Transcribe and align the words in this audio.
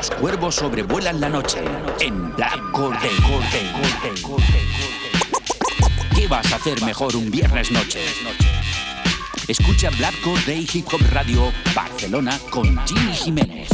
Los 0.00 0.10
cuervos 0.12 0.54
sobrevuelan 0.54 1.20
la 1.20 1.28
noche 1.28 1.62
en 2.00 2.34
Black 2.34 2.58
Corday. 2.72 3.10
¿Qué 6.14 6.26
vas 6.26 6.50
a 6.54 6.56
hacer 6.56 6.82
mejor 6.84 7.14
un 7.16 7.30
viernes 7.30 7.70
noche? 7.70 8.00
Escucha 9.46 9.90
Black 9.98 10.18
Corday 10.22 10.66
Hip 10.72 10.86
Hop 10.90 11.02
Radio 11.12 11.52
Barcelona 11.74 12.38
con 12.48 12.80
Jimmy 12.86 13.12
Jiménez. 13.12 13.68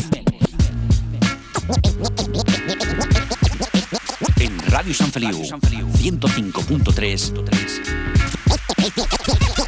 En 4.40 4.58
Radio 4.68 4.94
San 4.94 5.12
Feliu 5.12 5.44
105.3 5.44 7.34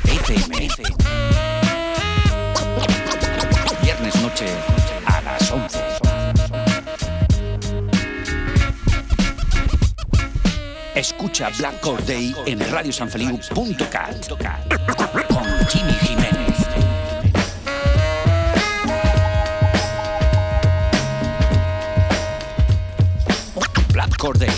FM. 0.06 0.69
Viernes 3.80 4.16
noche 4.16 4.47
a 5.06 5.20
las 5.20 5.52
11. 5.52 5.88
Escucha 11.09 11.48
Black 11.57 11.80
Corday 11.80 12.35
en 12.45 12.61
radiosanfeliu.cat 12.71 14.29
con 14.29 15.66
Jimmy 15.71 15.93
Jiménez. 16.03 16.69
Black 23.91 24.16
Corday, 24.19 24.51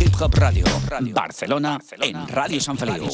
Hip 0.00 0.14
Hop 0.18 0.34
Radio, 0.34 0.64
Barcelona, 1.12 1.78
en 2.00 2.26
Radio 2.26 2.58
San 2.58 2.78
Feliu. 2.78 3.10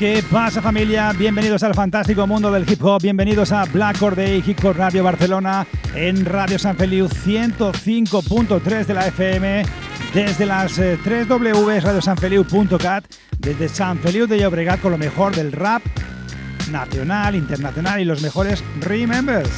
¿Qué 0.00 0.24
pasa 0.30 0.62
familia? 0.62 1.12
Bienvenidos 1.12 1.62
al 1.62 1.74
fantástico 1.74 2.26
mundo 2.26 2.50
del 2.50 2.64
hip 2.66 2.82
hop, 2.82 3.02
bienvenidos 3.02 3.52
a 3.52 3.66
Black 3.66 3.98
Corday 3.98 4.42
Hip 4.46 4.64
Hop 4.64 4.74
Radio 4.74 5.04
Barcelona 5.04 5.66
en 5.94 6.24
Radio 6.24 6.58
San 6.58 6.74
Feliu 6.74 7.06
105.3 7.06 8.86
de 8.86 8.94
la 8.94 9.08
FM, 9.08 9.62
desde 10.14 10.46
las 10.46 10.72
3 10.72 11.28
W 11.28 11.80
radiosanfeliu.cat, 11.80 13.04
desde 13.40 13.68
San 13.68 13.98
Feliu 13.98 14.26
de 14.26 14.38
Llobregat 14.38 14.80
con 14.80 14.92
lo 14.92 14.96
mejor 14.96 15.36
del 15.36 15.52
rap 15.52 15.82
nacional, 16.70 17.34
internacional 17.34 18.00
y 18.00 18.06
los 18.06 18.22
mejores 18.22 18.64
remembers. 18.80 19.50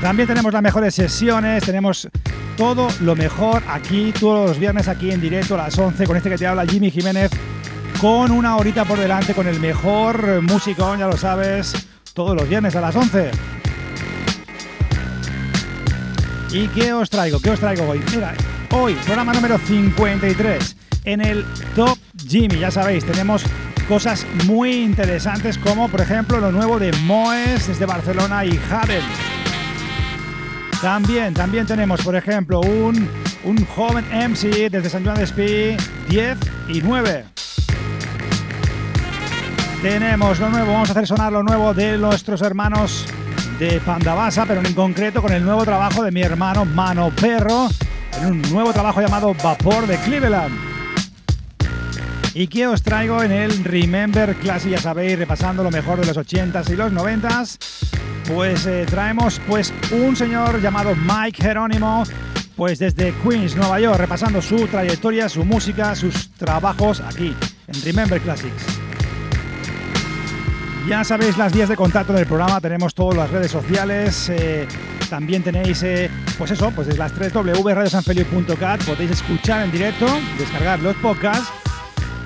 También 0.00 0.28
tenemos 0.28 0.52
las 0.52 0.62
mejores 0.62 0.94
sesiones, 0.94 1.64
tenemos 1.64 2.08
todo 2.56 2.86
lo 3.00 3.16
mejor 3.16 3.64
aquí, 3.66 4.12
todos 4.12 4.50
los 4.50 4.60
viernes 4.60 4.86
aquí 4.86 5.10
en 5.10 5.20
directo 5.20 5.56
a 5.56 5.64
las 5.64 5.76
11 5.76 6.06
con 6.06 6.16
este 6.16 6.30
que 6.30 6.38
te 6.38 6.46
habla 6.46 6.64
Jimmy 6.66 6.92
Jiménez 6.92 7.32
con 8.00 8.30
una 8.30 8.56
horita 8.56 8.86
por 8.86 8.98
delante 8.98 9.34
con 9.34 9.46
el 9.46 9.60
mejor 9.60 10.40
músico, 10.40 10.96
ya 10.96 11.06
lo 11.06 11.18
sabes, 11.18 11.74
todos 12.14 12.34
los 12.34 12.48
viernes 12.48 12.74
a 12.74 12.80
las 12.80 12.96
11. 12.96 13.30
¿Y 16.52 16.68
qué 16.68 16.94
os 16.94 17.10
traigo? 17.10 17.40
¿Qué 17.40 17.50
os 17.50 17.60
traigo 17.60 17.86
hoy? 17.86 18.00
Mira, 18.14 18.32
hoy, 18.70 18.94
programa 19.04 19.34
número 19.34 19.58
53, 19.58 20.76
en 21.04 21.20
el 21.20 21.44
Top 21.76 21.98
Jimmy, 22.26 22.58
ya 22.58 22.70
sabéis, 22.70 23.04
tenemos 23.04 23.44
cosas 23.86 24.26
muy 24.46 24.82
interesantes 24.82 25.58
como 25.58 25.88
por 25.88 26.00
ejemplo 26.00 26.40
lo 26.40 26.52
nuevo 26.52 26.78
de 26.78 26.92
Moes 27.02 27.68
desde 27.68 27.84
Barcelona 27.84 28.46
y 28.46 28.58
Haven. 28.70 29.02
También, 30.80 31.34
también 31.34 31.66
tenemos 31.66 32.00
por 32.00 32.16
ejemplo 32.16 32.60
un, 32.60 33.06
un 33.44 33.66
joven 33.66 34.06
MC 34.06 34.70
desde 34.70 34.88
San 34.88 35.04
Juan 35.04 35.16
de 35.16 35.24
Espí, 35.24 35.76
10 36.08 36.38
y 36.68 36.80
9. 36.80 37.29
Tenemos 39.82 40.38
lo 40.38 40.50
nuevo, 40.50 40.72
vamos 40.74 40.90
a 40.90 40.92
hacer 40.92 41.06
sonar 41.06 41.32
lo 41.32 41.42
nuevo 41.42 41.72
de 41.72 41.96
nuestros 41.96 42.42
hermanos 42.42 43.06
de 43.58 43.80
Pandabasa, 43.80 44.44
pero 44.44 44.60
en 44.60 44.74
concreto 44.74 45.22
con 45.22 45.32
el 45.32 45.42
nuevo 45.42 45.64
trabajo 45.64 46.02
de 46.02 46.10
mi 46.10 46.20
hermano 46.20 46.66
Mano 46.66 47.10
Perro, 47.18 47.66
en 48.20 48.26
un 48.26 48.42
nuevo 48.52 48.74
trabajo 48.74 49.00
llamado 49.00 49.34
Vapor 49.42 49.86
de 49.86 49.96
Cleveland. 49.96 50.54
¿Y 52.34 52.46
qué 52.48 52.66
os 52.66 52.82
traigo 52.82 53.22
en 53.22 53.32
el 53.32 53.64
Remember 53.64 54.34
Classic? 54.36 54.70
Ya 54.70 54.78
sabéis, 54.78 55.18
repasando 55.18 55.62
lo 55.62 55.70
mejor 55.70 55.98
de 55.98 56.06
los 56.06 56.16
80s 56.18 56.70
y 56.70 56.76
los 56.76 56.92
90s. 56.92 57.56
Pues 58.28 58.66
eh, 58.66 58.84
traemos 58.86 59.40
pues 59.48 59.72
un 59.92 60.14
señor 60.14 60.60
llamado 60.60 60.94
Mike 60.94 61.42
Jerónimo, 61.42 62.04
pues 62.54 62.78
desde 62.80 63.14
Queens, 63.22 63.56
Nueva 63.56 63.80
York, 63.80 63.98
repasando 63.98 64.42
su 64.42 64.66
trayectoria, 64.66 65.30
su 65.30 65.42
música, 65.42 65.94
sus 65.96 66.30
trabajos 66.32 67.00
aquí 67.00 67.34
en 67.66 67.82
Remember 67.82 68.20
Classics. 68.20 68.79
Ya 70.90 71.04
sabéis 71.04 71.38
las 71.38 71.52
vías 71.52 71.68
de 71.68 71.76
contacto 71.76 72.12
del 72.12 72.26
programa, 72.26 72.60
tenemos 72.60 72.94
todas 72.94 73.16
las 73.16 73.30
redes 73.30 73.52
sociales, 73.52 74.28
eh, 74.28 74.66
también 75.08 75.40
tenéis, 75.40 75.84
eh, 75.84 76.10
pues 76.36 76.50
eso, 76.50 76.72
pues 76.72 76.88
desde 76.88 76.98
las 76.98 77.12
3 77.12 77.32
www.radiosanfeliu.cat 77.32 78.82
podéis 78.82 79.12
escuchar 79.12 79.62
en 79.62 79.70
directo, 79.70 80.06
descargar 80.36 80.80
los 80.80 80.96
podcasts 80.96 81.48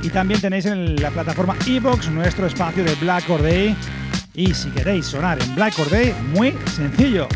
y 0.02 0.08
también 0.08 0.40
tenéis 0.40 0.64
en 0.64 0.96
la 0.96 1.10
plataforma 1.10 1.54
iBox 1.66 2.08
nuestro 2.08 2.46
espacio 2.46 2.82
de 2.82 2.94
Black 2.94 3.26
Corday 3.26 3.76
y 4.32 4.54
si 4.54 4.70
queréis 4.70 5.04
sonar 5.04 5.42
en 5.42 5.54
Black 5.54 5.76
Corday, 5.76 6.14
muy 6.32 6.56
sencillo. 6.74 7.28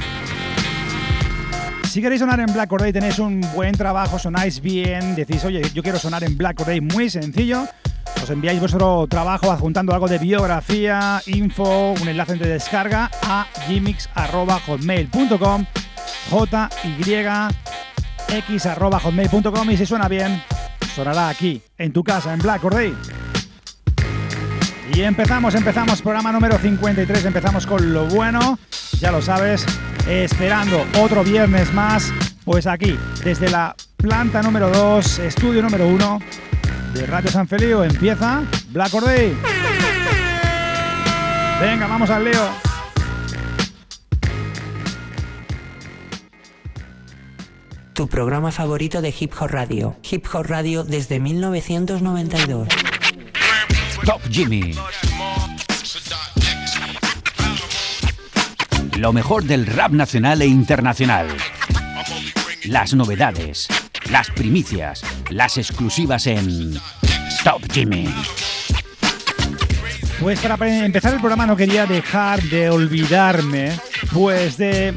Si 1.90 2.00
queréis 2.00 2.22
sonar 2.22 2.40
en 2.40 2.50
Black 2.54 2.70
Corday, 2.70 2.90
tenéis 2.90 3.18
un 3.18 3.42
buen 3.54 3.74
trabajo, 3.74 4.18
sonáis 4.18 4.62
bien, 4.62 5.14
decís, 5.14 5.44
oye, 5.44 5.60
yo 5.74 5.82
quiero 5.82 5.98
sonar 5.98 6.24
en 6.24 6.38
Black 6.38 6.56
Corday, 6.56 6.80
muy 6.80 7.10
sencillo 7.10 7.68
os 8.22 8.30
enviáis 8.30 8.60
vuestro 8.60 9.06
trabajo 9.08 9.50
adjuntando 9.50 9.92
algo 9.92 10.08
de 10.08 10.18
biografía, 10.18 11.20
info, 11.26 11.92
un 11.92 12.08
enlace 12.08 12.34
de 12.34 12.48
descarga 12.48 13.10
a 13.22 13.46
gmix.hotmail.com 13.68 15.66
hotmail.com 16.30 17.50
y 19.70 19.76
si 19.76 19.86
suena 19.86 20.08
bien, 20.08 20.42
sonará 20.94 21.28
aquí, 21.28 21.62
en 21.78 21.92
tu 21.92 22.04
casa, 22.04 22.32
en 22.32 22.40
Black 22.40 22.60
Corday. 22.60 22.94
Y 24.94 25.02
empezamos, 25.02 25.54
empezamos, 25.54 26.02
programa 26.02 26.32
número 26.32 26.58
53, 26.58 27.26
empezamos 27.26 27.66
con 27.66 27.92
lo 27.92 28.06
bueno, 28.06 28.58
ya 28.98 29.12
lo 29.12 29.22
sabes, 29.22 29.64
esperando 30.08 30.84
otro 31.00 31.22
viernes 31.22 31.72
más, 31.72 32.12
pues 32.44 32.66
aquí, 32.66 32.98
desde 33.22 33.48
la 33.50 33.76
planta 33.96 34.42
número 34.42 34.70
2, 34.70 35.20
estudio 35.20 35.62
número 35.62 35.86
1, 35.86 36.18
de 36.92 37.06
Radio 37.06 37.30
San 37.30 37.46
Feliu 37.48 37.82
empieza 37.82 38.42
Black 38.70 38.90
Corday. 38.90 39.34
Venga, 41.60 41.86
vamos 41.86 42.10
al 42.10 42.24
Leo. 42.24 42.48
Tu 47.92 48.08
programa 48.08 48.52
favorito 48.52 49.02
de 49.02 49.14
Hip 49.18 49.32
Hop 49.40 49.48
Radio. 49.50 49.96
Hip 50.08 50.26
Hop 50.32 50.46
Radio 50.46 50.84
desde 50.84 51.18
1992. 51.18 52.68
Top 54.04 54.20
Jimmy. 54.30 54.74
Lo 58.96 59.12
mejor 59.12 59.44
del 59.44 59.66
rap 59.66 59.92
nacional 59.92 60.42
e 60.42 60.46
internacional. 60.46 61.28
Las 62.64 62.94
novedades 62.94 63.68
las 64.10 64.30
primicias, 64.30 65.02
las 65.30 65.58
exclusivas 65.58 66.26
en 66.26 66.74
Top 67.44 67.62
Jimmy. 67.72 68.08
Pues 70.20 70.40
para 70.40 70.84
empezar 70.84 71.14
el 71.14 71.20
programa 71.20 71.46
no 71.46 71.56
quería 71.56 71.86
dejar 71.86 72.42
de 72.42 72.70
olvidarme 72.70 73.72
pues 74.12 74.56
de, 74.56 74.94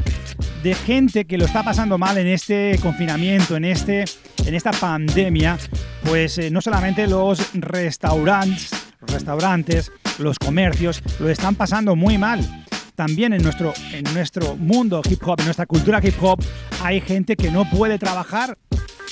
de 0.63 0.73
gente 0.75 1.25
que 1.25 1.37
lo 1.37 1.45
está 1.45 1.63
pasando 1.63 1.97
mal 1.97 2.17
en 2.17 2.27
este 2.27 2.79
confinamiento, 2.81 3.55
en, 3.55 3.65
este, 3.65 4.05
en 4.45 4.55
esta 4.55 4.71
pandemia, 4.71 5.57
pues 6.03 6.37
eh, 6.37 6.49
no 6.49 6.61
solamente 6.61 7.05
los 7.07 7.51
restaurantes, 7.53 8.71
restaurantes, 9.01 9.91
los 10.17 10.39
comercios 10.39 11.03
lo 11.19 11.29
están 11.29 11.55
pasando 11.55 11.95
muy 11.95 12.17
mal. 12.17 12.65
También 12.95 13.33
en 13.33 13.41
nuestro, 13.41 13.73
en 13.93 14.03
nuestro 14.13 14.55
mundo 14.55 15.01
hip 15.09 15.21
hop, 15.27 15.39
en 15.39 15.45
nuestra 15.45 15.65
cultura 15.65 15.99
hip 16.03 16.15
hop, 16.21 16.43
hay 16.83 17.01
gente 17.01 17.35
que 17.35 17.49
no 17.49 17.69
puede 17.69 17.97
trabajar 17.97 18.57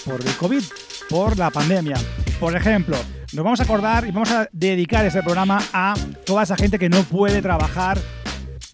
por 0.06 0.22
el 0.22 0.36
COVID, 0.38 0.64
por 1.10 1.38
la 1.38 1.50
pandemia. 1.50 1.98
Por 2.40 2.56
ejemplo, 2.56 2.98
nos 3.34 3.44
vamos 3.44 3.60
a 3.60 3.64
acordar 3.64 4.08
y 4.08 4.12
vamos 4.12 4.32
a 4.32 4.48
dedicar 4.52 5.06
este 5.06 5.22
programa 5.22 5.62
a 5.74 5.96
toda 6.26 6.44
esa 6.44 6.56
gente 6.56 6.80
que 6.80 6.90
no 6.90 7.04
puede 7.04 7.42
trabajar. 7.42 8.00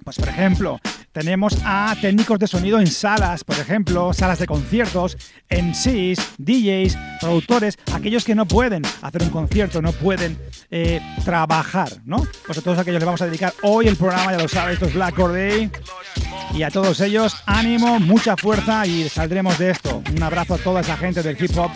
Pues 0.04 0.18
por 0.18 0.30
ejemplo, 0.30 0.80
tenemos 1.16 1.58
a 1.64 1.96
técnicos 2.02 2.38
de 2.40 2.46
sonido 2.46 2.78
en 2.78 2.88
salas, 2.88 3.46
por 3.46 3.58
ejemplo, 3.58 4.12
salas 4.12 4.38
de 4.38 4.46
conciertos, 4.46 5.18
MCs, 5.50 6.20
DJs, 6.38 6.98
productores, 7.22 7.80
aquellos 7.94 8.26
que 8.26 8.36
no 8.36 8.46
pueden 8.46 8.84
hacer 9.02 9.24
un 9.24 9.30
concierto, 9.30 9.82
no 9.82 9.94
pueden 9.94 10.38
eh, 10.72 11.00
trabajar, 11.24 11.88
¿no? 12.04 12.28
Pues 12.46 12.58
a 12.58 12.62
todos 12.62 12.80
aquellos 12.80 13.00
les 13.00 13.06
vamos 13.06 13.22
a 13.22 13.28
dedicar 13.28 13.54
hoy 13.62 13.88
el 13.88 13.96
programa, 13.96 14.34
ya 14.34 14.40
lo 14.40 14.50
sabes, 14.50 14.74
esto 14.74 14.88
es 14.88 14.94
Black 14.94 15.16
Corday. 15.16 15.72
Y 16.54 16.64
a 16.64 16.70
todos 16.70 17.00
ellos, 17.00 17.34
ánimo, 17.46 17.98
mucha 18.02 18.36
fuerza 18.36 18.86
y 18.86 19.08
saldremos 19.08 19.58
de 19.58 19.72
esto. 19.72 20.04
Un 20.14 20.22
abrazo 20.22 20.56
a 20.56 20.58
toda 20.58 20.82
esa 20.82 20.98
gente 20.98 21.24
del 21.24 21.42
hip 21.42 21.58
hop, 21.58 21.72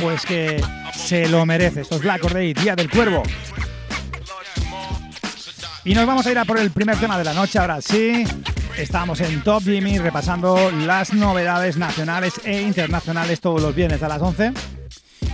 pues 0.00 0.26
que 0.26 0.60
se 0.92 1.28
lo 1.28 1.46
merece. 1.46 1.82
Esto 1.82 1.94
es 1.94 2.02
Black 2.02 2.24
Or 2.24 2.32
Day, 2.32 2.54
Día 2.54 2.74
del 2.74 2.90
Cuervo. 2.90 3.22
Y 5.84 5.94
nos 5.94 6.06
vamos 6.06 6.26
a 6.26 6.30
ir 6.32 6.38
a 6.38 6.44
por 6.44 6.58
el 6.58 6.72
primer 6.72 6.98
tema 6.98 7.16
de 7.16 7.24
la 7.24 7.34
noche, 7.34 7.60
ahora 7.60 7.80
sí. 7.80 8.24
Estamos 8.78 9.20
en 9.20 9.42
Top 9.42 9.62
Jimmy 9.62 9.98
repasando 9.98 10.70
las 10.70 11.12
novedades 11.12 11.76
nacionales 11.76 12.40
e 12.44 12.62
internacionales 12.62 13.40
todos 13.40 13.60
los 13.60 13.74
viernes 13.74 14.02
a 14.02 14.08
las 14.08 14.20
11. 14.22 14.52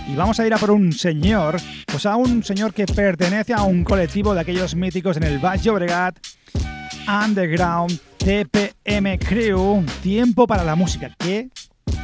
Y 0.07 0.15
vamos 0.15 0.39
a 0.39 0.47
ir 0.47 0.53
a 0.53 0.57
por 0.57 0.71
un 0.71 0.93
señor, 0.93 1.57
pues 1.85 2.05
a 2.05 2.15
un 2.15 2.43
señor 2.43 2.73
que 2.73 2.85
pertenece 2.85 3.53
a 3.53 3.63
un 3.63 3.83
colectivo 3.83 4.33
de 4.33 4.41
aquellos 4.41 4.75
míticos 4.75 5.17
en 5.17 5.23
el 5.23 5.39
Baix 5.39 5.63
Llobregat, 5.63 6.17
Underground, 7.07 7.99
TPM 8.17 9.17
Crew, 9.17 9.83
Tiempo 10.01 10.47
para 10.47 10.63
la 10.63 10.75
Música. 10.75 11.15
¿Qué 11.17 11.49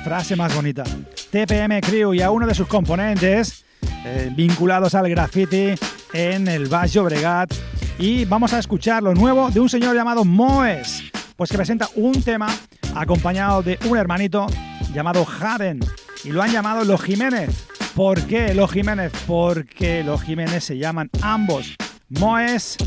frase 0.04 0.36
más 0.36 0.54
bonita? 0.56 0.84
TPM 1.32 1.82
Crew 1.82 2.14
y 2.14 2.22
a 2.22 2.32
uno 2.32 2.48
de 2.48 2.56
sus 2.56 2.68
componentes 2.68 3.66
eh, 4.06 4.32
vinculados 4.36 4.96
al 4.96 5.10
graffiti 5.10 5.74
en 6.14 6.48
el 6.48 6.68
Baix 6.68 6.94
Llobregat. 6.94 7.54
Y 7.98 8.26
vamos 8.26 8.54
a 8.54 8.60
escuchar 8.60 9.04
lo 9.04 9.14
nuevo 9.14 9.50
de 9.52 9.60
un 9.60 9.70
señor 9.70 9.96
llamado 9.96 10.26
Moes, 10.26 11.04
pues 11.36 11.50
que 11.50 11.58
presenta 11.58 11.90
un 11.96 12.22
tema 12.24 12.48
acompañado 12.96 13.64
de 13.64 13.80
un 13.86 13.98
hermanito 13.98 14.48
llamado 14.94 15.26
Jaden. 15.26 15.80
Y 16.24 16.30
lo 16.30 16.42
han 16.42 16.52
llamado 16.52 16.84
Los 16.86 17.02
Jiménez. 17.02 17.68
¿Por 17.96 18.22
qué 18.24 18.54
los 18.54 18.72
Jiménez? 18.72 19.12
Porque 19.28 20.04
los 20.04 20.22
Jiménez 20.24 20.64
se 20.64 20.78
llaman 20.78 21.10
ambos 21.22 21.76
Moes 22.10 22.78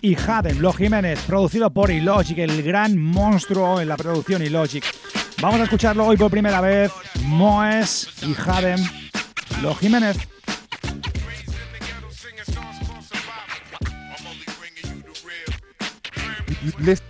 y 0.00 0.14
Jaden. 0.14 0.60
Los 0.60 0.76
Jiménez, 0.76 1.18
producido 1.26 1.72
por 1.72 1.90
Illogic, 1.90 2.38
el 2.38 2.62
gran 2.62 2.98
monstruo 2.98 3.80
en 3.80 3.88
la 3.88 3.96
producción 3.96 4.42
Illogic. 4.42 4.84
Vamos 5.40 5.60
a 5.60 5.64
escucharlo 5.64 6.06
hoy 6.06 6.16
por 6.16 6.30
primera 6.30 6.60
vez. 6.60 6.92
Moes 7.24 8.08
y 8.22 8.34
Jaden. 8.34 8.78
Los 9.62 9.78
Jiménez. 9.78 10.16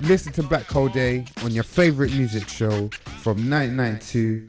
Listen 0.01 0.33
to 0.33 0.43
Black 0.43 0.67
Hole 0.67 0.89
Day 0.89 1.27
on 1.45 1.51
your 1.51 1.65
favorite 1.65 2.13
music 2.15 2.49
show 2.49 2.89
from 3.21 3.51
1992 3.51 4.49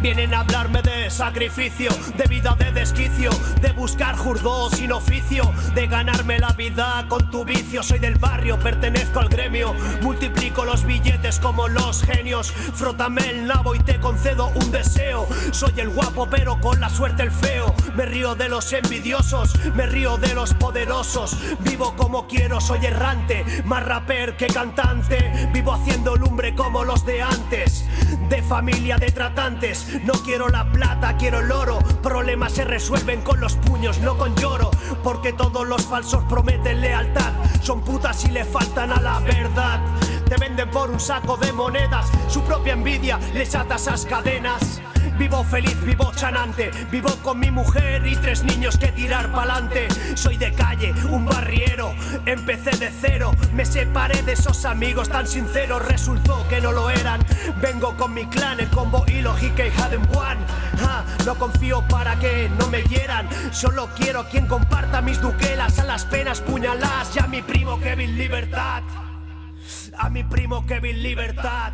Vienen 0.00 0.32
a 0.32 0.40
hablarme 0.40 0.80
de 0.80 1.10
sacrificio, 1.10 1.90
de 2.16 2.24
vida 2.24 2.56
de 2.58 2.72
desquicio, 2.72 3.30
de 3.60 3.70
buscar 3.72 4.16
jurdos 4.16 4.72
sin 4.72 4.92
oficio, 4.92 5.52
de 5.74 5.88
ganarme 5.88 6.38
la 6.38 6.52
vida 6.52 7.04
con 7.06 7.30
tu 7.30 7.44
vicio. 7.44 7.82
Soy 7.82 7.98
del 7.98 8.14
barrio, 8.14 8.58
pertenezco 8.58 9.20
al 9.20 9.28
gremio, 9.28 9.74
multiplico 10.00 10.64
los 10.64 10.86
billetes 10.86 11.38
como 11.38 11.68
los 11.68 12.02
genios. 12.02 12.50
Frótame 12.50 13.28
el 13.28 13.46
nabo 13.46 13.74
y 13.74 13.80
te 13.80 14.00
concedo 14.00 14.50
un 14.54 14.72
deseo. 14.72 15.28
Soy 15.50 15.74
el 15.76 15.90
guapo, 15.90 16.26
pero 16.30 16.58
con 16.62 16.80
la 16.80 16.88
suerte 16.88 17.22
el 17.22 17.30
feo. 17.30 17.74
Me 17.94 18.06
río 18.06 18.34
de 18.34 18.48
los 18.48 18.72
envidiosos, 18.72 19.54
me 19.74 19.84
río 19.84 20.16
de 20.16 20.32
los 20.32 20.54
poderosos. 20.54 21.36
Vivo 21.60 21.94
como 21.94 22.26
quiero, 22.26 22.58
soy 22.62 22.86
errante, 22.86 23.44
más 23.66 23.84
rapper 23.84 24.38
que 24.38 24.46
cantante. 24.46 25.50
Vivo 25.52 25.74
haciendo 25.74 26.16
lumbre 26.16 26.54
como 26.54 26.84
los 26.84 27.04
de 27.04 27.20
antes, 27.20 27.84
de 28.30 28.42
familia 28.42 28.96
de 28.96 29.10
tratantes 29.10 29.89
no 30.04 30.14
quiero 30.24 30.48
la 30.48 30.70
plata, 30.70 31.16
quiero 31.16 31.40
el 31.40 31.50
oro. 31.50 31.78
Problemas 32.02 32.52
se 32.52 32.64
resuelven 32.64 33.22
con 33.22 33.40
los 33.40 33.54
puños, 33.56 33.98
no 33.98 34.16
con 34.16 34.34
lloro. 34.36 34.70
Porque 35.02 35.32
todos 35.32 35.66
los 35.66 35.82
falsos 35.86 36.24
prometen 36.24 36.80
lealtad. 36.80 37.32
Son 37.60 37.80
putas 37.82 38.24
y 38.24 38.30
le 38.30 38.44
faltan 38.44 38.92
a 38.92 39.00
la 39.00 39.18
verdad. 39.20 39.80
Te 40.28 40.36
venden 40.36 40.70
por 40.70 40.90
un 40.90 41.00
saco 41.00 41.36
de 41.36 41.52
monedas. 41.52 42.06
Su 42.28 42.42
propia 42.42 42.74
envidia 42.74 43.18
les 43.34 43.54
ata 43.54 43.76
esas 43.76 44.04
cadenas. 44.04 44.80
Vivo 45.18 45.44
feliz, 45.44 45.76
vivo 45.84 46.12
chanante, 46.14 46.70
vivo 46.90 47.10
con 47.22 47.38
mi 47.38 47.50
mujer 47.50 48.06
y 48.06 48.16
tres 48.16 48.42
niños 48.42 48.78
que 48.78 48.88
tirar 48.88 49.30
pa'lante. 49.32 49.88
Soy 50.14 50.36
de 50.36 50.52
calle, 50.52 50.92
un 51.10 51.26
barriero, 51.26 51.94
empecé 52.26 52.70
de 52.78 52.90
cero, 52.90 53.32
me 53.52 53.64
separé 53.64 54.22
de 54.22 54.32
esos 54.32 54.64
amigos 54.64 55.08
tan 55.08 55.26
sinceros, 55.26 55.84
resultó 55.86 56.46
que 56.48 56.60
no 56.60 56.72
lo 56.72 56.90
eran. 56.90 57.20
Vengo 57.60 57.96
con 57.96 58.14
mi 58.14 58.26
clan, 58.26 58.60
el 58.60 58.68
combo 58.68 59.04
y 59.06 59.20
lógica 59.20 59.66
y 59.66 59.70
Haden 59.70 60.02
One. 60.14 60.40
no 61.26 61.34
confío 61.36 61.82
para 61.88 62.18
que 62.18 62.50
no 62.58 62.68
me 62.68 62.82
hieran, 62.82 63.28
solo 63.52 63.88
quiero 63.96 64.28
quien 64.28 64.46
comparta 64.46 65.02
mis 65.02 65.20
duquelas, 65.20 65.78
a 65.78 65.84
las 65.84 66.04
penas 66.04 66.40
puñalas, 66.40 67.12
ya 67.14 67.26
mi 67.26 67.42
primo 67.42 67.78
Kevin 67.80 68.16
Libertad. 68.16 68.82
A 69.98 70.08
mi 70.08 70.24
primo 70.24 70.66
Kevin 70.66 71.02
Libertad. 71.02 71.72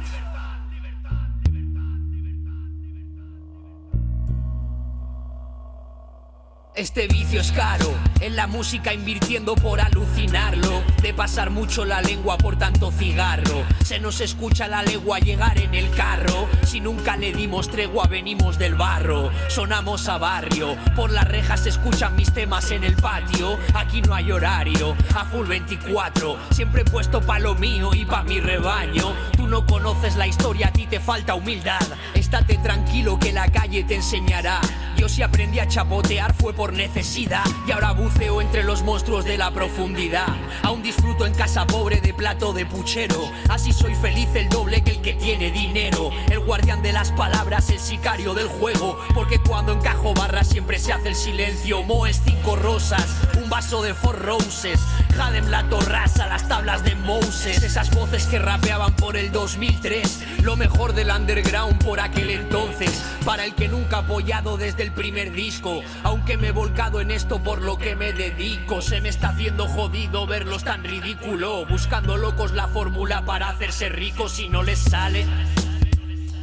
Este 6.77 7.09
vicio 7.09 7.41
es 7.41 7.53
caro, 7.53 7.87
en 8.21 8.37
la 8.37 8.47
música 8.47 8.93
invirtiendo 8.93 9.55
por 9.55 9.81
alucinarlo, 9.81 10.83
de 11.01 11.15
pasar 11.15 11.49
mucho 11.49 11.87
la 11.87 12.03
lengua 12.03 12.37
por 12.37 12.59
tanto 12.59 12.93
cigarro. 12.93 13.65
Se 13.83 13.99
nos 13.99 14.21
escucha 14.21 14.69
la 14.69 14.83
legua 14.83 15.19
llegar 15.19 15.57
en 15.57 15.75
el 15.75 15.91
carro, 15.93 16.47
si 16.67 16.81
nunca 16.81 17.17
le 17.17 17.33
dimos 17.33 17.71
tregua 17.71 18.07
venimos 18.09 18.59
del 18.59 18.75
barro, 18.75 19.31
sonamos 19.49 20.07
a 20.09 20.19
barrio, 20.19 20.77
por 20.95 21.11
las 21.11 21.27
rejas 21.27 21.61
se 21.61 21.71
escuchan 21.71 22.15
mis 22.15 22.31
temas 22.35 22.71
en 22.71 22.85
el 22.85 22.95
patio, 22.97 23.59
aquí 23.73 24.03
no 24.03 24.15
hay 24.15 24.31
horario, 24.31 24.95
a 25.15 25.25
full 25.25 25.47
24, 25.47 26.37
siempre 26.51 26.83
he 26.83 26.85
puesto 26.85 27.23
pa' 27.23 27.39
lo 27.39 27.55
mío 27.55 27.95
y 27.95 28.05
pa' 28.05 28.23
mi 28.23 28.39
rebaño. 28.39 29.15
Tú 29.35 29.49
no 29.49 29.65
conoces 29.65 30.17
la 30.17 30.27
historia, 30.27 30.69
a 30.69 30.73
ti 30.73 30.87
te 30.87 31.01
falta 31.01 31.37
humildad, 31.37 31.81
estate 32.13 32.59
tranquilo 32.59 33.19
que 33.19 33.33
la 33.33 33.49
calle 33.49 33.83
te 33.85 33.95
enseñará. 33.95 34.61
Yo 34.97 35.09
si 35.09 35.23
aprendí 35.23 35.59
a 35.59 35.69
chapotear 35.69 36.35
fue 36.35 36.55
por 36.55 36.66
necesidad. 36.73 37.45
Y 37.67 37.73
ahora 37.73 37.93
buceo 37.93 38.41
entre 38.41 38.65
los 38.65 38.83
monstruos 38.83 39.25
de 39.25 39.39
la 39.39 39.51
profundidad. 39.51 40.29
Aún 40.63 40.83
disfruto 40.83 41.27
en 41.27 41.35
casa 41.35 41.67
pobre 41.67 42.01
de 42.01 42.15
plato 42.15 42.53
de 42.53 42.67
puchero, 42.67 43.31
así 43.49 43.73
soy 43.73 43.95
feliz 43.95 44.29
el 44.35 44.49
doble 44.49 44.83
que 44.83 44.93
el 44.93 45.01
que 45.01 45.15
tiene 45.15 45.51
dinero. 45.51 46.11
El 46.31 46.41
guardián 46.41 46.83
de 46.83 46.93
las 46.93 47.13
palabras, 47.13 47.71
el 47.71 47.79
sicario 47.79 48.35
del 48.35 48.49
juego, 48.49 48.99
porque 49.15 49.39
cuando 49.39 49.73
encajo 49.73 50.15
barras 50.15 50.49
siempre 50.49 50.79
se 50.79 50.93
hace 50.93 51.09
el 51.09 51.15
silencio. 51.15 51.83
Moes 51.83 52.21
cinco 52.25 52.57
rosas, 52.57 53.07
un 53.43 53.49
vaso 53.49 53.83
de 53.83 53.95
four 53.95 54.19
roses, 54.21 54.81
Jadem 55.15 55.49
la 55.49 55.69
torrasa, 55.69 56.27
las 56.27 56.49
tablas 56.49 56.85
de 56.85 56.95
Moses, 56.95 57.63
esas 57.63 57.91
voces 57.95 58.27
que 58.27 58.39
rapeaban 58.39 58.95
por 58.97 59.17
el 59.17 59.33
2003, 59.33 60.43
lo 60.43 60.57
mejor 60.57 60.93
del 60.93 61.11
underground 61.11 61.83
por 61.83 62.01
aquel 62.01 62.31
entonces, 62.31 63.03
para 63.25 63.45
el 63.45 63.55
que 63.55 63.69
nunca 63.69 63.97
ha 63.97 64.01
apoyado 64.01 64.57
desde 64.57 64.83
el 64.83 64.93
primer 64.93 65.33
disco, 65.33 65.83
aunque 66.03 66.37
me 66.37 66.53
volcado 66.57 67.03
en 67.03 67.11
esto 67.11 67.43
por 67.43 67.61
lo 67.61 67.77
que 67.77 67.95
me 67.95 68.15
dedico. 68.15 68.81
Se 68.81 69.03
me 69.03 69.11
está 69.11 69.29
haciendo 69.29 69.69
jodido 69.69 70.27
verlos 70.27 70.65
tan 70.65 70.83
ridículo. 70.83 71.67
Buscando 71.67 72.17
locos 72.17 72.53
la 72.53 72.67
fórmula 72.67 73.27
para 73.27 73.51
hacerse 73.51 73.91
ricos 73.91 74.41
y 74.41 74.49
no 74.49 74.63
les 74.63 74.79
sale. 74.79 75.27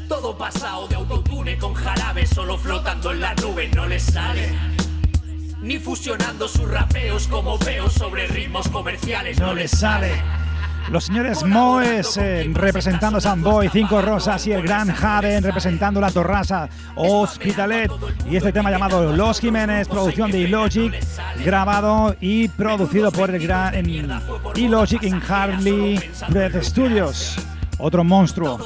Todo 0.08 0.38
pasado 0.38 0.88
de 0.88 0.96
autotune 0.96 1.58
con 1.58 1.74
jarabe, 1.74 2.28
solo 2.28 2.60
flotando 2.60 3.12
en 3.12 3.22
la 3.22 3.34
nube, 3.34 3.68
no 3.70 3.88
les 3.88 4.04
sale. 4.04 4.56
Ni 5.62 5.80
fusionando 5.80 6.48
sus 6.48 6.70
rapeos 6.70 7.28
como 7.28 7.58
veo 7.58 7.90
sobre 7.90 8.28
ritmos 8.28 8.70
comerciales, 8.70 9.40
no, 9.40 9.56
les 9.56 9.72
sale. 9.72 10.43
Los 10.90 11.06
señores 11.06 11.44
Moes 11.44 12.18
eh, 12.18 12.50
representando 12.54 13.20
Boy, 13.38 13.70
Cinco 13.70 14.02
Rosas 14.02 14.46
y 14.48 14.52
el 14.52 14.62
Gran 14.62 14.90
Jaden 14.90 15.44
representando 15.44 16.00
La 16.00 16.12
Torrasa, 16.12 16.70
Hospitalet 16.96 17.92
y 18.30 18.36
este 18.36 18.52
tema 18.52 18.70
llamado 18.70 19.12
Los 19.12 19.40
Jiménez, 19.40 19.88
producción 19.88 20.30
de 20.30 20.40
Illogic, 20.40 20.94
grabado 21.44 22.16
y 22.20 22.48
producido 22.50 23.12
por 23.12 23.34
el 23.34 23.42
gran 23.42 23.74
en 23.76 23.90
en 23.90 25.22
Harley 25.28 26.00
Breath 26.30 26.62
Studios. 26.64 27.38
Otro 27.80 28.04
monstruo. 28.04 28.60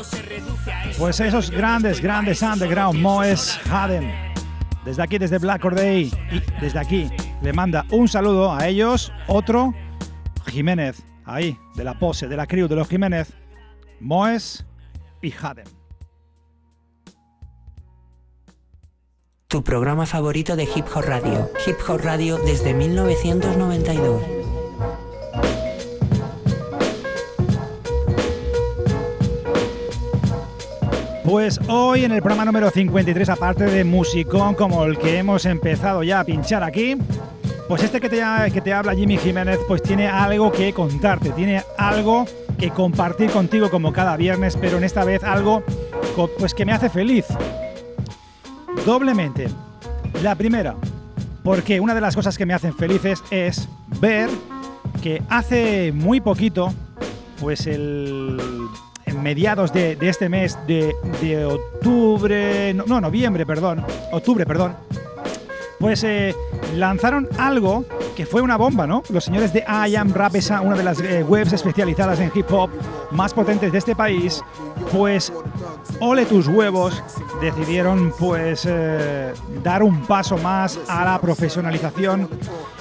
Pues 0.97 1.19
esos 1.19 1.49
grandes, 1.49 2.01
grandes 2.01 2.41
underground 2.41 2.99
Moes 2.99 3.59
Jaden. 3.69 4.11
Desde 4.83 5.03
aquí, 5.03 5.17
desde 5.17 5.37
Black 5.37 5.63
Day 5.73 6.11
y 6.31 6.41
desde 6.61 6.79
aquí 6.79 7.09
le 7.41 7.53
manda 7.53 7.85
un 7.91 8.07
saludo 8.07 8.53
a 8.53 8.67
ellos, 8.67 9.11
otro 9.27 9.73
Jiménez 10.47 11.03
ahí, 11.27 11.59
de 11.75 11.83
la 11.83 11.99
pose, 11.99 12.27
de 12.27 12.37
la 12.37 12.47
crew 12.47 12.67
de 12.67 12.75
los 12.75 12.87
Jiménez, 12.87 13.33
Moes 13.99 14.65
y 15.21 15.31
Haden. 15.31 15.67
Tu 19.47 19.63
programa 19.63 20.05
favorito 20.05 20.55
de 20.55 20.63
Hip 20.63 20.85
Hop 20.95 21.03
Radio. 21.05 21.49
Hip 21.65 21.77
Hop 21.87 22.01
Radio 22.01 22.37
desde 22.37 22.73
1992. 22.73 24.21
Pues 31.23 31.59
hoy 31.67 32.05
en 32.05 32.13
el 32.13 32.21
programa 32.21 32.45
número 32.45 32.69
53, 32.69 33.29
aparte 33.29 33.65
de 33.65 33.83
musicón 33.83 34.55
como 34.55 34.85
el 34.85 34.97
que 34.97 35.17
hemos 35.17 35.45
empezado 35.45 36.01
ya 36.03 36.21
a 36.21 36.23
pinchar 36.23 36.63
aquí, 36.63 36.95
Pues 37.67 37.83
este 37.83 37.99
que 37.99 38.09
te, 38.09 38.21
que 38.53 38.61
te 38.61 38.73
habla 38.73 38.95
Jimmy 38.95 39.17
Jiménez, 39.17 39.59
pues 39.67 39.83
tiene 39.83 40.07
algo 40.07 40.51
que 40.51 40.73
contarte, 40.73 41.31
tiene 41.31 41.63
algo 41.77 42.25
que 42.57 42.69
compartir 42.69 43.29
contigo 43.29 43.69
como 43.69 43.91
cada 43.91 44.15
viernes, 44.15 44.57
pero 44.59 44.77
en 44.77 44.83
esta 44.83 45.03
vez 45.03 45.23
algo 45.23 45.63
pues 46.39 46.53
que 46.53 46.65
me 46.65 46.71
hace 46.71 46.89
feliz. 46.89 47.25
Doblemente. 48.85 49.47
La 50.23 50.35
primera, 50.35 50.75
porque 51.43 51.79
una 51.79 51.93
de 51.93 52.01
las 52.01 52.15
cosas 52.15 52.37
que 52.37 52.45
me 52.45 52.53
hacen 52.53 52.73
felices 52.73 53.23
es 53.29 53.69
ver 53.99 54.29
que 55.01 55.21
hace 55.29 55.91
muy 55.93 56.21
poquito, 56.21 56.73
pues 57.39 57.67
el 57.67 58.39
en 59.05 59.23
mediados 59.23 59.71
de, 59.71 59.97
este 60.01 60.27
mes 60.27 60.57
de, 60.67 61.45
octubre, 61.45 62.73
no, 62.73 62.99
noviembre, 62.99 63.45
perdón, 63.45 63.85
octubre, 64.11 64.45
perdón, 64.45 64.75
pues 65.79 66.03
eh, 66.03 66.35
lanzaron 66.75 67.27
algo 67.37 67.85
que 68.15 68.25
fue 68.25 68.41
una 68.41 68.57
bomba, 68.57 68.87
¿no? 68.87 69.03
Los 69.09 69.25
señores 69.25 69.53
de 69.53 69.63
I 69.67 69.95
Am 69.95 70.11
Rap, 70.13 70.35
esa, 70.35 70.61
una 70.61 70.75
de 70.75 70.83
las 70.83 70.99
eh, 70.99 71.23
webs 71.23 71.53
especializadas 71.53 72.19
en 72.19 72.31
hip 72.33 72.51
hop 72.51 72.69
más 73.11 73.33
potentes 73.33 73.71
de 73.71 73.77
este 73.77 73.95
país, 73.95 74.43
pues 74.91 75.31
ole 75.99 76.25
tus 76.25 76.47
huevos, 76.47 77.03
decidieron 77.41 78.13
pues 78.17 78.65
eh, 78.67 79.33
dar 79.63 79.83
un 79.83 80.05
paso 80.05 80.37
más 80.37 80.79
a 80.87 81.05
la 81.05 81.21
profesionalización 81.21 82.29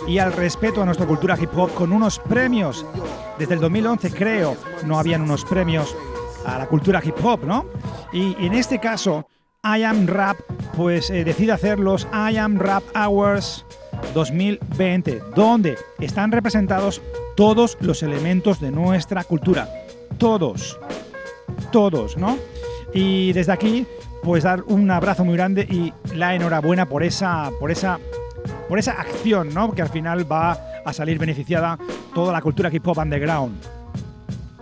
y 0.07 0.19
al 0.19 0.33
respeto 0.33 0.83
a 0.83 0.85
nuestra 0.85 1.07
cultura 1.07 1.37
hip 1.41 1.51
hop 1.57 1.73
con 1.75 1.93
unos 1.93 2.19
premios. 2.19 2.85
Desde 3.39 3.55
el 3.55 3.61
2011 3.61 4.11
creo 4.13 4.57
no 4.85 4.99
habían 4.99 5.23
unos 5.23 5.45
premios 5.45 5.95
a 6.47 6.59
la 6.59 6.67
cultura 6.67 7.03
hip 7.05 7.17
hop, 7.23 7.45
¿no? 7.45 7.67
Y, 8.13 8.37
en 8.39 8.55
este 8.55 8.79
caso, 8.79 9.29
I 9.65 9.83
Am 9.83 10.07
Rap 10.07 10.37
pues 10.77 11.11
eh, 11.11 11.25
decide 11.25 11.53
hacer 11.53 11.79
los 11.79 12.07
I 12.13 12.37
Am 12.37 12.59
Rap 12.59 12.83
Hours 12.95 13.65
2020, 14.15 15.21
donde 15.35 15.77
están 15.99 16.31
representados 16.33 17.01
todos 17.37 17.77
los 17.81 18.03
elementos 18.03 18.61
de 18.61 18.71
nuestra 18.71 19.25
cultura. 19.25 19.69
Todos. 20.19 20.79
Todos, 21.73 22.17
¿no? 22.17 22.39
Y 22.95 23.33
desde 23.33 23.53
aquí, 23.53 23.87
pues 24.23 24.45
dar 24.45 24.63
un 24.67 24.91
abrazo 24.91 25.25
muy 25.25 25.37
grande 25.37 25.63
y 25.63 25.93
la 26.15 26.35
enhorabuena 26.35 26.87
por 26.87 27.03
esa, 27.03 27.51
por 27.59 27.71
esa, 27.71 27.99
por 28.69 28.79
esa 28.79 28.93
acción, 28.93 29.53
¿no? 29.53 29.73
Que 29.73 29.83
al 29.83 29.89
final 29.89 30.31
va 30.31 30.59
a 30.85 30.93
salir 30.93 31.19
beneficiada 31.19 31.79
toda 32.15 32.33
la 32.33 32.41
cultura 32.41 32.71
hip 32.73 32.87
hop 32.87 32.99
underground. 32.99 33.57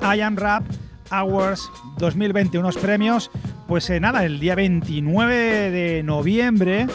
I 0.00 0.20
Am 0.20 0.36
Rap 0.36 0.64
Awards 1.10 1.70
2020, 1.98 2.58
unos 2.58 2.76
premios, 2.76 3.30
pues 3.74 3.90
eh, 3.90 3.98
nada, 3.98 4.24
el 4.24 4.38
día 4.38 4.54
29 4.54 5.72
de 5.72 6.04
noviembre 6.04 6.86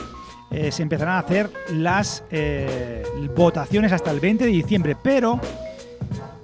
eh, 0.49 0.71
se 0.71 0.81
empezarán 0.81 1.15
a 1.15 1.19
hacer 1.19 1.49
las 1.73 2.23
eh, 2.31 3.03
votaciones 3.35 3.91
hasta 3.91 4.11
el 4.11 4.21
20 4.21 4.45
de 4.45 4.49
diciembre, 4.49 4.95
pero 5.03 5.41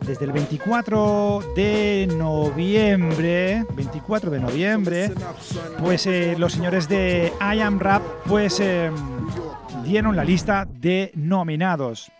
desde 0.05 0.25
el 0.25 0.33
24 0.33 1.53
de 1.55 2.09
noviembre, 2.17 3.65
24 3.77 4.29
de 4.29 4.39
noviembre, 4.41 5.11
pues 5.79 6.05
los 6.37 6.51
señores 6.51 6.89
de 6.89 7.31
I 7.39 7.61
Am 7.61 7.79
Rap 7.79 8.01
pues 8.25 8.61
dieron 9.85 10.17
la 10.17 10.25
lista 10.25 10.67
de 10.69 11.13
nominados. 11.15 12.11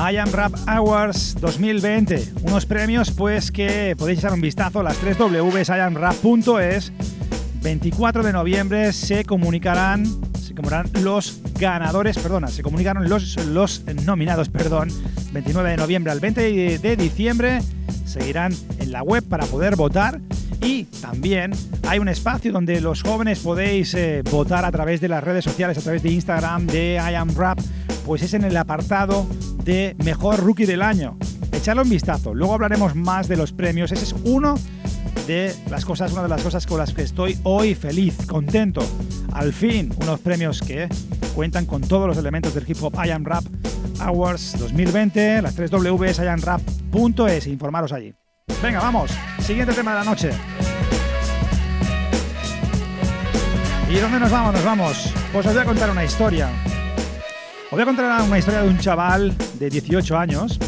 I 0.00 0.16
Am 0.16 0.32
Rap 0.32 0.54
Awards 0.66 1.36
2020. 1.42 2.32
Unos 2.44 2.64
premios 2.64 3.10
pues 3.10 3.52
que 3.52 3.94
podéis 3.98 4.20
echar 4.20 4.32
un 4.32 4.40
vistazo 4.40 4.80
a 4.80 4.82
las 4.82 4.96
3 4.96 5.18
Ws 5.18 5.68
iamrap.es. 5.68 6.90
24 7.60 8.22
de 8.22 8.32
noviembre 8.32 8.94
se 8.94 9.26
comunicarán, 9.26 10.06
se 10.40 10.54
comunicarán 10.54 10.90
los 11.04 11.40
ganadores, 11.58 12.18
perdona, 12.18 12.48
se 12.48 12.62
comunicaron 12.62 13.10
los, 13.10 13.36
los 13.44 13.84
nominados, 14.06 14.48
perdón. 14.48 14.88
29 15.32 15.72
de 15.72 15.76
noviembre 15.76 16.12
al 16.12 16.20
20 16.20 16.78
de 16.78 16.96
diciembre 16.96 17.60
seguirán 18.06 18.54
en 18.78 18.92
la 18.92 19.02
web 19.02 19.22
para 19.22 19.44
poder 19.44 19.76
votar 19.76 20.18
y 20.62 20.84
también 20.84 21.52
hay 21.86 21.98
un 21.98 22.08
espacio 22.08 22.52
donde 22.52 22.80
los 22.80 23.02
jóvenes 23.02 23.40
podéis 23.40 23.92
eh, 23.92 24.22
votar 24.30 24.64
a 24.64 24.72
través 24.72 25.02
de 25.02 25.08
las 25.08 25.22
redes 25.22 25.44
sociales, 25.44 25.76
a 25.76 25.82
través 25.82 26.02
de 26.02 26.10
Instagram, 26.10 26.66
de 26.66 26.94
I 26.94 27.14
Am 27.16 27.34
Rap, 27.36 27.58
pues 28.06 28.22
es 28.22 28.32
en 28.32 28.44
el 28.44 28.56
apartado 28.56 29.26
de 29.64 29.96
Mejor 30.04 30.40
Rookie 30.40 30.66
del 30.66 30.82
Año. 30.82 31.16
Echadle 31.52 31.82
un 31.82 31.90
vistazo, 31.90 32.34
luego 32.34 32.54
hablaremos 32.54 32.94
más 32.94 33.28
de 33.28 33.36
los 33.36 33.52
premios. 33.52 33.92
Ese 33.92 34.04
es 34.04 34.14
uno 34.24 34.54
de 35.26 35.54
las 35.68 35.84
cosas, 35.84 36.12
una 36.12 36.22
de 36.22 36.28
las 36.28 36.42
cosas 36.42 36.66
con 36.66 36.78
las 36.78 36.92
que 36.92 37.02
estoy 37.02 37.38
hoy 37.42 37.74
feliz, 37.74 38.16
contento. 38.26 38.82
Al 39.32 39.52
fin, 39.52 39.94
unos 40.00 40.20
premios 40.20 40.60
que 40.60 40.88
cuentan 41.34 41.66
con 41.66 41.82
todos 41.82 42.06
los 42.06 42.16
elementos 42.18 42.54
del 42.54 42.68
hip 42.68 42.82
hop 42.82 42.94
I 43.04 43.10
Am 43.10 43.24
Rap 43.24 43.44
Awards 44.00 44.58
2020, 44.58 45.42
las 45.42 45.54
3 45.54 45.70
Ws 45.70 47.46
informaros 47.46 47.92
allí. 47.92 48.14
Venga, 48.62 48.80
vamos, 48.80 49.10
siguiente 49.40 49.72
tema 49.72 49.92
de 49.92 49.98
la 49.98 50.04
noche. 50.04 50.30
¿Y 53.90 53.98
dónde 53.98 54.20
nos 54.20 54.30
vamos? 54.30 54.54
Nos 54.54 54.64
vamos. 54.64 55.14
Pues 55.32 55.46
os 55.46 55.52
voy 55.52 55.62
a 55.62 55.64
contar 55.64 55.90
una 55.90 56.04
historia. 56.04 56.48
Os 57.70 57.76
voy 57.76 57.82
a 57.82 57.84
contar 57.84 58.22
una 58.22 58.36
historia 58.36 58.62
de 58.62 58.68
un 58.68 58.78
chaval 58.78 59.32
de 59.60 59.70
18 59.70 60.18
años. 60.18 60.58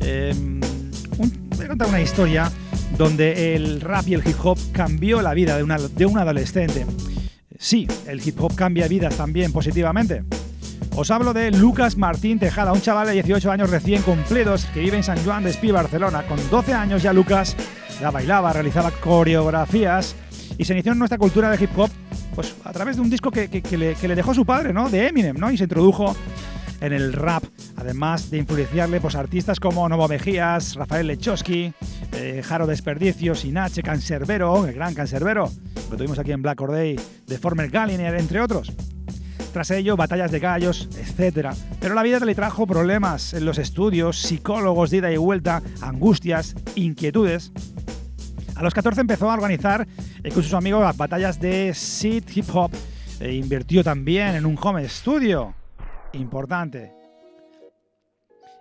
Em, 0.00 0.58
voy 1.16 1.64
a 1.64 1.68
contar 1.68 1.86
una 1.86 2.00
historia 2.00 2.50
donde 2.98 3.54
el 3.54 3.80
rap 3.80 4.08
y 4.08 4.14
el 4.14 4.26
hip 4.26 4.34
hop 4.42 4.58
cambió 4.72 5.22
la 5.22 5.32
vida 5.32 5.56
de, 5.56 5.62
una, 5.62 5.78
de 5.78 6.06
un 6.06 6.18
adolescente. 6.18 6.86
Sí, 7.56 7.86
el 8.08 8.26
hip 8.26 8.42
hop 8.42 8.56
cambia 8.56 8.88
vidas 8.88 9.16
también 9.16 9.52
positivamente. 9.52 10.24
Os 10.96 11.12
hablo 11.12 11.32
de 11.32 11.52
Lucas 11.52 11.96
Martín 11.96 12.40
Tejada, 12.40 12.72
un 12.72 12.80
chaval 12.80 13.06
de 13.06 13.12
18 13.12 13.48
años 13.48 13.70
recién 13.70 14.02
cumplidos 14.02 14.64
que 14.74 14.80
vive 14.80 14.96
en 14.96 15.04
San 15.04 15.22
Juan 15.24 15.44
de 15.44 15.50
Espí, 15.50 15.70
Barcelona. 15.70 16.24
Con 16.24 16.40
12 16.50 16.74
años 16.74 17.00
ya 17.00 17.12
Lucas 17.12 17.54
ya 18.00 18.10
bailaba, 18.10 18.52
realizaba 18.52 18.90
coreografías 18.90 20.16
y 20.58 20.64
se 20.64 20.72
inició 20.72 20.94
en 20.94 20.98
nuestra 20.98 21.16
cultura 21.16 21.48
de 21.48 21.62
hip 21.62 21.78
hop 21.78 21.90
pues 22.34 22.54
a 22.64 22.72
través 22.72 22.96
de 22.96 23.02
un 23.02 23.10
disco 23.10 23.30
que, 23.30 23.48
le, 23.76 24.14
dejó 24.14 24.34
su 24.34 24.44
padre, 24.44 24.72
¿no? 24.72 24.88
De 24.88 25.08
Eminem, 25.08 25.36
¿no? 25.36 25.50
Y 25.50 25.56
se 25.56 25.64
introdujo 25.64 26.14
en 26.80 26.92
el 26.92 27.12
rap, 27.12 27.44
además 27.76 28.30
de 28.30 28.38
influenciarle 28.38 29.00
pues, 29.00 29.14
artistas 29.14 29.60
como 29.60 29.88
Novo 29.88 30.08
Mejías, 30.08 30.74
Rafael 30.74 31.06
Lechowski, 31.06 31.72
eh, 32.12 32.42
Jaro 32.44 32.66
Desperdicio, 32.66 33.34
Sinache, 33.34 33.82
Cancerbero, 33.82 34.66
el 34.66 34.74
gran 34.74 34.94
Cancerbero, 34.94 35.50
lo 35.90 35.96
tuvimos 35.96 36.18
aquí 36.18 36.32
en 36.32 36.42
Black 36.42 36.60
Day, 36.60 36.98
de 37.26 37.38
Former 37.38 37.68
Galliner, 37.68 38.14
entre 38.14 38.40
otros. 38.40 38.72
Tras 39.52 39.72
ello, 39.72 39.96
batallas 39.96 40.30
de 40.30 40.38
gallos, 40.38 40.88
etc. 40.96 41.48
Pero 41.80 41.94
la 41.94 42.04
vida 42.04 42.20
le 42.20 42.34
trajo 42.36 42.66
problemas 42.66 43.34
en 43.34 43.44
los 43.44 43.58
estudios, 43.58 44.16
psicólogos 44.20 44.90
de 44.90 44.98
ida 44.98 45.10
y 45.10 45.16
vuelta, 45.16 45.62
angustias, 45.80 46.54
inquietudes. 46.76 47.52
A 48.60 48.62
los 48.62 48.74
14 48.74 49.00
empezó 49.00 49.30
a 49.30 49.32
organizar 49.32 49.88
eh, 50.22 50.30
con 50.30 50.42
sus 50.42 50.52
amigos 50.52 50.94
batallas 50.94 51.40
de 51.40 51.72
Seed 51.72 52.24
Hip 52.34 52.44
Hop 52.52 52.70
e 53.18 53.32
invirtió 53.32 53.82
también 53.82 54.34
en 54.34 54.44
un 54.44 54.58
home 54.60 54.86
studio. 54.86 55.54
Importante. 56.12 56.92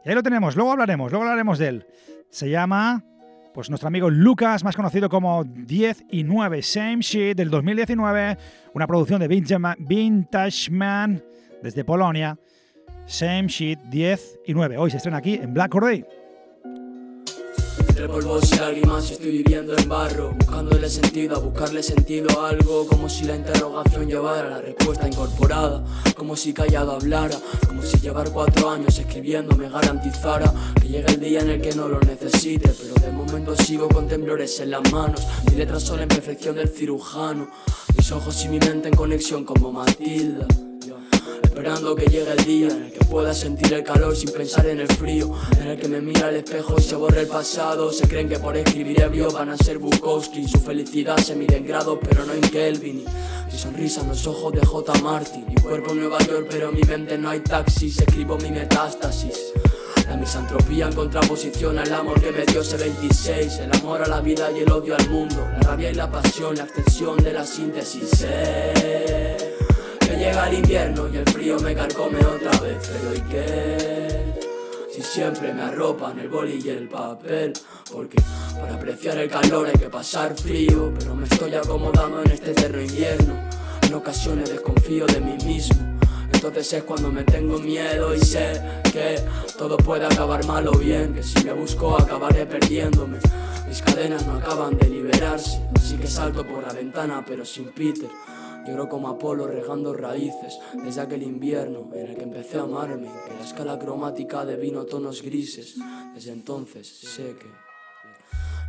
Y 0.06 0.08
ahí 0.08 0.16
lo 0.16 0.24
tenemos, 0.24 0.56
luego 0.56 0.72
hablaremos, 0.72 1.12
luego 1.12 1.26
hablaremos 1.26 1.60
de 1.60 1.68
él. 1.68 1.88
Se 2.30 2.50
llama, 2.50 3.04
pues 3.54 3.70
nuestro 3.70 3.90
amigo 3.90 4.10
Lucas, 4.10 4.64
más 4.64 4.78
conocido 4.78 5.10
como 5.10 5.44
10 5.44 6.06
y 6.12 6.24
9, 6.24 6.62
Same 6.62 7.02
Shit 7.02 7.36
del 7.36 7.50
2019, 7.50 8.38
una 8.76 8.88
producción 8.88 9.20
de 9.20 9.28
Vintage 9.28 10.72
Man 10.72 11.22
desde 11.62 11.84
Polonia. 11.84 12.40
Same 13.06 13.48
Shit 13.48 13.80
10 13.90 14.40
y 14.46 14.54
9. 14.54 14.78
Hoy 14.78 14.92
se 14.92 14.96
estrena 14.96 15.18
aquí 15.18 15.34
en 15.34 15.54
Black 15.54 15.76
Day. 15.76 16.06
Entre 18.00 18.14
polvos 18.14 18.50
y 18.54 18.56
lágrimas 18.56 19.12
estoy 19.12 19.32
viviendo 19.44 19.78
en 19.78 19.90
barro 19.90 20.32
Buscándole 20.32 20.90
sentido, 20.90 21.36
a 21.36 21.40
buscarle 21.40 21.84
sentido 21.84 22.40
a 22.40 22.48
algo 22.48 22.88
Como 22.88 23.10
si 23.10 23.26
la 23.26 23.36
interrogación 23.36 24.08
llevara 24.08 24.50
la 24.50 24.62
respuesta 24.62 25.06
incorporada 25.06 25.84
Como 26.16 26.38
si 26.38 26.54
callado 26.54 26.94
hablara 26.94 27.38
Como 27.68 27.82
si 27.84 27.98
llevar 28.00 28.32
cuatro 28.32 28.70
años 28.70 28.98
escribiendo 28.98 29.54
me 29.58 29.68
garantizara 29.68 30.50
Que 30.80 30.88
llegue 30.88 31.12
el 31.12 31.20
día 31.20 31.42
en 31.42 31.50
el 31.50 31.62
que 31.62 31.76
no 31.76 31.90
lo 31.90 32.00
necesite 32.00 32.70
Pero 32.70 32.94
de 33.06 33.12
momento 33.12 33.54
sigo 33.58 33.90
con 33.90 34.08
temblores 34.08 34.58
en 34.62 34.72
las 34.72 34.90
manos 34.94 35.28
Mi 35.50 35.58
letra 35.58 35.78
sola 35.78 36.04
en 36.04 36.08
perfección 36.08 36.56
del 36.56 36.70
cirujano 36.70 37.50
Mis 37.98 38.10
ojos 38.14 38.46
y 38.46 38.48
mi 38.48 38.60
mente 38.60 38.88
en 38.88 38.96
conexión 38.96 39.44
como 39.44 39.74
Matilda 39.74 40.48
Esperando 41.60 41.94
que 41.94 42.06
llegue 42.06 42.32
el 42.32 42.46
día 42.46 42.68
en 42.70 42.84
el 42.84 42.92
que 42.94 43.04
pueda 43.04 43.34
sentir 43.34 43.74
el 43.74 43.84
calor 43.84 44.16
sin 44.16 44.32
pensar 44.32 44.66
en 44.68 44.80
el 44.80 44.88
frío. 44.88 45.30
En 45.60 45.68
el 45.68 45.78
que 45.78 45.90
me 45.90 46.00
mira 46.00 46.30
al 46.30 46.38
espejo 46.38 46.76
y 46.78 46.82
se 46.82 46.96
borra 46.96 47.20
el 47.20 47.28
pasado. 47.28 47.92
Se 47.92 48.08
creen 48.08 48.30
que 48.30 48.40
por 48.40 48.56
escribir 48.56 49.02
ebrio 49.02 49.30
van 49.30 49.50
a 49.50 49.58
ser 49.58 49.78
Bukowski. 49.78 50.48
Su 50.48 50.58
felicidad 50.62 51.18
se 51.18 51.36
mide 51.36 51.58
en 51.58 51.68
grados 51.68 52.00
pero 52.02 52.26
no 52.26 52.32
en 52.32 52.40
Kelvin. 52.40 53.04
Mi 53.52 53.60
sonrisa 53.60 54.00
en 54.00 54.08
los 54.08 54.26
ojos 54.26 54.54
de 54.54 54.66
J. 54.66 54.94
Martin. 55.02 55.48
Mi 55.48 55.56
cuerpo 55.56 55.92
en 55.92 56.00
Nueva 56.00 56.20
York 56.20 56.48
pero 56.50 56.70
en 56.70 56.76
mi 56.76 56.82
mente 56.84 57.18
no 57.18 57.30
hay 57.30 57.42
taxis. 57.42 58.00
Escribo 58.00 58.38
mi 58.38 58.52
metástasis. 58.52 59.52
La 60.08 60.16
misantropía 60.16 60.88
en 60.88 60.94
contraposición 60.94 61.78
al 61.78 61.94
amor 61.94 62.22
que 62.22 62.32
me 62.32 62.46
dio 62.46 62.62
ese 62.62 62.78
26 62.78 63.60
El 63.60 63.76
amor 63.76 64.02
a 64.02 64.08
la 64.08 64.22
vida 64.22 64.50
y 64.50 64.62
el 64.62 64.72
odio 64.72 64.96
al 64.96 65.10
mundo. 65.10 65.46
La 65.52 65.60
rabia 65.60 65.92
y 65.92 65.96
la 65.96 66.10
pasión, 66.10 66.56
la 66.56 66.64
extensión 66.64 67.22
de 67.22 67.34
la 67.34 67.46
síntesis 67.46 68.26
Que 70.10 70.16
llega 70.16 70.50
el 70.50 70.56
invierno 70.56 71.08
y 71.08 71.18
el 71.18 71.26
frío 71.30 71.60
me 71.60 71.76
carcome 71.76 72.18
otra 72.18 72.50
vez. 72.62 72.78
Pero 72.92 73.16
¿y 73.16 73.22
qué? 73.30 74.40
Si 74.92 75.04
siempre 75.04 75.54
me 75.54 75.62
arropan 75.62 76.18
el 76.18 76.28
boli 76.30 76.60
y 76.66 76.70
el 76.70 76.90
papel. 76.90 77.54
Porque 77.92 78.20
para 78.60 78.74
apreciar 78.74 79.20
el 79.20 79.30
calor 79.30 79.68
hay 79.68 79.80
que 79.80 79.88
pasar 79.88 80.36
frío. 80.36 80.92
Pero 80.98 81.14
me 81.14 81.28
estoy 81.28 81.54
acomodando 81.54 82.24
en 82.24 82.32
este 82.32 82.52
eterno 82.52 82.82
invierno. 82.82 83.36
En 83.84 83.94
ocasiones 83.94 84.50
desconfío 84.50 85.06
de 85.06 85.22
mí 85.22 85.38
mismo. 85.46 86.00
Entonces 86.34 86.74
es 86.74 86.84
cuando 86.84 87.12
me 87.12 87.24
tengo 87.24 87.60
miedo 87.60 88.16
y 88.16 88.20
sé 88.20 88.60
que 88.92 89.22
todo 89.60 89.78
puede 89.78 90.08
acabar 90.08 90.44
mal 90.48 90.68
o 90.70 90.72
bien, 90.72 91.14
que 91.14 91.22
si 91.22 91.44
me 91.44 91.54
busco 91.54 91.96
acabaré 92.00 92.48
perdiéndome. 92.48 93.20
Mis 93.68 93.82
cadenas 93.84 94.26
no 94.26 94.38
acaban 94.38 94.76
de 94.76 94.90
liberarse, 94.90 95.62
así 95.76 95.98
que 95.98 96.08
salto 96.08 96.44
por 96.48 96.66
la 96.66 96.74
ventana 96.74 97.24
pero 97.28 97.46
sin 97.46 97.66
Peter. 97.66 98.10
Lloro 98.68 98.88
como 98.88 99.10
Apolo 99.10 99.48
regando 99.48 99.94
raíces 99.94 100.60
desde 100.84 101.02
aquel 101.02 101.24
invierno 101.24 101.90
en 101.94 102.08
el 102.08 102.16
que 102.16 102.24
empecé 102.24 102.58
a 102.58 102.64
amarme, 102.64 103.10
que 103.28 103.34
la 103.34 103.46
escala 103.46 103.80
cromática 103.80 104.46
de 104.46 104.56
vino 104.58 104.86
tonos 104.86 105.22
grises. 105.22 105.76
Desde 106.14 106.32
entonces 106.32 106.88
sé 106.88 107.36
que 107.40 107.48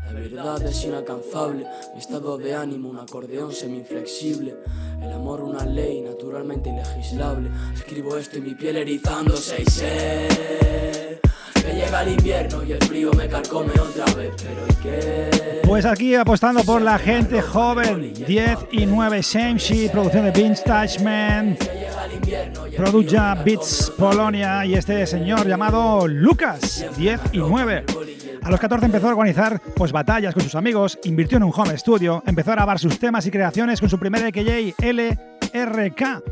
la 0.07 0.13
verdad 0.19 0.63
es 0.63 0.85
inalcanzable, 0.85 1.67
mi 1.95 2.01
estado 2.01 2.37
de 2.37 2.55
ánimo 2.55 2.89
un 2.89 2.99
acordeón 2.99 3.53
semi-inflexible. 3.53 4.57
El 5.01 5.13
amor 5.13 5.41
una 5.41 5.65
ley 5.65 6.01
naturalmente 6.01 6.71
ilegislable. 6.71 7.51
Escribo 7.75 8.17
esto 8.17 8.39
y 8.39 8.41
mi 8.41 8.55
piel 8.55 8.77
erizándose 8.79 9.63
y 9.63 9.71
llega 11.81 12.03
el 12.03 12.13
invierno 12.13 12.63
y 12.65 12.73
el 12.73 12.85
frío 12.85 13.13
me 13.13 13.29
carcome 13.29 13.73
otra 13.73 14.05
vez, 14.15 14.33
pero 14.37 14.67
¿y 14.69 14.75
qué? 14.83 15.61
Pues 15.65 15.85
aquí 15.85 16.15
apostando 16.15 16.63
por 16.63 16.83
la 16.83 16.99
gente 16.99 17.41
joven, 17.41 18.13
10 18.15 18.59
y 18.73 18.87
9 18.87 19.23
Same 19.23 19.57
Sheet, 19.57 19.91
producción 19.91 20.25
de 20.27 20.31
Vintage 20.31 21.03
Man, 21.03 21.57
Produja 22.77 23.35
Beats 23.35 23.93
Polonia 23.97 24.65
y 24.65 24.75
este 24.75 25.07
señor 25.07 25.47
llamado 25.47 26.07
Lucas, 26.07 26.85
10 26.97 27.21
y 27.33 27.39
9. 27.39 27.85
A 28.43 28.51
los 28.51 28.61
14 28.61 28.87
empezó 28.87 29.09
a 29.09 29.11
organizar 29.11 29.61
pues, 29.75 29.93
batallas 29.93 30.35
con 30.35 30.43
sus 30.43 30.55
amigos, 30.55 30.99
invirtió 31.05 31.37
en 31.37 31.45
un 31.45 31.53
home 31.55 31.77
studio, 31.77 32.23
empezó 32.27 32.53
a 32.53 32.57
grabar 32.57 32.79
sus 32.79 32.99
temas 32.99 33.27
y 33.27 33.31
creaciones 33.31 33.81
con 33.81 33.89
su 33.89 33.99
primer 33.99 34.25
EKJ 34.27 34.75
LRK 35.53 36.23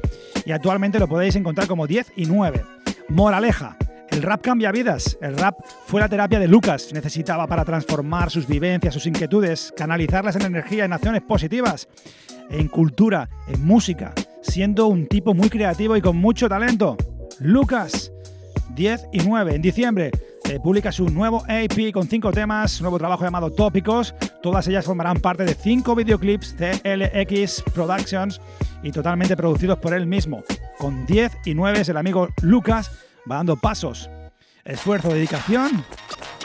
y 0.44 0.52
actualmente 0.52 0.98
lo 0.98 1.08
podéis 1.08 1.36
encontrar 1.36 1.68
como 1.68 1.86
10 1.86 2.12
y 2.16 2.26
9. 2.26 2.64
Moraleja. 3.08 3.76
El 4.10 4.22
rap 4.22 4.40
cambia 4.42 4.72
vidas. 4.72 5.18
El 5.20 5.36
rap 5.36 5.58
fue 5.86 6.00
la 6.00 6.08
terapia 6.08 6.38
de 6.38 6.48
Lucas. 6.48 6.92
Necesitaba 6.92 7.46
para 7.46 7.64
transformar 7.64 8.30
sus 8.30 8.46
vivencias, 8.46 8.94
sus 8.94 9.06
inquietudes, 9.06 9.72
canalizarlas 9.76 10.36
en 10.36 10.42
energía, 10.42 10.84
en 10.84 10.92
acciones 10.92 11.22
positivas, 11.22 11.88
en 12.50 12.68
cultura, 12.68 13.28
en 13.48 13.64
música, 13.64 14.14
siendo 14.42 14.86
un 14.86 15.06
tipo 15.06 15.34
muy 15.34 15.50
creativo 15.50 15.96
y 15.96 16.00
con 16.00 16.16
mucho 16.16 16.48
talento. 16.48 16.96
Lucas, 17.40 18.12
10 18.74 19.08
y 19.12 19.18
9. 19.20 19.54
En 19.54 19.62
diciembre 19.62 20.10
eh, 20.48 20.58
publica 20.62 20.90
su 20.90 21.08
nuevo 21.10 21.42
AP 21.44 21.92
con 21.92 22.08
cinco 22.08 22.32
temas, 22.32 22.80
nuevo 22.80 22.98
trabajo 22.98 23.24
llamado 23.24 23.50
Tópicos. 23.50 24.14
Todas 24.42 24.66
ellas 24.68 24.86
formarán 24.86 25.20
parte 25.20 25.44
de 25.44 25.54
cinco 25.54 25.94
videoclips 25.94 26.56
de 26.56 26.72
LX 26.84 27.62
Productions 27.74 28.40
y 28.82 28.90
totalmente 28.90 29.36
producidos 29.36 29.78
por 29.78 29.92
él 29.92 30.06
mismo. 30.06 30.42
Con 30.78 31.04
10 31.06 31.32
y 31.44 31.54
9 31.54 31.82
el 31.86 31.96
amigo 31.96 32.28
Lucas 32.40 32.90
va 33.30 33.36
dando 33.36 33.56
pasos. 33.56 34.08
Esfuerzo, 34.64 35.08
dedicación 35.08 35.84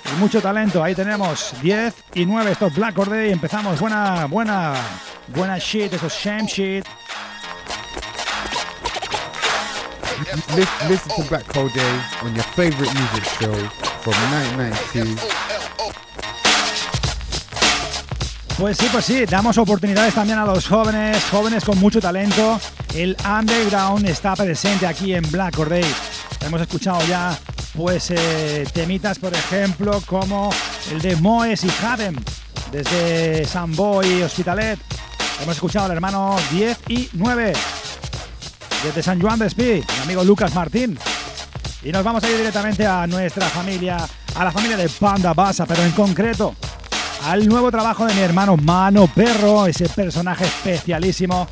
y 0.05 0.19
mucho 0.19 0.41
talento. 0.41 0.83
Ahí 0.83 0.95
tenemos 0.95 1.53
10 1.61 1.93
y 2.15 2.25
9 2.25 2.51
estos 2.51 2.75
Black 2.75 2.95
Day. 2.95 3.31
Empezamos 3.31 3.79
buena, 3.79 4.25
buena, 4.25 4.75
buena 5.27 5.57
shit, 5.57 5.93
esos 5.93 6.13
shame 6.13 6.45
shit. 6.45 6.85
Listen 10.87 11.11
to 11.15 11.23
Black 11.29 11.45
Day 11.53 12.01
on 12.21 12.33
your 12.33 12.43
favorite 12.55 12.93
music 12.93 13.23
show 13.39 13.53
from 14.01 14.13
1992. 14.31 15.43
Pues 18.57 18.77
sí, 18.77 18.87
pues 18.91 19.05
sí, 19.05 19.25
damos 19.25 19.57
oportunidades 19.57 20.13
también 20.13 20.37
a 20.37 20.45
los 20.45 20.67
jóvenes, 20.67 21.21
jóvenes 21.31 21.65
con 21.65 21.77
mucho 21.79 21.99
talento. 21.99 22.59
El 22.93 23.17
underground 23.25 24.07
está 24.07 24.35
presente 24.35 24.85
aquí 24.85 25.13
en 25.13 25.29
Black 25.31 25.57
Day. 25.57 25.83
Hemos 26.45 26.61
escuchado 26.61 26.99
ya 27.07 27.37
pues 27.75 28.11
eh, 28.11 28.65
temitas, 28.73 29.17
por 29.17 29.33
ejemplo, 29.33 30.01
como 30.05 30.49
el 30.91 31.01
de 31.01 31.15
Moes 31.15 31.63
y 31.63 31.71
Hadem, 31.83 32.15
desde 32.71 33.45
Samboy 33.45 34.21
Hospitalet. 34.21 34.79
Hemos 35.41 35.55
escuchado 35.55 35.85
al 35.85 35.91
hermano 35.91 36.35
10 36.51 36.79
y 36.89 37.09
9 37.13 37.53
desde 38.83 39.03
San 39.03 39.19
Juan 39.21 39.39
de 39.39 39.47
Espí, 39.47 39.83
mi 39.97 40.03
amigo 40.03 40.23
Lucas 40.23 40.53
Martín. 40.53 40.97
Y 41.81 41.91
nos 41.91 42.03
vamos 42.03 42.23
a 42.23 42.29
ir 42.29 42.37
directamente 42.37 42.85
a 42.85 43.07
nuestra 43.07 43.47
familia, 43.49 43.97
a 44.35 44.43
la 44.43 44.51
familia 44.51 44.77
de 44.77 44.89
Panda 44.89 45.33
Basa, 45.33 45.65
pero 45.65 45.83
en 45.83 45.91
concreto 45.91 46.55
al 47.25 47.47
nuevo 47.47 47.71
trabajo 47.71 48.05
de 48.05 48.13
mi 48.13 48.21
hermano 48.21 48.57
Mano 48.57 49.07
Perro, 49.07 49.65
ese 49.65 49.87
personaje 49.87 50.45
especialísimo 50.45 51.47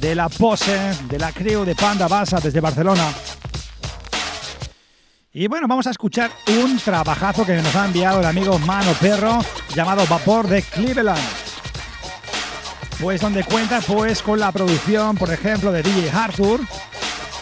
de 0.00 0.14
la 0.16 0.28
pose, 0.28 0.76
de 1.08 1.18
la 1.18 1.30
crew 1.32 1.64
de 1.64 1.74
Panda 1.76 2.08
Basa 2.08 2.40
desde 2.40 2.60
Barcelona. 2.60 3.04
Y 5.38 5.48
bueno, 5.48 5.68
vamos 5.68 5.86
a 5.86 5.90
escuchar 5.90 6.30
un 6.62 6.78
trabajazo 6.78 7.44
que 7.44 7.56
nos 7.56 7.76
ha 7.76 7.84
enviado 7.84 8.20
el 8.20 8.24
amigo 8.24 8.58
Mano 8.60 8.90
Perro 8.98 9.40
llamado 9.74 10.06
Vapor 10.08 10.48
de 10.48 10.62
Cleveland 10.62 11.20
pues 13.02 13.20
donde 13.20 13.44
cuenta 13.44 13.82
pues 13.82 14.22
con 14.22 14.40
la 14.40 14.50
producción, 14.50 15.14
por 15.14 15.30
ejemplo, 15.30 15.72
de 15.72 15.82
DJ 15.82 16.10
Arthur 16.10 16.60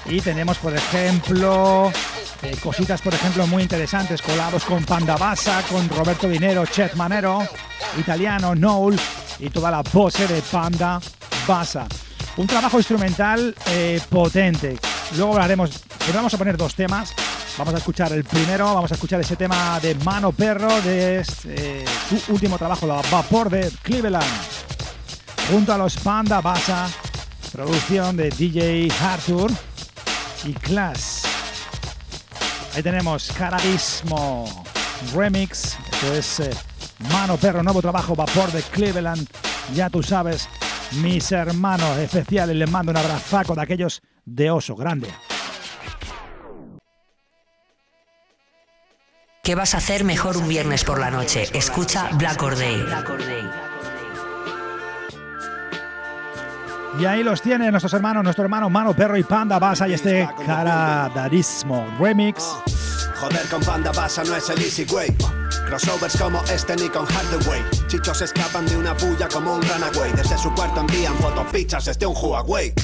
y 0.07 0.21
tenemos, 0.21 0.59
por 0.59 0.75
ejemplo, 0.75 1.93
eh, 2.43 2.57
cositas, 2.61 3.01
por 3.01 3.15
ejemplo, 3.15 3.47
muy 3.47 3.63
interesantes, 3.63 4.21
colados 4.21 4.65
con 4.65 4.85
Panda 4.85 5.17
Basa, 5.17 5.63
con 5.71 5.89
Roberto 5.89 6.29
Dinero, 6.29 6.67
Chet 6.67 6.95
Manero, 6.95 7.47
Italiano, 7.97 8.57
Noel 8.57 8.99
y 9.39 9.51
toda 9.51 9.71
la 9.71 9.85
pose 9.85 10.27
de 10.27 10.43
Panda 10.43 11.01
Basa. 11.47 11.87
Un 12.39 12.49
trabajo 12.49 12.79
instrumental 12.79 13.55
eh, 13.69 14.01
potente. 14.11 14.81
Luego 15.17 15.33
hablaremos, 15.33 15.71
pero 15.99 16.15
vamos 16.15 16.35
a 16.35 16.39
poner 16.39 16.57
dos 16.57 16.75
temas. 16.75 17.15
Vamos 17.57 17.75
a 17.75 17.79
escuchar 17.79 18.13
el 18.13 18.25
primero, 18.25 18.75
vamos 18.75 18.91
a 18.91 18.95
escuchar 18.95 19.21
ese 19.21 19.37
tema 19.37 19.79
de 19.81 19.95
Mano 19.97 20.33
Perro 20.33 20.81
de 20.83 21.25
eh, 21.45 21.85
su 22.09 22.33
último 22.33 22.59
trabajo, 22.59 22.85
la 22.85 23.01
Vapor 23.13 23.49
de 23.49 23.71
Cleveland 23.83 24.27
junto 25.51 25.73
a 25.73 25.79
los 25.79 25.97
Panda 25.97 26.41
Basa, 26.41 26.89
producción 27.53 28.17
de 28.17 28.31
DJ 28.31 28.89
Arthur 29.03 29.53
y 30.45 30.53
Class. 30.55 31.23
Ahí 32.75 32.83
tenemos 32.83 33.31
Caradismo 33.37 34.65
Remix, 35.15 35.77
esto 35.93 36.15
es 36.15 36.41
eh, 36.41 36.51
Mano 37.11 37.37
Perro, 37.37 37.63
nuevo 37.63 37.81
trabajo, 37.81 38.17
vapor 38.17 38.51
de 38.53 38.63
Cleveland, 38.63 39.29
ya 39.75 39.91
tú 39.91 40.03
sabes, 40.03 40.49
mis 40.97 41.33
hermanos 41.33 41.99
especiales, 41.99 42.57
les 42.57 42.71
mando 42.71 42.93
un 42.93 42.97
abrazaco 42.97 43.55
de 43.55 43.63
aquellos 43.63 44.03
de 44.25 44.51
oso 44.51 44.77
grande. 44.77 45.09
¿Qué 49.43 49.55
vas 49.55 49.75
a 49.75 49.77
hacer 49.77 50.05
mejor 50.05 50.39
un 50.39 50.49
viernes 50.49 50.85
por 50.85 50.99
la 50.99 51.11
noche? 51.11 51.47
Escucha 51.53 52.09
Black 52.15 52.43
Or 52.43 52.57
Day. 52.57 52.83
Y 56.99 57.05
ahí 57.05 57.23
los 57.23 57.43
tiene 57.43 57.71
nuestros 57.71 57.93
hermanos, 57.93 58.23
nuestro 58.25 58.45
hermano 58.45 58.71
Mano 58.71 58.95
Perro 58.95 59.19
y 59.19 59.23
Panda 59.23 59.59
Basa 59.59 59.89
y 59.89 59.95
este 59.95 60.29
Caradarismo 60.47 61.87
Remix. 61.99 62.84
Joder 63.25 63.49
con 63.49 63.63
Panda 63.63 63.91
Basa 63.91 64.23
no 64.23 64.37
es 64.37 64.51
el 64.51 64.61
easy 64.61 64.85
way. 64.93 65.09
Crossovers 65.67 66.15
como 66.19 66.45
este 66.45 66.77
ni 66.77 66.91
con 66.91 67.07
Hardaway. 67.07 67.63
Chichos 67.87 68.21
escapan 68.21 68.67
de 68.67 68.77
una 68.77 68.93
bulla 68.93 69.29
como 69.29 69.55
un 69.55 69.63
runaway. 69.63 70.13
Desde 70.13 70.37
su 70.37 70.53
cuarto 70.53 70.81
envían 70.81 71.17
fotopichas 71.17 71.87
desde 71.87 72.05
un 72.05 72.15
Huawei. 72.15 72.75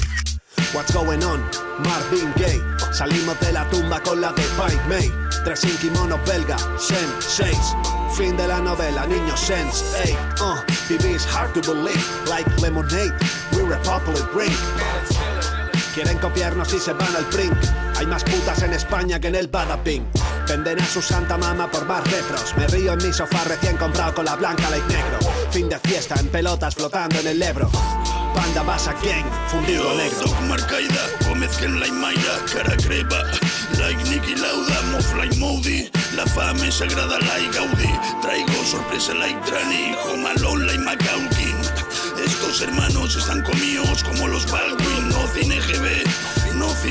What's 0.73 0.91
going 0.95 1.21
on? 1.21 1.43
Marvin 1.83 2.33
Gaye. 2.37 2.59
Salimos 2.91 3.39
de 3.39 3.53
la 3.53 3.69
tumba 3.69 4.01
con 4.01 4.19
la 4.19 4.31
de 4.31 4.41
Pike 4.41 4.81
May. 4.89 5.11
Tres 5.43 5.61
kimono 5.79 6.17
belga, 6.25 6.57
Sen, 6.79 7.07
seis. 7.19 7.75
Fin 8.17 8.35
de 8.35 8.47
la 8.47 8.59
novela, 8.59 9.05
niño 9.05 9.37
sense, 9.37 9.95
ey, 10.03 10.17
uh, 10.41 10.57
vivís 10.89 11.23
hard 11.23 11.53
to 11.53 11.61
believe, 11.61 12.03
like 12.27 12.45
lemonade, 12.61 13.13
we're 13.53 13.73
a 13.73 13.79
popular. 13.83 14.27
Quieren 15.93 16.17
copiarnos 16.19 16.73
y 16.73 16.79
se 16.79 16.93
van 16.93 17.15
al 17.15 17.25
brink. 17.25 17.57
Hay 17.97 18.05
más 18.07 18.23
putas 18.23 18.61
en 18.63 18.73
España 18.73 19.19
que 19.19 19.27
en 19.27 19.35
el 19.35 19.49
Badaping. 19.49 20.07
Venden 20.47 20.79
a 20.79 20.85
su 20.85 21.01
santa 21.01 21.37
mama 21.37 21.69
por 21.69 21.85
más 21.85 22.03
retros. 22.09 22.55
Me 22.57 22.65
río 22.67 22.93
en 22.93 23.05
mi 23.05 23.11
sofá 23.11 23.43
recién 23.43 23.75
comprado 23.75 24.13
con 24.13 24.25
la 24.25 24.35
blanca 24.35 24.69
light 24.69 24.87
negro. 24.87 25.19
Fin 25.49 25.67
de 25.67 25.77
fiesta 25.79 26.15
en 26.19 26.29
pelotas 26.29 26.75
flotando 26.75 27.19
en 27.19 27.27
el 27.27 27.43
Ebro. 27.43 27.69
Panda 28.33 28.63
Basa 28.63 28.93
Gang, 29.03 29.25
fundido 29.49 29.93
negro. 29.95 30.19
Doc 30.21 30.41
Marcaida, 30.47 31.07
Gómez 31.27 31.57
que 31.57 31.65
en 31.65 31.79
la 31.79 31.87
Imaira, 31.87 32.39
cara 32.53 32.77
creva. 32.77 33.23
Like 33.77 34.01
Nicky 34.09 34.35
Lauda, 34.35 34.81
Mofly 34.91 35.37
Moody. 35.39 35.91
La 36.15 36.25
fame 36.25 36.71
sagrada 36.71 37.19
like 37.19 37.57
Gaudí. 37.57 37.89
Traigo 38.21 38.63
sorpresa 38.63 39.13
like 39.15 39.39
Trani, 39.45 39.93
Jomalón 40.05 40.67
like 40.67 40.79
Macaukin. 40.79 41.20
Estos 42.51 42.67
hermanos 42.67 43.15
están 43.15 43.41
comidos 43.43 44.03
como 44.03 44.27
los 44.27 44.45
Baldwin, 44.51 45.07
no 45.07 45.25
cine 45.33 45.57
GB. 45.61 46.03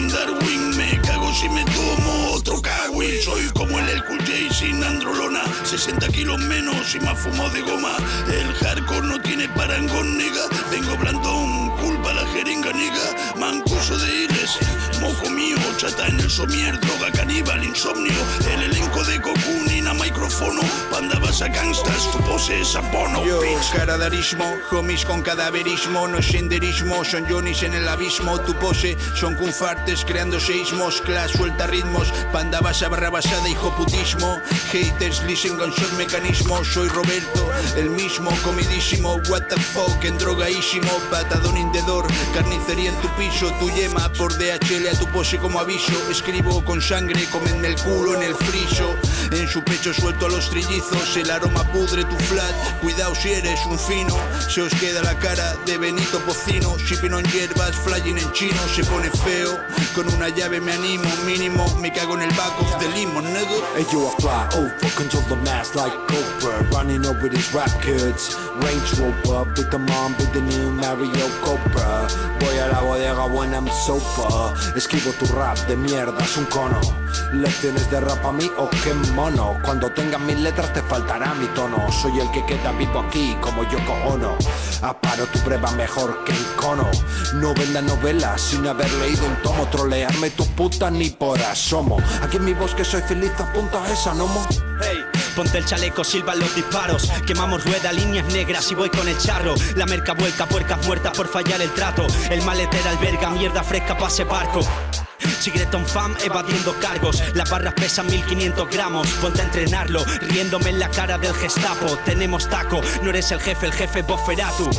Darwin. 0.08 0.76
Me 0.76 1.00
cago 1.02 1.32
si 1.34 1.48
me 1.50 1.64
tomo 1.64 2.32
otro 2.32 2.62
Kawin. 2.62 3.22
Soy 3.22 3.46
como 3.54 3.78
el 3.78 3.88
El 3.88 4.04
Cool 4.04 4.18
J 4.20 4.54
sin 4.54 4.82
androlona. 4.82 5.42
60 5.64 6.08
kilos 6.08 6.38
menos 6.38 6.94
y 6.94 7.00
más 7.00 7.18
fumo 7.18 7.48
de 7.50 7.60
goma. 7.62 7.94
El 8.28 8.54
hardcore 8.54 9.06
no 9.06 9.20
tiene 9.20 9.48
parangón, 9.50 10.16
nega. 10.16 10.46
Vengo 10.70 10.96
blandón, 10.96 11.76
culpa 11.76 12.12
la 12.14 12.26
jeringa, 12.28 12.72
nega. 12.72 13.34
Mancuso 13.36 13.98
de 13.98 14.24
Iles, 14.24 14.58
moco 15.00 15.28
mío, 15.30 15.56
chata 15.76 16.06
en 16.08 16.20
el 16.20 16.30
somier, 16.30 16.78
droga 16.80 17.10
caníbal, 17.12 17.62
insomnio. 17.64 18.20
El 18.52 18.62
elenco 18.62 19.04
de 19.04 19.20
Cocoon, 19.20 19.69
a 19.90 19.94
micrófono. 19.94 20.60
Panda 20.90 21.18
vas 21.18 21.42
a 21.42 21.48
gangstas, 21.48 22.10
tu 22.12 22.18
pose 22.18 22.60
es 22.60 22.76
abono. 22.76 23.24
Yo, 23.24 23.40
caradarismo, 23.74 24.44
homies 24.70 25.04
con 25.04 25.22
cadaverismo, 25.22 26.06
no 26.06 26.18
es 26.18 26.26
senderismo, 26.26 27.04
son 27.04 27.26
Johnny's 27.28 27.62
en 27.62 27.74
el 27.74 27.88
abismo, 27.88 28.40
tu 28.40 28.54
pose 28.54 28.96
son 29.16 29.34
cunfartes 29.34 30.04
creando 30.04 30.38
seismos, 30.38 31.00
class 31.00 31.32
suelta 31.32 31.66
ritmos, 31.66 32.12
panda 32.32 32.60
basa 32.60 32.88
barra 32.88 33.10
basada, 33.10 33.48
hijo 33.48 33.74
putismo, 33.76 34.38
haters 34.70 35.22
listen 35.24 35.56
con 35.56 35.70
short 35.70 35.92
mecanismo, 35.94 36.64
soy 36.64 36.88
Roberto, 36.88 37.50
el 37.76 37.90
mismo, 37.90 38.30
comidísimo, 38.44 39.16
what 39.28 39.42
the 39.48 39.56
fuck, 39.56 40.04
en 40.04 40.16
drogaísimo, 40.18 40.90
patadón 41.10 41.56
indedor, 41.56 42.06
carnicería 42.32 42.90
en 42.90 42.96
tu 42.96 43.08
piso, 43.16 43.50
tu 43.58 43.68
yema 43.70 44.08
por 44.12 44.32
DHL 44.38 44.88
a 44.88 44.98
tu 44.98 45.06
pose 45.06 45.38
como 45.38 45.58
aviso, 45.58 45.92
escribo 46.10 46.64
con 46.64 46.80
sangre, 46.80 47.24
comenme 47.32 47.68
el 47.68 47.76
culo 47.76 48.14
en 48.14 48.22
el 48.22 48.34
friso, 48.34 48.94
en 49.30 49.48
su 49.48 49.62
pecho 49.62 49.92
suelto 49.92 50.26
a 50.26 50.28
los 50.28 50.50
trillizos, 50.50 51.16
el 51.16 51.30
aroma 51.30 51.64
pudre 51.72 52.04
tu 52.04 52.16
flat, 52.16 52.80
cuidado 52.80 53.14
si 53.14 53.32
eres 53.32 53.60
un 53.66 53.78
fino, 53.78 54.16
se 54.48 54.62
os 54.62 54.74
queda 54.74 55.02
la 55.02 55.18
cara 55.18 55.54
de 55.66 55.78
Benito 55.78 56.18
Pocino, 56.20 56.76
shipping 56.78 57.12
on 57.12 57.24
hierbas, 57.24 57.76
flying 57.76 58.18
en 58.18 58.32
chino, 58.32 58.60
se 58.74 58.84
pone 58.84 59.10
feo, 59.10 59.58
con 59.94 60.12
una 60.14 60.28
llave 60.28 60.60
me 60.60 60.72
animo, 60.72 61.08
mínimo, 61.24 61.66
me 61.76 61.92
cago 61.92 62.14
en 62.14 62.22
el 62.22 62.30
back 62.36 62.60
of 62.60 62.78
the 62.78 62.88
limo, 62.88 63.20
nigga. 63.20 63.50
Hey, 63.76 63.86
you 63.92 64.06
a 64.06 64.10
fly 64.20 64.48
over, 64.56 64.90
control 64.96 65.22
the 65.28 65.36
mass 65.36 65.74
like 65.74 65.94
Cobra, 66.08 66.62
running 66.72 67.04
over 67.06 67.28
these 67.28 67.52
rap 67.52 67.70
kids. 67.82 68.36
Range 68.62 68.90
Rover, 68.98 69.44
big 69.54 69.72
mom, 69.72 70.14
big 70.18 70.32
the 70.32 70.40
new 70.40 70.70
Mario 70.72 71.28
Cobra. 71.42 72.08
Voy 72.40 72.58
a 72.58 72.68
la 72.68 72.80
bodega 72.80 73.26
when 73.26 73.54
I'm 73.54 73.68
sober. 73.68 74.54
Esquivo 74.76 75.12
tu 75.18 75.26
rap 75.34 75.58
de 75.68 75.76
mierda, 75.76 76.22
es 76.22 76.36
un 76.36 76.46
cono. 76.46 76.80
Lecciones 77.32 77.90
de 77.90 78.00
rap 78.00 78.24
a 78.24 78.32
mí, 78.32 78.50
o 78.58 78.68
qué 78.82 78.92
Cuando 79.62 79.90
tengas 79.92 80.20
mis 80.22 80.38
letras 80.38 80.72
te 80.72 80.80
faltará 80.80 81.34
mi 81.34 81.46
tono. 81.48 81.76
Soy 81.92 82.18
el 82.18 82.30
que 82.30 82.44
queda 82.46 82.72
vivo 82.72 83.00
aquí, 83.00 83.36
como 83.42 83.64
Yoko 83.64 83.92
Ono. 84.08 84.36
Aparo 84.80 85.26
tu 85.26 85.38
prueba 85.40 85.70
mejor 85.72 86.24
que 86.24 86.32
el 86.32 86.46
cono. 86.56 86.88
No 87.34 87.52
venda 87.52 87.82
novelas 87.82 88.40
sin 88.40 88.66
haber 88.66 88.90
leído 88.94 89.26
un 89.26 89.36
tomo. 89.42 89.66
Trolearme 89.66 90.30
tu 90.30 90.46
puta 90.46 90.90
ni 90.90 91.10
por 91.10 91.38
asomo. 91.38 91.98
Aquí 92.22 92.38
en 92.38 92.46
mi 92.46 92.54
bosque 92.54 92.82
soy 92.82 93.02
feliz, 93.02 93.32
apunta 93.38 93.86
esa 93.92 94.14
nomo. 94.14 94.42
Hey, 94.80 95.04
ponte 95.30 95.58
el 95.58 95.64
chaleco, 95.64 96.04
silban 96.04 96.38
los 96.38 96.54
disparos. 96.54 97.10
Quemamos 97.26 97.64
rueda, 97.64 97.92
líneas 97.92 98.26
negras 98.26 98.70
y 98.70 98.74
voy 98.74 98.90
con 98.90 99.08
el 99.08 99.18
charro. 99.18 99.54
La 99.76 99.86
merca 99.86 100.12
vuelta, 100.12 100.46
puercas 100.46 100.84
muertas 100.86 101.16
por 101.16 101.28
fallar 101.28 101.60
el 101.60 101.70
trato. 101.72 102.06
El 102.30 102.42
maletero 102.42 102.88
alberga 102.88 103.30
mierda 103.30 103.62
fresca 103.62 103.96
pa' 103.96 104.08
ese 104.08 104.24
barco. 104.24 104.60
Chigreton 105.40 105.86
fam 105.86 106.14
evadiendo 106.22 106.74
cargos. 106.80 107.22
Las 107.34 107.48
barras 107.48 107.74
pesan 107.74 108.06
1500 108.06 108.68
gramos. 108.68 109.08
Ponte 109.22 109.40
a 109.40 109.44
entrenarlo, 109.44 110.04
riéndome 110.20 110.70
en 110.70 110.78
la 110.78 110.90
cara 110.90 111.16
del 111.16 111.34
gestapo. 111.34 111.96
Tenemos 112.04 112.48
taco, 112.48 112.80
no 113.02 113.10
eres 113.10 113.30
el 113.32 113.40
jefe, 113.40 113.66
el 113.66 113.72
jefe 113.72 114.02
Boferatu. 114.02 114.70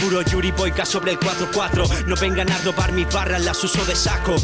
Puro 0.00 0.22
Yuri 0.22 0.52
Boyka 0.52 0.86
sobre 0.86 1.12
el 1.12 1.20
4-4. 1.20 2.06
No 2.06 2.16
vengan 2.16 2.50
a 2.50 2.58
robar 2.58 2.92
mis 2.92 3.12
barras, 3.12 3.44
las 3.44 3.62
uso 3.62 3.84
de 3.84 3.94
saco. 3.94 4.36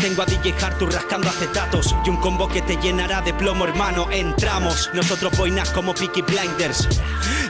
Tengo 0.00 0.22
a 0.22 0.26
DJ 0.26 0.54
Hartur 0.62 0.92
rascando 0.92 1.28
acetatos. 1.28 1.94
Y 2.04 2.10
un 2.10 2.16
combo 2.16 2.48
que 2.48 2.62
te 2.62 2.76
llenará 2.76 3.20
de 3.20 3.34
plomo, 3.34 3.66
hermano. 3.66 4.08
Entramos, 4.10 4.75
nosotros 4.94 5.36
boinas 5.36 5.70
como 5.70 5.94
Peaky 5.94 6.22
Blinders. 6.22 6.88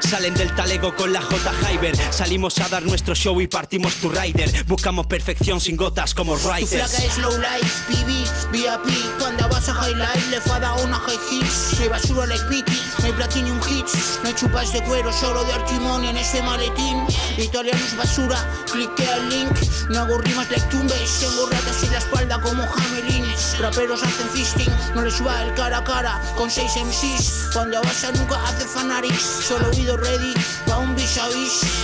Salen 0.00 0.34
del 0.34 0.54
talego 0.54 0.94
con 0.94 1.12
la 1.12 1.20
J. 1.22 1.52
Hyber. 1.62 1.96
Salimos 2.12 2.58
a 2.58 2.68
dar 2.68 2.82
nuestro 2.84 3.14
show 3.14 3.40
y 3.40 3.46
partimos 3.46 3.94
tu 3.96 4.08
rider. 4.10 4.64
Buscamos 4.66 5.06
perfección 5.06 5.60
sin 5.60 5.76
gotas 5.76 6.14
como 6.14 6.34
Tu 6.34 6.40
flaca 6.40 6.58
Riders. 6.58 6.98
es 6.98 7.18
low 7.18 7.36
life, 7.38 7.70
BB, 7.88 8.52
VIP 8.52 9.18
Cuando 9.18 9.48
vas 9.48 9.68
a 9.68 9.72
highlight 9.72 10.30
le 10.30 10.40
fa 10.40 10.60
da 10.60 10.74
una 10.74 10.98
high 10.98 11.18
hits 11.30 11.74
No 11.78 11.82
hay 11.82 11.88
basura 11.88 12.26
like 12.26 12.44
Vicky, 12.48 12.80
no 12.98 13.06
hay 13.06 13.12
platinum 13.12 13.60
hits 13.68 14.20
No 14.22 14.28
hay 14.28 14.34
chupas 14.34 14.72
de 14.72 14.82
cuero, 14.84 15.12
solo 15.12 15.44
de 15.44 15.52
artimonio 15.54 16.10
en 16.10 16.16
este 16.16 16.42
maletín 16.42 17.04
Italiano 17.38 17.80
es 17.84 17.96
basura, 17.96 18.38
cliquea 18.70 19.16
el 19.16 19.28
link 19.30 19.56
No 19.88 20.00
hago 20.00 20.18
rimas 20.18 20.50
like 20.50 20.66
tumbes, 20.70 21.18
tengo 21.20 21.46
ratas 21.50 21.82
en 21.82 21.92
la 21.92 21.98
espalda 21.98 22.40
como 22.40 22.66
jamelines 22.66 23.58
Raperos 23.58 24.02
hacen 24.02 24.28
fisting, 24.30 24.70
no 24.94 25.02
les 25.02 25.24
va 25.24 25.42
el 25.42 25.54
cara 25.54 25.78
a 25.78 25.84
cara 25.84 26.20
Con 26.36 26.50
seis 26.50 26.76
MCs, 27.16 27.50
cuando 27.52 27.80
vas 27.82 28.04
a 28.04 28.12
nunca 28.12 28.42
hace 28.44 28.66
fanatics 28.66 29.22
Solo 29.22 29.68
oído 29.70 29.96
ready, 29.96 30.34
va 30.68 30.78
un 30.78 30.94
vis. 30.94 31.16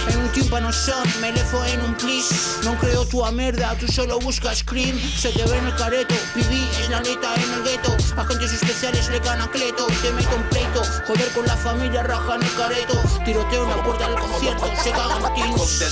En 0.09 0.19
un 0.19 0.29
tímpano 0.31 0.73
son, 0.73 1.03
me 1.21 1.33
lefo 1.33 1.65
en 1.65 1.81
un 1.83 1.95
please. 1.95 2.35
No 2.65 2.77
creo 2.79 3.05
tu 3.07 3.25
a 3.25 3.31
merda, 3.31 3.75
tú 3.79 3.87
solo 3.87 4.19
buscas 4.19 4.63
cream. 4.65 4.99
Se 4.99 5.31
te 5.31 5.45
ve 5.45 5.59
en 5.59 5.67
el 5.67 5.75
careto, 5.77 6.15
viví 6.35 6.69
es 6.81 6.91
la 6.91 7.01
neta 7.01 7.35
en 7.35 7.53
el 7.53 7.63
gueto. 7.63 7.97
Agentes 8.17 8.53
especiales 8.53 9.09
le 9.11 9.21
gana 9.21 9.49
cleto, 9.51 9.87
te 10.03 10.13
meto 10.13 10.37
un 10.37 10.43
pleito 10.45 10.83
Joder 11.07 11.29
con 11.33 11.47
la 11.47 11.57
familia, 11.57 12.03
raja 12.03 12.35
en 12.37 12.43
el 12.43 12.55
careto. 12.55 12.95
Tiroteo 13.25 13.65
en 13.65 13.71
la 13.71 13.85
puerta 13.85 14.09
del 14.09 14.19
concierto, 14.19 14.67
se 14.83 14.91
cagan 14.91 15.35
teens. 15.35 15.83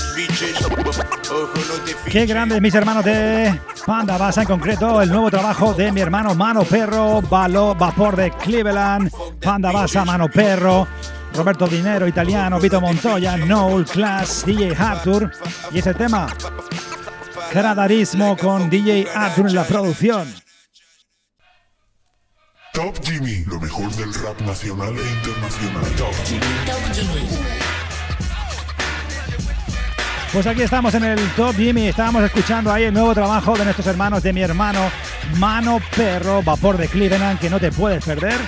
Qué 2.09 2.25
grandes 2.25 2.61
mis 2.61 2.75
hermanos 2.75 3.05
de 3.05 3.59
Panda 3.85 4.17
Basa, 4.17 4.41
en 4.41 4.47
concreto 4.47 5.01
el 5.01 5.09
nuevo 5.09 5.31
trabajo 5.31 5.73
de 5.73 5.91
mi 5.91 6.01
hermano 6.01 6.35
Mano 6.35 6.63
Perro, 6.63 7.21
Valo, 7.21 7.73
Vapor 7.75 8.15
de 8.15 8.31
Cleveland, 8.31 9.11
Panda 9.39 9.71
Basa, 9.71 10.03
Mano 10.05 10.27
Perro, 10.29 10.87
Roberto 11.33 11.67
Dinero, 11.67 12.07
italiano, 12.07 12.59
Vito 12.59 12.81
Montoya, 12.81 13.37
Noel 13.37 13.85
Class, 13.85 14.45
DJ 14.45 14.75
Arthur 14.77 15.31
y 15.71 15.79
ese 15.79 15.93
tema, 15.93 16.27
Cradarismo 17.51 18.37
con 18.37 18.69
DJ 18.69 19.07
Arthur 19.13 19.47
en 19.47 19.55
la 19.55 19.63
producción. 19.63 20.33
Top 22.73 22.95
Jimmy, 23.03 23.43
lo 23.47 23.59
mejor 23.59 23.91
del 23.95 24.13
rap 24.13 24.39
nacional 24.41 24.95
e 24.97 25.09
internacional. 25.09 25.83
Top 25.97 26.13
Jimmy. 26.25 26.41
Pues 30.31 30.47
aquí 30.47 30.61
estamos 30.61 30.93
en 30.93 31.03
el 31.03 31.19
Top 31.35 31.53
Jimmy, 31.57 31.87
estábamos 31.89 32.23
escuchando 32.23 32.71
ahí 32.71 32.85
el 32.85 32.93
nuevo 32.93 33.13
trabajo 33.13 33.57
de 33.57 33.65
nuestros 33.65 33.85
hermanos, 33.87 34.23
de 34.23 34.31
mi 34.31 34.41
hermano 34.41 34.79
Mano 35.37 35.79
Perro, 35.93 36.41
Vapor 36.41 36.77
de 36.77 36.87
Cleveland, 36.87 37.37
que 37.37 37.49
no 37.49 37.59
te 37.59 37.69
puedes 37.69 38.05
perder. 38.05 38.39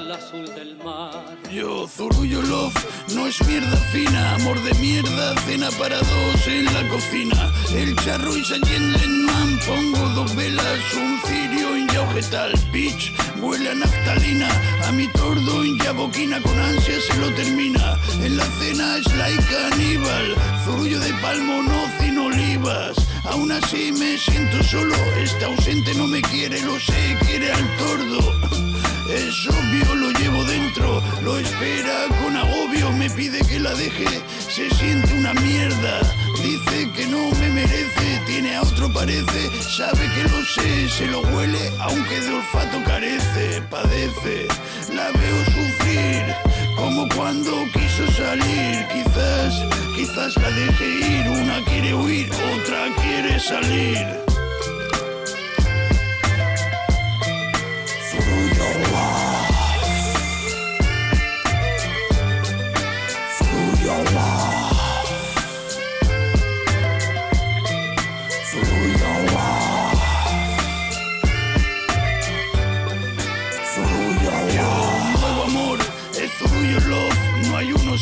Yo, 1.51 1.88
Zurullo 1.88 2.42
Love, 2.42 2.75
no 3.14 3.27
es 3.27 3.46
mierda 3.46 3.77
fina, 3.92 4.35
amor 4.35 4.61
de 4.62 4.75
mierda, 4.75 5.35
cena 5.46 5.70
para 5.79 5.96
dos 5.96 6.46
en 6.46 6.66
la 6.66 6.87
cocina. 6.88 7.51
El 7.75 7.96
charro 7.96 8.37
y 8.37 8.44
Sayen 8.44 9.25
Man, 9.25 9.59
pongo 9.66 10.07
dos 10.11 10.37
velas, 10.37 10.94
un 10.94 11.18
cirio 11.25 11.77
en 11.77 11.88
ya 11.88 12.03
objetal, 12.03 12.53
bitch, 12.72 13.12
huele 13.40 13.70
a 13.70 13.75
naftalina, 13.75 14.48
a 14.87 14.92
mi 14.92 15.09
tordo 15.09 15.64
en 15.64 15.79
ya 15.79 15.92
boquina, 15.92 16.42
con 16.42 16.59
ansia 16.59 17.01
se 17.01 17.16
lo 17.18 17.33
termina. 17.33 17.98
En 18.22 18.37
la 18.37 18.44
cena 18.61 18.98
es 18.98 19.16
like 19.16 19.44
caníbal, 19.44 20.35
Zurullo 20.64 21.01
de 21.01 21.14
palmo, 21.22 21.62
no 21.62 21.87
sin 21.98 22.18
olivas. 22.18 22.96
Aún 23.25 23.51
así 23.51 23.92
me 23.92 24.18
siento 24.18 24.62
solo, 24.62 24.96
está 25.16 25.46
ausente, 25.46 25.94
no 25.94 26.07
me 26.07 26.20
quiere, 26.20 26.61
lo 26.61 26.79
sé, 26.79 27.16
quiere 27.25 27.51
al 27.51 27.77
tordo. 27.79 28.71
Es 29.14 29.46
obvio, 29.46 29.94
lo 29.94 30.11
llevo 30.12 30.42
dentro, 30.44 31.03
lo 31.22 31.38
espera 31.38 32.07
con 32.22 32.35
agobio, 32.35 32.90
me 32.92 33.11
pide 33.11 33.40
que 33.40 33.61
la 33.61 33.75
deje, 33.75 34.07
se 34.48 34.70
siente 34.70 35.12
una 35.12 35.35
mierda, 35.35 36.01
dice 36.42 36.90
que 36.96 37.07
no 37.09 37.31
me 37.38 37.51
merece, 37.51 38.22
tiene 38.27 38.57
a 38.57 38.62
otro 38.62 38.90
parece, 38.90 39.51
sabe 39.61 40.09
que 40.14 40.22
lo 40.22 40.42
sé, 40.46 40.88
se 40.88 41.07
lo 41.09 41.20
huele, 41.20 41.61
aunque 41.81 42.20
de 42.20 42.31
olfato 42.31 42.83
carece, 42.85 43.61
padece, 43.68 44.48
la 44.94 45.11
veo 45.11 45.44
sufrir, 45.44 46.35
como 46.77 47.07
cuando 47.14 47.53
quiso 47.75 48.11
salir, 48.12 48.87
quizás, 48.88 49.62
quizás 49.94 50.37
la 50.37 50.51
deje 50.51 50.87
ir, 50.87 51.29
una 51.29 51.62
quiere 51.66 51.92
huir, 51.92 52.31
otra 52.33 52.87
quiere 53.03 53.38
salir. 53.38 54.32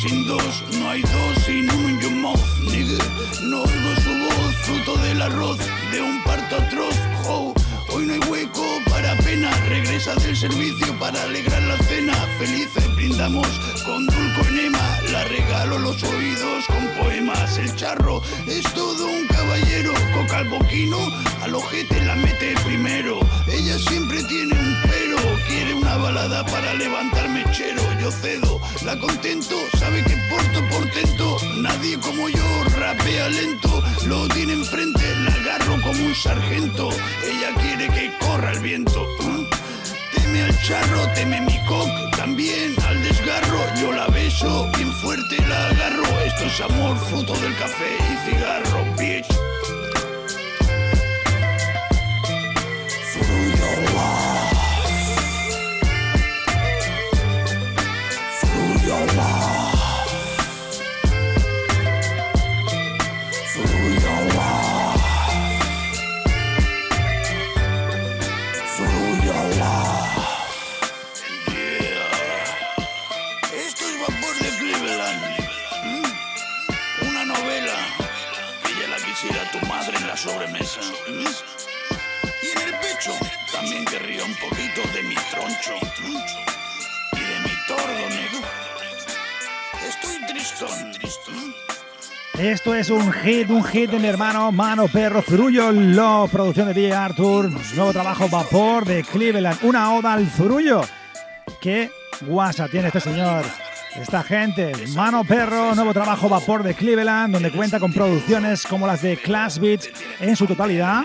Sin 0.00 0.26
dos, 0.26 0.64
no 0.78 0.88
hay 0.88 1.02
dos 1.02 1.44
sin 1.44 1.70
uno 1.70 2.10
mouth, 2.22 2.58
nigga. 2.60 3.04
No 3.42 3.62
oigo 3.62 3.94
su 4.02 4.10
voz, 4.10 4.54
fruto 4.62 4.96
del 5.02 5.20
arroz, 5.20 5.58
de 5.92 6.00
un 6.00 6.22
parto 6.24 6.56
atroz, 6.56 6.96
ho. 7.26 7.52
Hoy 7.92 8.06
no 8.06 8.14
hay 8.14 8.20
hueco 8.30 8.64
regresa 9.36 10.14
del 10.16 10.36
servicio 10.36 10.98
para 10.98 11.22
alegrar 11.22 11.62
la 11.62 11.78
cena. 11.84 12.14
Felices 12.38 12.94
brindamos 12.96 13.46
con 13.84 14.04
dulco 14.06 14.40
enema, 14.48 14.98
la 15.12 15.24
regalo 15.24 15.78
los 15.78 16.02
oídos 16.02 16.66
con 16.66 16.88
poemas. 16.98 17.56
El 17.58 17.74
charro 17.76 18.22
es 18.48 18.62
todo 18.74 19.06
un 19.06 19.26
caballero, 19.28 19.92
coca 20.14 20.38
al 20.38 20.48
boquino, 20.48 20.98
al 21.42 21.54
ojete 21.54 22.04
la 22.04 22.16
mete 22.16 22.54
primero. 22.64 23.20
Ella 23.46 23.78
siempre 23.78 24.22
tiene 24.24 24.52
un 24.52 24.76
pero, 24.82 25.18
quiere 25.46 25.74
una 25.74 25.96
balada 25.96 26.44
para 26.46 26.74
levantarme 26.74 27.44
chero. 27.52 27.82
Yo 28.00 28.10
cedo, 28.10 28.60
la 28.84 28.98
contento, 28.98 29.54
sabe 29.78 30.02
que 30.02 30.16
porto 30.28 30.68
portento. 30.70 31.36
Nadie 31.58 32.00
como 32.00 32.28
yo 32.28 32.64
rapea 32.76 33.28
lento, 33.28 33.82
lo 34.06 34.26
tiene 34.28 34.54
enfrente, 34.54 35.04
la 35.24 35.34
agarro 35.34 35.80
como 35.82 36.04
un 36.04 36.14
sargento. 36.16 36.88
Ella 37.22 37.54
quiere 37.60 37.88
que 37.88 38.12
corra 38.18 38.52
el 38.52 38.60
viento. 38.60 39.19
Teme 40.30 40.44
al 40.44 40.62
charro, 40.62 41.08
teme 41.12 41.40
mi 41.40 41.58
cock, 41.66 42.16
también 42.16 42.76
al 42.86 43.02
desgarro. 43.02 43.58
Yo 43.80 43.90
la 43.90 44.06
beso, 44.06 44.70
bien 44.76 44.92
fuerte 44.92 45.36
la 45.48 45.70
agarro. 45.70 46.04
Esto 46.24 46.44
es 46.44 46.60
amor, 46.60 46.96
fruto 46.96 47.32
del 47.40 47.56
café 47.56 47.96
y 47.98 48.30
cigarro, 48.30 48.84
bitch. 48.96 49.26
Un 84.30 84.48
poquito 84.48 84.80
de 84.94 85.02
mi 85.02 85.14
troncho. 85.14 85.74
Y 87.12 87.20
de 87.20 87.40
mi 87.40 87.54
tordo, 87.66 88.08
negro. 88.08 88.40
Estoy 89.88 90.26
tristón. 90.26 90.90
¿Mm? 91.34 92.40
Esto 92.40 92.74
es 92.74 92.90
un 92.90 93.12
hit, 93.12 93.50
un 93.50 93.64
hit 93.64 93.90
de 93.90 93.98
mi 93.98 94.06
hermano 94.06 94.52
Mano 94.52 94.86
Perro 94.88 95.20
Zurullo, 95.22 95.72
lo 95.72 96.28
producción 96.30 96.68
de 96.68 96.74
DJ 96.74 96.92
Arthur, 96.94 97.50
nuevo 97.74 97.92
trabajo 97.92 98.28
Vapor 98.28 98.84
de 98.84 99.02
Cleveland, 99.02 99.58
una 99.62 99.92
oda 99.94 100.14
al 100.14 100.28
Zurullo. 100.28 100.82
Qué 101.60 101.90
guasa 102.22 102.68
tiene 102.68 102.86
este 102.88 103.00
señor, 103.00 103.44
esta 103.96 104.22
gente. 104.22 104.72
Mano 104.94 105.24
Perro, 105.24 105.74
nuevo 105.74 105.92
trabajo 105.92 106.28
Vapor 106.28 106.62
de 106.62 106.74
Cleveland, 106.74 107.34
donde 107.34 107.50
cuenta 107.50 107.80
con 107.80 107.92
producciones 107.92 108.62
como 108.62 108.86
las 108.86 109.02
de 109.02 109.16
Class 109.16 109.58
Beats 109.58 109.90
en 110.20 110.36
su 110.36 110.46
totalidad. 110.46 111.04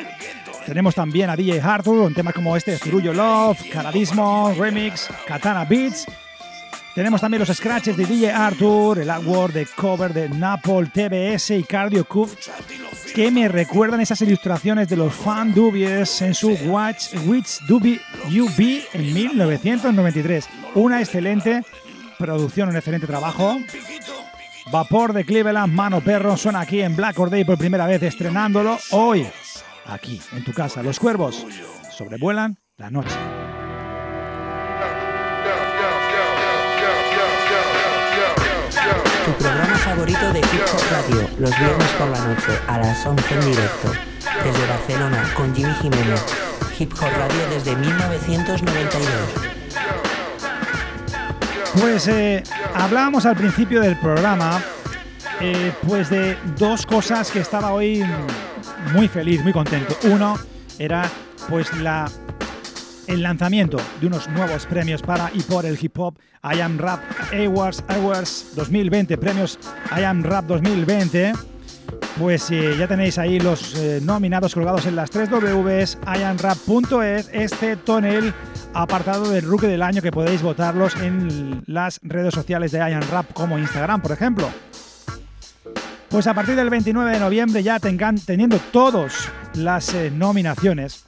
Tenemos 0.65 0.95
también 0.95 1.29
a 1.29 1.35
DJ 1.35 1.61
Arthur 1.61 1.99
con 1.99 2.13
temas 2.13 2.33
como 2.33 2.57
este 2.57 2.77
Zurullo 2.77 3.13
Love, 3.13 3.69
Caradismo, 3.71 4.51
Remix, 4.57 5.07
Katana 5.27 5.63
Beats. 5.63 6.07
Tenemos 6.95 7.21
también 7.21 7.39
los 7.45 7.55
scratches 7.55 7.95
de 7.97 8.05
DJ 8.05 8.31
Arthur, 8.31 8.99
el 8.99 9.09
artwork 9.09 9.53
de 9.53 9.67
cover 9.75 10.13
de 10.13 10.29
Napol 10.29 10.91
TBS 10.91 11.51
y 11.51 11.63
Cardio 11.63 12.05
Cube, 12.05 12.31
que 13.13 13.29
me 13.29 13.47
recuerdan 13.47 13.99
esas 13.99 14.21
ilustraciones 14.21 14.87
de 14.87 14.95
los 14.95 15.13
fan 15.13 15.53
dubies 15.53 16.21
en 16.21 16.33
su 16.33 16.51
Watch 16.65 17.13
Which 17.25 17.59
Doobie 17.67 17.99
Be 18.57 18.87
en 18.93 19.13
1993. 19.13 20.49
Una 20.73 20.99
excelente 20.99 21.63
producción, 22.17 22.69
un 22.69 22.77
excelente 22.77 23.05
trabajo. 23.05 23.57
Vapor 24.71 25.13
de 25.13 25.25
Cleveland, 25.25 25.71
Mano 25.71 26.01
Perro, 26.01 26.37
suena 26.37 26.61
aquí 26.61 26.81
en 26.81 26.95
Black 26.95 27.19
Or 27.19 27.29
por 27.45 27.57
primera 27.57 27.85
vez, 27.85 28.01
estrenándolo 28.01 28.79
hoy, 28.91 29.27
aquí, 29.85 30.21
en 30.33 30.43
tu 30.43 30.53
casa. 30.53 30.83
Los 30.83 30.99
cuervos 30.99 31.45
sobrevuelan 31.91 32.57
la 32.77 32.89
noche. 32.89 33.15
Tu 39.25 39.31
programa 39.33 39.75
favorito 39.77 40.33
de 40.33 40.39
Hip 40.39 40.61
Hop 40.73 40.81
Radio, 40.91 41.29
los 41.39 41.57
viernes 41.57 41.87
por 41.97 42.07
la 42.09 42.25
noche 42.25 42.59
a 42.67 42.77
las 42.77 43.05
11 43.05 43.33
en 43.33 43.41
directo. 43.41 43.91
Desde 44.43 44.67
Barcelona 44.67 45.23
con 45.35 45.55
Jimmy 45.55 45.73
Jiménez. 45.81 46.23
Hip 46.77 46.93
Hop 46.93 47.09
Radio 47.17 47.49
desde 47.49 47.75
1992. 47.75 49.09
Pues 51.79 52.07
eh, 52.07 52.43
hablábamos 52.73 53.25
al 53.25 53.35
principio 53.35 53.81
del 53.81 53.97
programa 53.97 54.61
eh, 55.41 55.73
pues 55.87 56.09
de 56.09 56.37
dos 56.57 56.85
cosas 56.85 57.31
que 57.31 57.39
estaba 57.39 57.73
hoy 57.73 58.03
muy 58.93 59.07
feliz, 59.07 59.43
muy 59.43 59.53
contento. 59.53 59.95
Uno 60.03 60.37
era 60.79 61.09
pues 61.49 61.73
la 61.77 62.09
el 63.07 63.21
lanzamiento 63.21 63.77
de 64.01 64.07
unos 64.07 64.27
nuevos 64.29 64.65
premios 64.65 65.01
para 65.01 65.29
y 65.33 65.41
por 65.41 65.65
el 65.65 65.77
hip 65.79 65.97
hop 65.99 66.17
I 66.43 66.59
Am 66.59 66.77
Rap 66.77 67.01
Awards, 67.33 67.83
Awards 67.87 68.53
2020, 68.55 69.17
premios 69.17 69.59
I 69.95 70.03
Am 70.03 70.23
Rap 70.23 70.45
2020. 70.45 71.33
Pues 72.19 72.49
ya 72.49 72.87
tenéis 72.87 73.17
ahí 73.17 73.39
los 73.39 73.75
eh, 73.75 73.99
nominados 74.01 74.53
colgados 74.53 74.85
en 74.85 74.95
las 74.95 75.09
3 75.11 75.29
Ws, 75.29 75.97
iamrap.es, 76.17 77.29
excepto 77.33 77.97
en 77.97 78.05
el 78.05 78.33
apartado 78.73 79.29
del 79.29 79.43
Rookie 79.43 79.67
del 79.67 79.81
Año 79.81 80.01
que 80.01 80.11
podéis 80.11 80.41
votarlos 80.41 80.95
en 80.95 81.61
las 81.67 81.99
redes 82.03 82.33
sociales 82.33 82.71
de 82.71 82.79
I 82.79 82.93
Am 82.93 83.03
Rap 83.11 83.33
como 83.33 83.59
Instagram, 83.59 84.01
por 84.01 84.13
ejemplo. 84.13 84.47
Pues 86.15 86.27
a 86.27 86.33
partir 86.33 86.55
del 86.55 86.69
29 86.69 87.11
de 87.11 87.19
noviembre 87.19 87.61
ya 87.61 87.77
tengan, 87.77 88.17
teniendo 88.17 88.57
todas 88.71 89.29
las 89.53 89.93
eh, 89.93 90.09
nominaciones, 90.09 91.07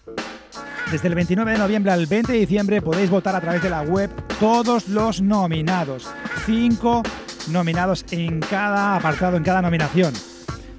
desde 0.92 1.08
el 1.08 1.16
29 1.16 1.54
de 1.54 1.58
noviembre 1.58 1.94
al 1.94 2.08
20 2.08 2.34
de 2.34 2.40
diciembre 2.40 2.82
podéis 2.82 3.10
votar 3.10 3.34
a 3.34 3.40
través 3.40 3.64
de 3.64 3.70
la 3.70 3.84
web 3.84 4.12
todos 4.38 4.90
los 4.90 5.22
nominados. 5.22 6.10
Cinco 6.46 7.04
nominados 7.48 8.04
en 8.12 8.42
cada 8.42 8.98
apartado, 8.98 9.38
en 9.38 9.44
cada 9.46 9.62
nominación. 9.62 10.14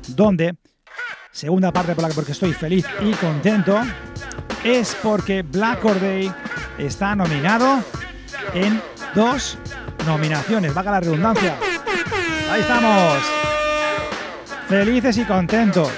Donde, 0.08 0.54
segunda 1.32 1.72
parte 1.72 1.94
por 1.94 2.06
la 2.06 2.10
que 2.14 2.32
estoy 2.32 2.52
feliz 2.52 2.84
y 3.00 3.12
contento, 3.12 3.80
es 4.62 4.94
porque 5.02 5.40
Black 5.40 5.82
Or 5.86 5.98
Day 5.98 6.30
está 6.76 7.16
nominado 7.16 7.82
en 8.52 8.78
dos 9.14 9.56
nominaciones. 10.06 10.74
Vaga 10.74 10.90
la 10.90 11.00
redundancia. 11.00 11.56
Ahí 12.50 12.60
estamos. 12.60 13.37
Felices 14.68 15.16
y 15.16 15.24
contentos 15.24 15.90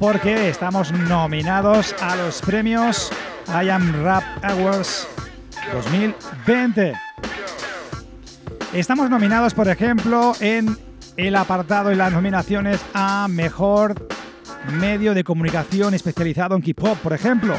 porque 0.00 0.48
estamos 0.48 0.90
nominados 0.90 1.94
a 2.00 2.16
los 2.16 2.42
premios 2.42 3.12
I 3.46 3.68
Am 3.68 4.02
Rap 4.02 4.24
Awards 4.42 5.06
2020. 5.72 6.94
Estamos 8.72 9.08
nominados, 9.08 9.54
por 9.54 9.68
ejemplo, 9.68 10.32
en 10.40 10.76
el 11.16 11.36
apartado 11.36 11.92
y 11.92 11.94
las 11.94 12.12
nominaciones 12.12 12.80
a 12.92 13.28
Mejor 13.28 14.08
Medio 14.80 15.14
de 15.14 15.22
Comunicación 15.22 15.94
Especializado 15.94 16.56
en 16.56 16.62
Hip 16.66 16.82
Hop, 16.82 16.98
por 16.98 17.12
ejemplo. 17.12 17.54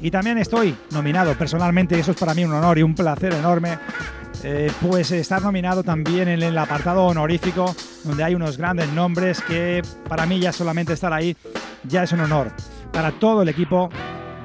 Y 0.00 0.10
también 0.10 0.38
estoy 0.38 0.76
nominado 0.90 1.34
personalmente, 1.34 1.96
eso 2.00 2.10
es 2.10 2.16
para 2.16 2.34
mí 2.34 2.44
un 2.44 2.52
honor 2.52 2.78
y 2.78 2.82
un 2.82 2.96
placer 2.96 3.32
enorme, 3.32 3.78
eh, 4.44 4.70
pues 4.82 5.10
estar 5.10 5.40
nominado 5.40 5.82
también 5.82 6.28
en 6.28 6.42
el 6.42 6.58
apartado 6.58 7.06
honorífico, 7.06 7.74
donde 8.04 8.24
hay 8.24 8.34
unos 8.34 8.58
grandes 8.58 8.92
nombres 8.92 9.40
que 9.40 9.80
para 10.06 10.26
mí 10.26 10.38
ya 10.38 10.52
solamente 10.52 10.92
estar 10.92 11.14
ahí 11.14 11.34
ya 11.84 12.02
es 12.02 12.12
un 12.12 12.20
honor. 12.20 12.52
Para 12.92 13.12
todo 13.12 13.40
el 13.42 13.48
equipo 13.48 13.88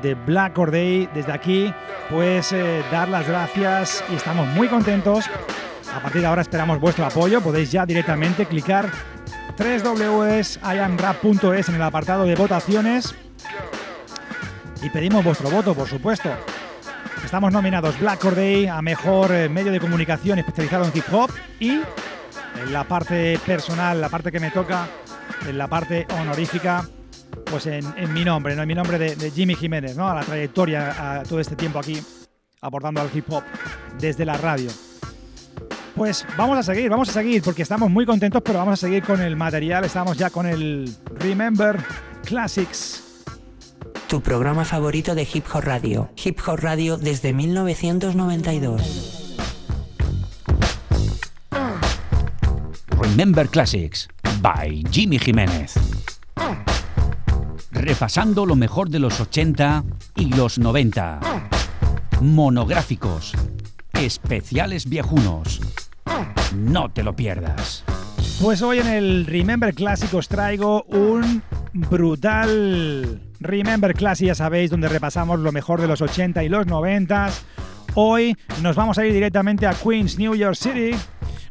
de 0.02 0.16
Black 0.16 0.58
Or 0.58 0.72
Day, 0.72 1.10
desde 1.14 1.34
aquí, 1.34 1.74
pues 2.10 2.54
eh, 2.54 2.82
dar 2.92 3.10
las 3.10 3.28
gracias 3.28 4.02
y 4.10 4.16
estamos 4.16 4.48
muy 4.48 4.70
contentos. 4.70 5.26
A 5.94 6.02
partir 6.02 6.22
de 6.22 6.28
ahora 6.28 6.44
esperamos 6.44 6.80
vuestro 6.80 7.06
apoyo, 7.06 7.42
podéis 7.42 7.70
ya 7.72 7.86
directamente 7.86 8.46
clicar 8.46 8.90
www.iamrap.es 9.58 11.70
en 11.70 11.76
el 11.76 11.82
apartado 11.82 12.24
de 12.24 12.36
votaciones 12.36 13.14
y 14.82 14.90
pedimos 14.90 15.26
vuestro 15.26 15.50
voto, 15.50 15.76
por 15.76 15.90
supuesto. 15.90 16.30
Estamos 17.30 17.54
nominados 17.54 18.00
Black 18.00 18.26
Or 18.26 18.36
Day 18.36 18.66
a 18.66 18.82
Mejor 18.82 19.32
eh, 19.32 19.50
Medio 19.50 19.72
de 19.72 19.80
Comunicación 19.80 20.40
especializado 20.40 20.86
en 20.86 20.92
hip 20.96 21.04
hop 21.12 21.30
y 21.60 21.70
en 21.70 22.74
la 22.74 22.86
parte 22.86 23.38
personal, 23.46 24.02
la 24.02 24.10
parte 24.10 24.32
que 24.32 24.40
me 24.40 24.50
toca, 24.50 24.88
en 25.48 25.56
la 25.56 25.68
parte 25.68 26.08
honorífica, 26.20 26.90
pues 27.46 27.68
en, 27.68 27.86
mi 28.16 28.26
nombre, 28.26 28.56
¿no? 28.56 28.64
en 28.64 28.68
mi 28.68 28.74
nombre 28.74 28.98
de, 28.98 29.30
Jimmy 29.30 29.54
Jiménez, 29.54 29.96
¿no? 29.96 30.10
a 30.10 30.16
la 30.16 30.22
trayectoria, 30.22 31.20
a 31.20 31.22
todo 31.22 31.40
este 31.40 31.56
tiempo 31.56 31.78
aquí 31.78 32.02
aportando 32.62 33.00
al 33.00 33.12
hip 33.14 33.32
hop 33.32 33.44
desde 34.00 34.26
la 34.26 34.36
radio. 34.36 34.72
Pues 35.96 36.26
vamos 36.36 36.58
a 36.58 36.64
seguir, 36.64 36.90
vamos 36.90 37.10
a 37.10 37.14
seguir, 37.14 37.44
porque 37.44 37.62
estamos 37.62 37.92
muy 37.92 38.08
contentos, 38.08 38.42
pero 38.44 38.58
vamos 38.58 38.74
a 38.74 38.88
seguir 38.88 39.04
con 39.04 39.22
el 39.22 39.36
material. 39.36 39.86
Estamos 39.86 40.18
ya 40.18 40.32
con 40.32 40.48
el 40.48 40.92
Remember 41.20 41.78
Classics 42.26 43.09
tu 44.10 44.22
programa 44.22 44.66
favorito 44.66 45.14
de 45.14 45.28
Hip 45.32 45.46
Hop 45.54 45.62
Radio. 45.62 46.10
Hip 46.24 46.40
Hop 46.48 46.58
Radio 46.62 46.98
desde 46.98 47.32
1992. 47.32 49.36
Remember 53.00 53.48
Classics 53.48 54.10
by 54.42 54.84
Jimmy 54.90 55.20
Jiménez. 55.20 55.76
Repasando 57.70 58.48
lo 58.48 58.56
mejor 58.56 58.90
de 58.90 58.98
los 58.98 59.20
80 59.20 59.84
y 60.16 60.34
los 60.34 60.58
90. 60.58 61.20
Monográficos. 62.22 63.34
Especiales 63.94 64.90
viejunos. 64.90 65.62
No 66.56 66.90
te 66.90 67.04
lo 67.04 67.16
pierdas. 67.16 67.84
Pues 68.42 68.64
hoy 68.64 68.80
en 68.80 68.88
el 68.88 69.28
Remember 69.28 69.76
Clásicos 69.76 70.28
traigo 70.28 70.82
un 70.86 71.44
brutal 71.74 73.22
Remember 73.40 73.94
Class, 73.94 74.20
ya 74.20 74.36
sabéis, 74.36 74.72
donde 74.72 74.90
repasamos 74.90 75.40
lo 75.40 75.52
mejor 75.52 75.82
de 75.82 75.88
los 75.88 76.02
80 76.02 76.44
y 76.44 76.50
los 76.50 76.68
90. 76.68 77.30
Hoy 77.96 78.36
nos 78.62 78.76
vamos 78.76 78.98
a 78.98 79.06
ir 79.06 79.14
directamente 79.14 79.68
a 79.68 79.74
Queens, 79.74 80.18
New 80.18 80.36
York 80.36 80.56
City. 80.56 80.92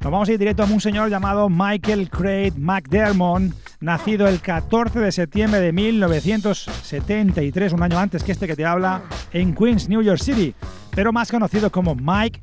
Nos 0.00 0.12
vamos 0.12 0.28
a 0.28 0.32
ir 0.32 0.38
directo 0.38 0.62
a 0.62 0.66
un 0.66 0.80
señor 0.80 1.10
llamado 1.10 1.48
Michael 1.48 2.08
Craig 2.08 2.52
McDermott, 2.56 3.52
nacido 3.80 4.28
el 4.28 4.40
14 4.40 5.00
de 5.00 5.10
septiembre 5.10 5.60
de 5.60 5.72
1973, 5.72 7.72
un 7.72 7.82
año 7.82 7.98
antes 7.98 8.22
que 8.22 8.32
este 8.32 8.46
que 8.46 8.54
te 8.54 8.64
habla, 8.64 9.02
en 9.32 9.54
Queens, 9.54 9.88
New 9.88 10.02
York 10.02 10.20
City, 10.20 10.54
pero 10.94 11.12
más 11.12 11.30
conocido 11.30 11.72
como 11.72 11.96
Mike 11.96 12.40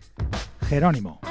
Jerónimo. 0.68 1.22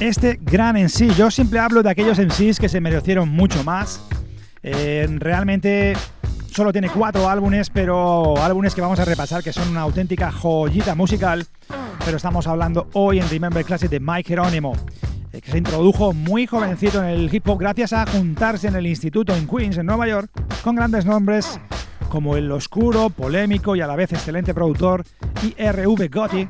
Este 0.00 0.38
gran 0.42 0.76
en 0.76 0.90
sí, 0.90 1.08
yo 1.16 1.30
siempre 1.30 1.58
hablo 1.58 1.82
de 1.82 1.88
aquellos 1.88 2.18
en 2.18 2.30
sí 2.30 2.52
que 2.60 2.68
se 2.68 2.82
merecieron 2.82 3.30
mucho 3.30 3.64
más, 3.64 4.02
eh, 4.62 5.06
realmente 5.18 5.94
solo 6.50 6.70
tiene 6.70 6.90
cuatro 6.90 7.30
álbumes, 7.30 7.70
pero 7.70 8.36
álbumes 8.36 8.74
que 8.74 8.82
vamos 8.82 9.00
a 9.00 9.06
repasar 9.06 9.42
que 9.42 9.54
son 9.54 9.68
una 9.68 9.80
auténtica 9.80 10.30
joyita 10.30 10.94
musical. 10.94 11.46
Pero 12.04 12.18
estamos 12.18 12.46
hablando 12.46 12.88
hoy 12.92 13.20
en 13.20 13.28
Remember 13.30 13.64
Classic 13.64 13.88
de 13.88 13.98
Mike 13.98 14.28
Jerónimo, 14.28 14.74
eh, 15.32 15.40
que 15.40 15.50
se 15.50 15.58
introdujo 15.58 16.12
muy 16.12 16.46
jovencito 16.46 17.02
en 17.02 17.08
el 17.08 17.34
hip 17.34 17.48
hop 17.48 17.58
gracias 17.58 17.94
a 17.94 18.06
juntarse 18.06 18.68
en 18.68 18.76
el 18.76 18.86
instituto 18.86 19.34
en 19.34 19.48
Queens, 19.48 19.78
en 19.78 19.86
Nueva 19.86 20.06
York, 20.06 20.30
con 20.62 20.76
grandes 20.76 21.06
nombres 21.06 21.58
como 22.10 22.36
el 22.36 22.52
oscuro, 22.52 23.08
polémico 23.08 23.74
y 23.76 23.80
a 23.80 23.86
la 23.86 23.96
vez 23.96 24.12
excelente 24.12 24.52
productor 24.52 25.04
IRV 25.42 26.10
Gotti 26.10 26.48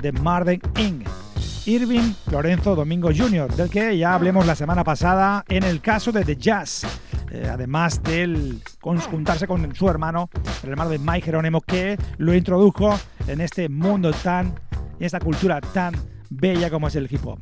de 0.00 0.12
Marden 0.12 0.60
Inc. 0.78 1.23
Irving 1.66 2.12
Lorenzo 2.30 2.74
Domingo 2.74 3.10
Jr., 3.14 3.54
del 3.54 3.70
que 3.70 3.96
ya 3.96 4.14
hablemos 4.14 4.46
la 4.46 4.54
semana 4.54 4.84
pasada 4.84 5.44
en 5.48 5.64
el 5.64 5.80
caso 5.80 6.12
de 6.12 6.24
The 6.24 6.36
Jazz. 6.36 6.84
Eh, 7.30 7.48
además 7.50 8.02
de 8.02 8.58
juntarse 8.80 9.46
con 9.46 9.74
su 9.74 9.88
hermano, 9.88 10.28
el 10.62 10.70
hermano 10.70 10.90
de 10.90 10.98
Mike 10.98 11.22
Jerónimo, 11.22 11.60
que 11.62 11.98
lo 12.18 12.34
introdujo 12.34 12.98
en 13.26 13.40
este 13.40 13.68
mundo 13.68 14.12
tan, 14.12 14.54
en 14.98 15.06
esta 15.06 15.20
cultura 15.20 15.60
tan 15.60 15.94
bella 16.28 16.70
como 16.70 16.88
es 16.88 16.96
el 16.96 17.08
hip 17.10 17.26
hop. 17.26 17.40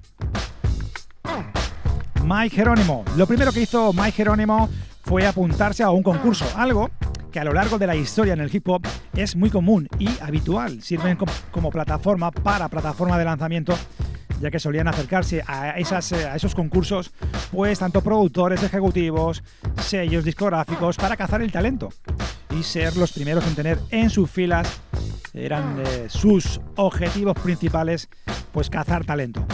Mike 2.24 2.56
Jerónimo. 2.56 3.04
Lo 3.16 3.26
primero 3.26 3.50
que 3.52 3.62
hizo 3.62 3.92
Mike 3.92 4.12
Jerónimo 4.12 4.68
fue 5.02 5.26
apuntarse 5.26 5.82
a 5.82 5.90
un 5.90 6.02
concurso, 6.02 6.46
algo 6.56 6.90
que 7.32 7.40
a 7.40 7.44
lo 7.44 7.52
largo 7.52 7.78
de 7.78 7.86
la 7.86 7.96
historia 7.96 8.34
en 8.34 8.40
el 8.40 8.54
hip 8.54 8.68
hop 8.68 8.86
es 9.16 9.34
muy 9.34 9.50
común 9.50 9.88
y 9.98 10.08
habitual. 10.20 10.82
Sirven 10.82 11.18
como 11.50 11.70
plataforma 11.70 12.30
para 12.30 12.68
plataforma 12.68 13.18
de 13.18 13.24
lanzamiento 13.24 13.74
ya 14.42 14.50
que 14.50 14.58
solían 14.58 14.88
acercarse 14.88 15.42
a, 15.46 15.78
esas, 15.78 16.10
eh, 16.12 16.28
a 16.28 16.34
esos 16.34 16.54
concursos, 16.54 17.12
pues 17.52 17.78
tanto 17.78 18.02
productores 18.02 18.60
ejecutivos, 18.62 19.42
sellos 19.80 20.24
discográficos, 20.24 20.96
para 20.96 21.16
cazar 21.16 21.42
el 21.42 21.52
talento 21.52 21.90
y 22.50 22.64
ser 22.64 22.96
los 22.96 23.12
primeros 23.12 23.46
en 23.46 23.54
tener 23.54 23.78
en 23.90 24.10
sus 24.10 24.28
filas, 24.28 24.80
eran 25.32 25.80
eh, 25.86 26.06
sus 26.08 26.60
objetivos 26.74 27.38
principales, 27.38 28.08
pues 28.50 28.68
cazar 28.68 29.04
talento. 29.04 29.46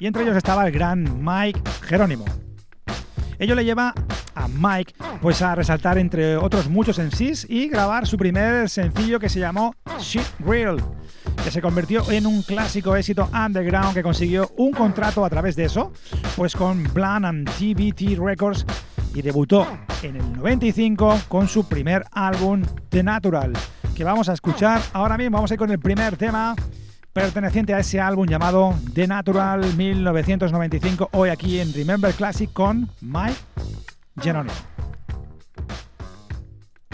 Y 0.00 0.06
entre 0.06 0.22
ellos 0.22 0.36
estaba 0.36 0.66
el 0.66 0.72
gran 0.72 1.22
Mike 1.22 1.60
Jerónimo. 1.82 2.24
Ello 3.38 3.54
le 3.54 3.66
lleva 3.66 3.92
a 4.36 4.46
Mike 4.46 4.94
pues 5.20 5.42
a 5.42 5.56
resaltar 5.56 5.98
entre 5.98 6.36
otros 6.36 6.68
muchos 6.68 7.00
en 7.00 7.10
sí 7.10 7.32
y 7.48 7.68
grabar 7.68 8.06
su 8.06 8.16
primer 8.16 8.68
sencillo 8.68 9.18
que 9.18 9.28
se 9.28 9.40
llamó 9.40 9.74
Shit 9.98 10.26
Real 10.38 10.80
que 11.42 11.50
se 11.50 11.62
convirtió 11.62 12.10
en 12.10 12.26
un 12.26 12.42
clásico 12.42 12.96
éxito 12.96 13.28
underground 13.32 13.94
que 13.94 14.02
consiguió 14.02 14.50
un 14.56 14.72
contrato 14.72 15.24
a 15.24 15.30
través 15.30 15.54
de 15.54 15.64
eso, 15.64 15.92
pues 16.34 16.56
con 16.56 16.82
Bland 16.92 17.24
and 17.24 17.50
TBT 17.50 18.18
Records 18.18 18.66
y 19.14 19.22
debutó 19.22 19.66
en 20.02 20.16
el 20.16 20.32
95 20.32 21.20
con 21.28 21.48
su 21.48 21.68
primer 21.68 22.04
álbum 22.10 22.62
The 22.88 23.02
Natural, 23.02 23.52
que 23.94 24.04
vamos 24.04 24.28
a 24.28 24.32
escuchar 24.32 24.82
ahora 24.92 25.16
mismo. 25.16 25.36
Vamos 25.36 25.50
a 25.50 25.54
ir 25.54 25.58
con 25.58 25.70
el 25.70 25.78
primer 25.78 26.16
tema 26.16 26.56
perteneciente 27.12 27.72
a 27.72 27.78
ese 27.78 28.00
álbum 28.00 28.26
llamado 28.26 28.74
The 28.92 29.06
Natural 29.06 29.60
1995, 29.74 31.10
hoy 31.12 31.30
aquí 31.30 31.60
en 31.60 31.72
Remember 31.72 32.12
Classic 32.12 32.52
con 32.52 32.90
Mike 33.00 33.38
Geronimo. 34.20 34.54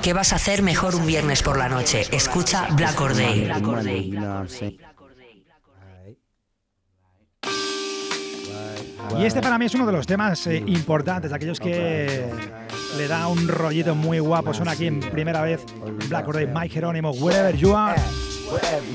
¿Qué 0.02 0.12
vas 0.12 0.32
a 0.32 0.36
hacer 0.36 0.62
mejor 0.62 0.96
un 0.96 1.06
viernes 1.06 1.42
por 1.42 1.56
la 1.56 1.68
noche? 1.68 2.04
Escucha 2.10 2.66
Black 2.72 3.00
Or 3.00 3.14
Day. 3.14 3.48
Y 9.18 9.24
este 9.24 9.40
para 9.40 9.58
mí 9.58 9.66
es 9.66 9.74
uno 9.74 9.86
de 9.86 9.92
los 9.92 10.06
temas 10.06 10.46
eh, 10.46 10.62
importantes, 10.66 11.32
aquellos 11.32 11.60
que 11.60 12.28
le 12.96 13.08
da 13.08 13.28
un 13.28 13.46
rollito 13.46 13.94
muy 13.94 14.18
guapo. 14.18 14.54
Son 14.54 14.68
aquí 14.68 14.86
en 14.86 15.00
primera 15.00 15.42
vez 15.42 15.64
Black 16.08 16.26
Or 16.26 16.34
Day, 16.34 16.46
Mike 16.46 16.70
Jerónimo, 16.70 17.10
Wherever 17.12 17.54
You 17.56 17.76
Are, 17.76 18.00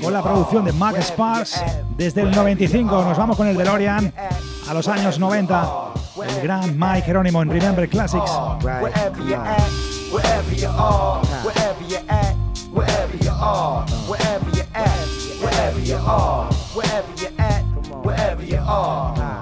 con 0.02 0.12
la 0.12 0.22
producción 0.22 0.64
de 0.64 0.72
Max 0.72 1.06
Sparks 1.06 1.62
desde 1.96 2.22
el 2.22 2.32
95. 2.32 3.04
Nos 3.04 3.16
vamos 3.16 3.36
con 3.36 3.46
el 3.46 3.56
DeLorean 3.56 4.12
a 4.68 4.74
los 4.74 4.88
años 4.88 5.18
90, 5.18 5.92
el 6.22 6.42
gran 6.42 6.78
Mike 6.78 7.02
Jerónimo 7.06 7.42
en 7.42 7.50
Remember 7.50 7.88
Classics. 7.88 8.30
Wherever 8.62 9.22
you 9.22 9.34
at, 9.34 9.70
wherever 10.10 10.54
you 10.54 10.68
are, 10.68 11.24
wherever 11.44 11.84
you 11.88 11.98
at, 12.08 12.34
wherever 12.72 13.16
you 13.16 13.30
are, 13.30 13.86
wherever 14.08 14.50
you 14.50 14.62
at, 14.74 15.06
wherever 15.40 15.80
you 15.80 15.96
are, 15.96 16.52
wherever 16.74 17.14
you 17.20 17.28
at, 17.38 17.62
wherever 18.04 18.44
you 18.44 18.58
are. 18.58 19.37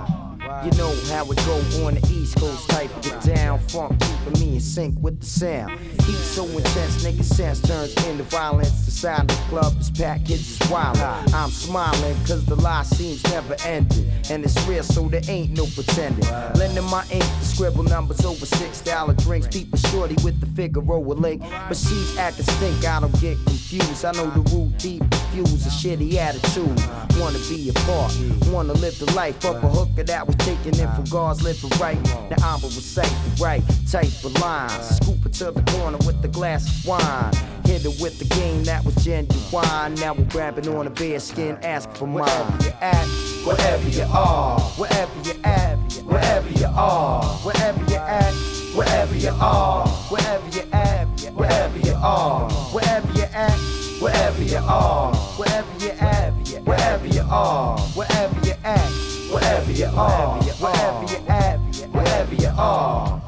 You 0.67 0.73
know 0.73 0.93
how 1.11 1.23
it 1.31 1.37
go 1.47 1.87
on 1.87 1.95
the 1.95 2.05
East 2.11 2.39
Coast, 2.39 2.69
type 2.69 2.91
of 2.97 3.01
get 3.01 3.23
down, 3.23 3.61
funk 3.69 4.01
keeping 4.01 4.41
me 4.41 4.55
in 4.55 4.61
sync 4.61 4.99
with 5.01 5.21
the 5.21 5.27
sound. 5.27 5.79
Heat 5.79 6.17
so 6.17 6.45
intense, 6.45 7.05
nigga 7.05 7.23
sense 7.23 7.61
turns 7.61 7.95
into 8.09 8.25
violence. 8.25 8.85
The 8.85 8.91
side 8.91 9.21
of 9.21 9.29
the 9.29 9.35
club 9.49 9.79
is 9.79 9.93
packed, 9.93 10.27
kids 10.27 10.61
is 10.61 10.69
wild. 10.69 10.99
I'm 10.99 11.51
smiling, 11.51 12.17
cause 12.27 12.45
the 12.47 12.57
lie 12.57 12.83
seems 12.83 13.23
never 13.31 13.55
ending. 13.65 14.11
And 14.29 14.43
it's 14.43 14.61
real, 14.67 14.83
so 14.83 15.09
there 15.09 15.23
ain't 15.29 15.53
no 15.53 15.67
pretending. 15.67 16.29
Lending 16.57 16.91
my 16.91 17.05
ink 17.13 17.23
to 17.23 17.45
scribble 17.45 17.85
numbers 17.85 18.25
over 18.25 18.45
six 18.45 18.81
dollar 18.81 19.15
drinks. 19.15 19.47
People 19.47 19.79
shorty 19.79 20.17
with 20.25 20.41
the 20.41 20.47
Figaro 20.47 20.99
link. 21.01 21.43
But 21.43 21.77
she's 21.77 22.19
acting 22.19 22.45
stink, 22.45 22.85
I 22.85 22.99
don't 22.99 23.21
get 23.21 23.37
confused. 23.47 24.05
I 24.05 24.11
know 24.11 24.29
the 24.31 24.41
root 24.51 24.77
deep 24.79 25.05
refuse 25.37 25.67
a 25.67 25.71
shitty 25.71 26.15
attitude. 26.15 26.81
Wanna 27.21 27.39
be 27.49 27.69
a 27.69 27.73
part, 27.85 28.13
wanna 28.47 28.73
live 28.75 28.99
the 28.99 29.11
life 29.15 29.45
of 29.45 29.63
a 29.63 29.69
hooker 29.69 30.05
that 30.05 30.27
was 30.27 30.37
taking 30.37 30.56
in 30.65 30.75
from 30.95 31.05
God's 31.05 31.43
living 31.43 31.71
right. 31.79 32.03
Now 32.31 32.55
I'm 32.55 32.63
a 32.63 32.67
recite 32.67 33.07
the 33.09 33.43
right 33.43 33.63
type 33.91 34.25
of 34.25 34.41
lines. 34.41 34.97
Scoop 34.97 35.27
it 35.27 35.33
to 35.35 35.51
the 35.51 35.63
corner 35.73 35.99
with 35.99 36.23
the 36.23 36.29
glass 36.29 36.67
of 36.69 36.87
wine. 36.87 37.35
Hit 37.65 37.85
it 37.85 38.01
with 38.01 38.19
the 38.19 38.25
game 38.35 38.65
that 38.65 38.85
was 38.85 38.95
genuine. 39.05 39.95
Now 39.95 40.15
we're 40.15 40.25
grabbing 40.25 40.69
on 40.69 40.87
a 40.87 40.91
bear 40.91 41.19
skin, 41.21 41.59
ask 41.63 41.91
for 41.97 42.07
mine. 42.07 42.27
Wherever 42.27 42.69
you 42.69 42.73
at, 42.81 43.01
wherever 43.45 43.91
you 43.91 44.07
are, 44.07 44.61
wherever 44.61 45.23
you 45.23 45.35
at, 45.45 45.77
wherever 46.05 46.51
you 46.51 46.67
are, 46.67 47.25
wherever 47.45 47.85
you 47.91 47.97
at, 47.97 48.33
wherever 48.75 49.17
you 49.17 49.31
are, 49.31 49.89
wherever 49.89 50.51
you 50.51 50.63
at, 50.73 51.07
wherever 51.35 51.79
you 51.79 51.95
are, 51.95 52.51
wherever 52.73 53.13
you 53.13 53.25
at, 53.33 53.57
wherever 54.01 54.43
you 54.43 54.57
are, 54.59 55.15
wherever 55.15 55.85
you 55.85 55.91
at, 55.91 56.31
wherever 56.65 57.07
you 57.07 57.23
are, 57.31 57.79
wherever 57.79 58.47
you 58.47 58.55
at, 58.65 59.06
wherever 59.31 59.73
you 59.73 59.87
are, 59.87 60.43
wherever 60.43 61.13
you 61.13 61.27
at, 61.29 61.57
wherever 61.93 62.35
you 62.35 62.49
are. 62.57 63.23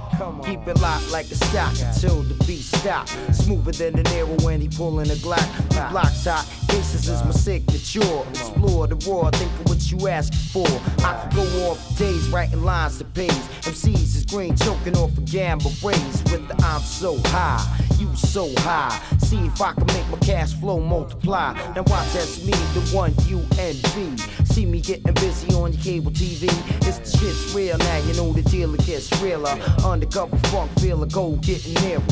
Keep 0.44 0.66
it 0.66 0.80
locked 0.80 1.10
like 1.12 1.26
a 1.26 1.34
stock 1.34 1.72
until 1.80 2.22
the 2.22 2.34
beat 2.44 2.62
stop. 2.62 3.08
Smoother 3.32 3.72
than 3.72 3.98
an 3.98 4.06
arrow 4.08 4.36
when 4.42 4.60
he 4.60 4.68
pulling 4.68 5.10
a 5.10 5.14
Glock. 5.14 5.68
The 5.68 5.86
block's 5.90 6.24
hot, 6.24 6.46
cases 6.68 7.08
is 7.08 7.24
my 7.24 7.32
signature. 7.32 8.22
Explore 8.30 8.86
the 8.86 8.96
raw, 9.10 9.30
think 9.30 9.50
of 9.60 9.68
what 9.68 9.90
you 9.90 10.08
ask 10.08 10.32
for. 10.52 10.66
I 11.04 11.12
could 11.22 11.36
go 11.36 11.70
off 11.70 11.98
days 11.98 12.28
writing 12.28 12.62
lines 12.62 12.98
to 12.98 13.04
page. 13.04 13.30
MCs 13.62 14.16
is 14.16 14.24
green, 14.24 14.56
choking 14.56 14.96
off 14.96 15.16
a 15.18 15.20
gamble 15.22 15.72
raise 15.82 16.22
with 16.30 16.46
the 16.48 16.54
I'm 16.64 16.80
so 16.82 17.18
high, 17.26 17.64
you 17.98 18.14
so 18.14 18.52
high. 18.58 19.00
See 19.18 19.38
if 19.38 19.60
I 19.60 19.72
can 19.72 19.86
make 19.86 20.08
my 20.08 20.18
cash 20.18 20.54
flow 20.54 20.80
multiply. 20.80 21.54
Now 21.74 21.82
watch 21.86 22.12
that's 22.12 22.44
me, 22.44 22.52
the 22.52 22.80
one 22.94 23.14
you 23.26 23.38
envy. 23.58 24.16
See 24.44 24.66
me 24.66 24.80
getting 24.80 25.12
busy 25.14 25.54
on 25.54 25.72
your 25.72 25.82
cable 25.82 26.10
TV. 26.10 26.44
It's 26.86 26.98
the 26.98 27.18
shit's 27.18 27.54
real 27.54 27.78
now, 27.78 27.98
you 27.98 28.14
know 28.14 28.32
the 28.32 28.42
deal 28.42 28.74
it 28.74 28.84
gets 28.86 29.10
realer. 29.20 29.58
Undercover 29.84 30.36
funk 30.48 30.70
feel 30.80 31.02
a 31.02 31.06
go 31.06 31.36
getting 31.36 31.74
nearer. 31.82 32.02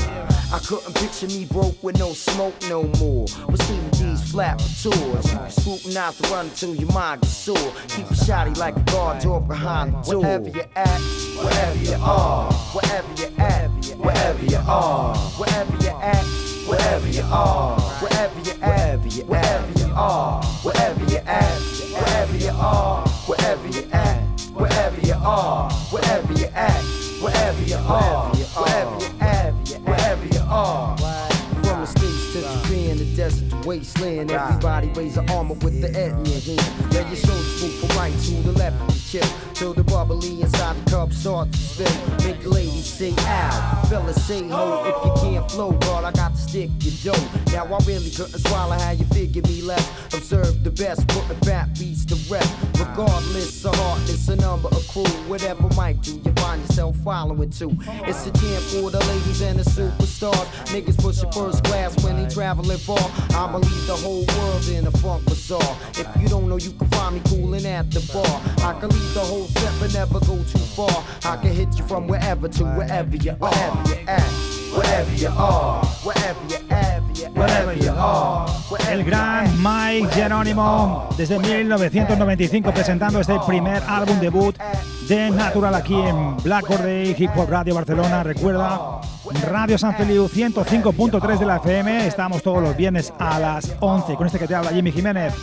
I 0.53 0.61
couldn't 0.61 0.95
picture 0.95 1.27
me 1.27 1.45
broke 1.47 1.83
with 1.83 1.99
no 1.99 2.13
smoke 2.13 2.55
no 2.69 2.85
more. 3.01 3.27
But 3.49 3.61
see 3.63 3.79
these 3.99 4.33
flat 4.47 4.61
for 4.61 4.91
tours. 4.91 5.33
You 5.33 5.39
scrutinize 5.51 6.19
the 6.19 6.29
run 6.29 6.47
until 6.47 6.75
your 6.75 6.93
mind 6.93 7.23
gets 7.23 7.37
sore. 7.37 7.73
Keep 7.89 8.11
a 8.11 8.15
shotty 8.15 8.57
like 8.57 8.77
a 8.77 8.81
guard 8.81 9.23
dog 9.23 9.49
behind 9.49 9.93
the 10.05 10.13
door. 10.13 10.23
Wherever 10.23 10.49
you 10.49 10.63
at, 10.77 11.01
wherever 11.45 11.85
you 11.85 11.97
are, 12.01 12.53
wherever 12.53 13.23
you 13.23 13.37
at, 13.39 13.71
wherever 13.97 14.45
you 14.45 14.59
are, 14.67 15.17
wherever 15.17 15.77
you 15.83 15.89
at, 15.89 16.25
wherever 16.69 17.09
you 17.09 17.23
are, 17.23 17.81
wherever 17.81 18.41
you 18.41 18.53
at, 18.63 18.99
wherever 19.01 19.79
you 19.79 19.93
are, 19.95 20.45
wherever 20.63 21.05
you 21.11 21.19
at, 21.19 21.61
wherever 21.93 22.37
you 22.37 22.51
are, 22.51 23.07
wherever 23.27 23.69
you 23.69 23.89
at, 23.93 24.23
wherever 24.55 25.07
you 25.07 25.15
are, 25.15 25.71
wherever 25.91 26.33
you 26.33 26.47
at, 26.55 26.83
wherever 27.21 27.63
you 27.63 27.77
are, 27.77 28.35
wherever 28.35 28.99
you 28.99 29.21
at, 29.21 29.53
wherever 29.85 30.27
you 30.27 30.41
are. 30.49 31.36
Desert 33.27 33.67
wasteland, 33.67 34.31
everybody 34.31 34.89
raise 34.91 35.17
an 35.17 35.29
armor 35.31 35.55
with 35.55 35.81
the 35.81 35.89
Ed 35.99 36.13
in 36.13 36.27
your 36.27 36.41
hand. 36.41 36.93
Let 36.93 37.07
your 37.09 37.17
shoulders 37.17 37.63
move 37.63 37.75
from 37.81 37.99
right 37.99 38.13
to 38.13 38.35
the 38.43 38.53
left 38.53 39.11
chip, 39.11 39.25
till 39.55 39.73
the 39.73 39.83
bubbly 39.85 40.41
inside 40.41 40.77
the 40.77 40.91
cup 40.91 41.13
start 41.13 41.51
to 41.53 41.59
spill. 41.59 42.27
Make 42.27 42.43
the 42.43 42.49
ladies 42.51 42.87
say 42.87 43.15
ow, 43.19 43.85
fellas 43.89 44.23
say 44.25 44.47
ho. 44.49 44.85
If 44.87 45.07
you 45.07 45.31
can't 45.31 45.51
flow, 45.51 45.73
God, 45.73 46.05
I 46.05 46.13
got 46.13 46.33
to 46.33 46.39
stick 46.39 46.71
your 46.81 47.15
dough. 47.15 47.29
Now 47.53 47.65
I 47.65 47.79
really 47.85 48.11
couldn't 48.11 48.39
swallow 48.47 48.79
how 48.79 48.91
you 48.93 49.05
figure 49.07 49.43
me 49.43 49.63
left. 49.63 50.15
Observe 50.15 50.63
the 50.63 50.71
best, 50.71 51.07
put 51.09 51.27
the 51.29 51.35
fat 51.47 51.77
beats 51.79 52.05
to 52.07 52.15
rest. 52.33 52.53
Regardless 52.79 53.65
of 53.65 53.75
hardness, 53.75 54.29
a 54.29 54.37
number 54.37 54.69
of 54.69 54.87
crew, 54.89 55.05
whatever 55.27 55.69
might 55.75 56.01
do, 56.03 56.21
you 56.25 56.33
find 56.35 56.61
yourself 56.63 56.97
following 56.99 57.51
too. 57.51 57.77
It's 58.07 58.27
a 58.27 58.31
jam 58.33 58.61
for 58.71 58.91
the 58.91 59.01
ladies 59.07 59.41
and 59.43 59.59
the 59.59 59.65
superstars. 59.65 60.47
Niggas 60.67 60.99
pushing 60.99 61.31
first 61.33 61.65
class 61.65 62.03
when 62.05 62.23
they 62.23 62.29
traveling 62.29 62.79
far. 62.79 62.99
I'ma 63.31 63.59
leave 63.59 63.87
the 63.87 63.97
whole 63.97 64.25
world 64.37 64.69
in 64.69 64.87
a 64.87 64.91
funk 64.91 65.25
bazaar. 65.25 65.77
If 65.95 66.07
you 66.21 66.29
don't 66.29 66.49
know, 66.49 66.57
you 66.57 66.71
can 66.73 66.89
find 66.89 67.15
me 67.17 67.23
cooling 67.27 67.67
at 67.67 67.91
the 67.91 68.01
bar. 68.13 68.41
I 68.67 68.79
can 68.81 68.91
leave 68.91 69.15
the 69.15 69.21
whole 69.21 69.47
set 69.47 69.73
but 69.81 69.93
never 69.93 70.21
go 70.21 70.37
too 70.37 70.59
far. 70.77 71.05
I 71.25 71.37
can 71.37 71.53
hit 71.53 71.69
you 71.79 71.85
from 71.87 72.07
wherever 72.09 72.49
to 72.49 72.65
wherever 72.65 73.17
you 73.17 73.33
are. 73.33 73.37
Wherever 73.39 73.89
you 73.89 74.09
at, 74.09 74.31
wherever 74.77 75.15
you 75.15 75.29
are, 75.29 75.85
wherever 76.05 76.47
you're 76.49 76.73
at. 76.73 76.96
El 78.91 79.05
gran 79.05 79.51
Mike 79.63 80.09
Jerónimo 80.13 81.09
desde 81.17 81.39
1995 81.39 82.73
presentando 82.73 83.21
este 83.21 83.39
primer 83.47 83.83
álbum 83.87 84.19
debut 84.21 84.57
de 85.09 85.31
Natural 85.31 85.75
aquí 85.75 85.95
en 85.95 86.37
Black 86.39 86.69
Day 86.69 87.15
Hip 87.19 87.31
Hop 87.37 87.49
Radio 87.51 87.75
Barcelona. 87.75 88.23
Recuerda, 88.23 89.01
Radio 89.49 89.79
San 89.79 89.95
Feliu 89.97 90.29
105.3 90.29 91.39
de 91.39 91.47
la 91.47 91.57
FM. 91.57 92.07
Estamos 92.07 92.43
todos 92.43 92.63
los 92.63 92.77
viernes 92.77 93.13
a 93.19 93.39
las 93.39 93.75
11 93.81 94.15
con 94.17 94.27
este 94.27 94.39
que 94.39 94.47
te 94.47 94.55
habla 94.55 94.71
Jimmy 94.71 94.93
Jiménez. 94.93 95.35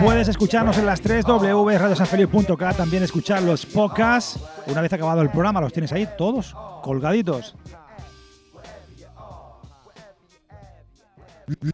Puedes 0.00 0.28
escucharnos 0.28 0.78
en 0.78 0.86
las 0.86 1.00
3 1.00 1.24
W, 1.26 1.78
radiosanfeliu.k, 1.78 2.72
también 2.74 3.02
escuchar 3.02 3.42
los 3.42 3.66
podcasts. 3.66 4.38
Una 4.66 4.80
vez 4.80 4.92
acabado 4.92 5.20
el 5.22 5.30
programa, 5.30 5.60
los 5.60 5.72
tienes 5.72 5.92
ahí 5.92 6.08
todos 6.16 6.54
colgaditos. 6.82 7.54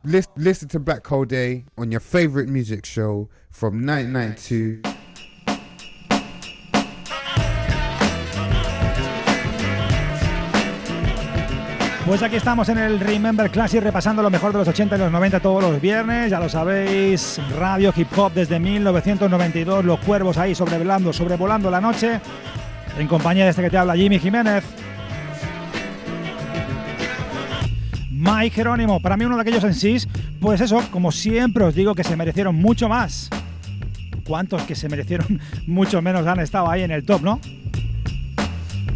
Listen, 0.04 0.32
listen 0.36 0.68
to 0.68 0.78
Black 0.78 1.06
Hole 1.06 1.26
Day 1.26 1.66
on 1.76 1.90
your 1.90 2.00
favorite 2.00 2.48
music 2.48 2.86
show 2.86 3.28
from 3.50 3.84
1992. 3.84 4.80
Pues 12.06 12.22
aquí 12.22 12.36
estamos 12.36 12.68
en 12.68 12.78
el 12.78 13.00
Remember 13.00 13.50
Classic 13.50 13.82
repasando 13.82 14.22
lo 14.22 14.30
mejor 14.30 14.52
de 14.52 14.58
los 14.58 14.68
80 14.68 14.94
y 14.94 14.98
los 14.98 15.10
90 15.10 15.40
todos 15.40 15.62
los 15.62 15.80
viernes, 15.80 16.30
ya 16.30 16.38
lo 16.38 16.48
sabéis, 16.48 17.40
radio 17.58 17.92
hip 17.94 18.06
hop 18.16 18.32
desde 18.32 18.60
1992, 18.60 19.84
los 19.84 19.98
cuervos 20.00 20.38
ahí 20.38 20.54
sobrevolando, 20.54 21.12
sobrevolando 21.12 21.68
la 21.68 21.80
noche, 21.80 22.20
en 22.96 23.08
compañía 23.08 23.44
de 23.44 23.50
este 23.50 23.62
que 23.62 23.70
te 23.70 23.76
habla 23.76 23.96
Jimmy 23.96 24.20
Jiménez. 24.20 24.64
Mike 28.16 28.54
Jerónimo, 28.54 28.98
para 28.98 29.18
mí 29.18 29.26
uno 29.26 29.36
de 29.36 29.42
aquellos 29.42 29.62
en 29.64 29.74
sí, 29.74 29.98
pues 30.40 30.62
eso, 30.62 30.82
como 30.90 31.12
siempre 31.12 31.64
os 31.64 31.74
digo 31.74 31.94
que 31.94 32.02
se 32.02 32.16
merecieron 32.16 32.56
mucho 32.56 32.88
más. 32.88 33.28
¿Cuántos 34.26 34.62
que 34.62 34.74
se 34.74 34.88
merecieron 34.88 35.38
mucho 35.66 36.00
menos 36.00 36.26
han 36.26 36.40
estado 36.40 36.70
ahí 36.70 36.82
en 36.82 36.90
el 36.90 37.04
top, 37.04 37.20
no? 37.20 37.40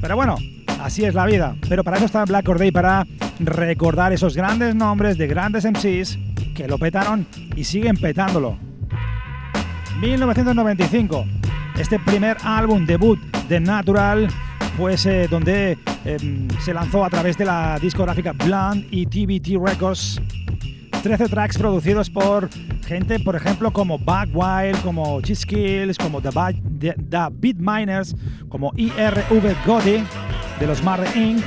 Pero 0.00 0.16
bueno, 0.16 0.36
así 0.80 1.04
es 1.04 1.14
la 1.14 1.26
vida. 1.26 1.54
Pero 1.68 1.84
para 1.84 1.98
eso 1.98 2.06
está 2.06 2.24
Black 2.24 2.48
Or 2.48 2.58
Day, 2.58 2.70
para 2.70 3.06
recordar 3.38 4.14
esos 4.14 4.34
grandes 4.34 4.74
nombres 4.74 5.18
de 5.18 5.26
grandes 5.26 5.66
MCs 5.66 6.18
que 6.54 6.66
lo 6.66 6.78
petaron 6.78 7.26
y 7.54 7.64
siguen 7.64 7.98
petándolo. 7.98 8.58
1995, 10.00 11.26
este 11.78 11.98
primer 11.98 12.38
álbum 12.42 12.86
debut 12.86 13.20
de 13.50 13.60
Natural, 13.60 14.28
pues 14.81 15.05
eh, 15.05 15.28
donde 15.31 15.76
eh, 16.07 16.49
se 16.61 16.72
lanzó 16.72 17.05
a 17.05 17.11
través 17.11 17.37
de 17.37 17.45
la 17.45 17.78
discográfica 17.78 18.33
Blonde 18.33 18.87
y 18.91 19.05
TBT 19.07 19.62
Records. 19.62 20.20
13 21.03 21.28
tracks 21.28 21.57
producidos 21.59 22.09
por 22.11 22.49
gente, 22.87 23.20
por 23.20 23.37
ejemplo, 23.37 23.70
como 23.72 23.99
Back 23.99 24.31
Wild, 24.35 24.81
como 24.83 25.20
Cheese 25.20 25.47
Kills, 25.47 25.99
como 25.99 26.20
The, 26.22 26.31
Ba- 26.31 26.53
The, 26.78 26.95
The 27.09 27.18
Beat 27.31 27.57
Miners, 27.59 28.14
como 28.49 28.72
IRV 28.76 29.55
Gotti 29.66 30.03
de 30.59 30.66
los 30.66 30.83
Mar 30.83 31.03
Inc. 31.14 31.43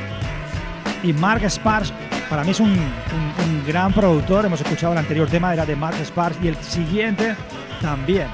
y 1.04 1.12
Mark 1.14 1.44
Sparks. 1.50 1.92
Para 2.30 2.44
mí 2.44 2.52
es 2.52 2.60
un, 2.60 2.70
un- 2.72 2.78
un 2.78 3.64
gran 3.68 3.92
productor. 3.94 4.46
Hemos 4.46 4.62
escuchado 4.62 4.94
el 4.94 5.00
anterior 5.00 5.28
tema, 5.28 5.54
era 5.54 5.66
de 5.66 5.76
Mark 5.76 5.98
Sparks, 6.04 6.38
y 6.44 6.48
el 6.50 6.56
siguiente 6.58 7.36
también. 7.82 8.28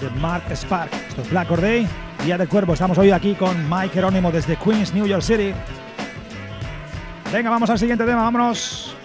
de 0.00 0.10
Mark 0.20 0.44
Spark. 0.56 0.90
Esto 1.08 1.22
es 1.22 1.30
Black 1.30 1.48
Day, 1.60 1.86
Día 2.24 2.38
del 2.38 2.48
Cuervo. 2.48 2.72
Estamos 2.72 2.96
hoy 2.96 3.10
aquí 3.10 3.34
con 3.34 3.68
Mike 3.68 3.90
Jerónimo 3.92 4.32
desde 4.32 4.56
Queens, 4.56 4.94
New 4.94 5.06
York 5.06 5.22
City. 5.22 5.52
Venga, 7.30 7.50
vamos 7.50 7.68
al 7.68 7.78
siguiente 7.78 8.02
tema, 8.06 8.22
vámonos. 8.22 8.96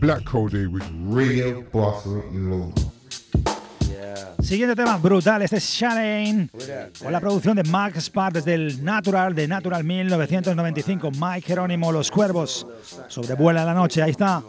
Black, 0.00 0.34
with. 0.34 0.84
Siguiente 4.42 4.76
tema 4.76 4.96
brutal, 4.96 5.42
este 5.42 5.56
es 5.56 5.64
Shane. 5.64 6.48
Con 7.02 7.12
la 7.12 7.20
producción 7.20 7.56
de 7.56 7.64
Max 7.64 8.04
Spark 8.04 8.34
desde 8.34 8.54
el 8.54 8.84
Natural 8.84 9.34
de 9.34 9.48
Natural 9.48 9.82
1995. 9.84 11.10
Mike 11.12 11.46
Jerónimo, 11.46 11.92
Los 11.92 12.10
Cuervos, 12.10 12.66
sobrevuela 13.08 13.64
la 13.64 13.74
noche, 13.74 14.02
ahí 14.02 14.10
está. 14.10 14.42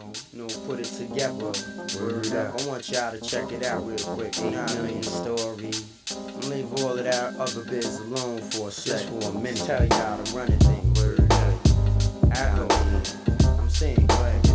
leave 13.80 14.10
all 14.10 14.47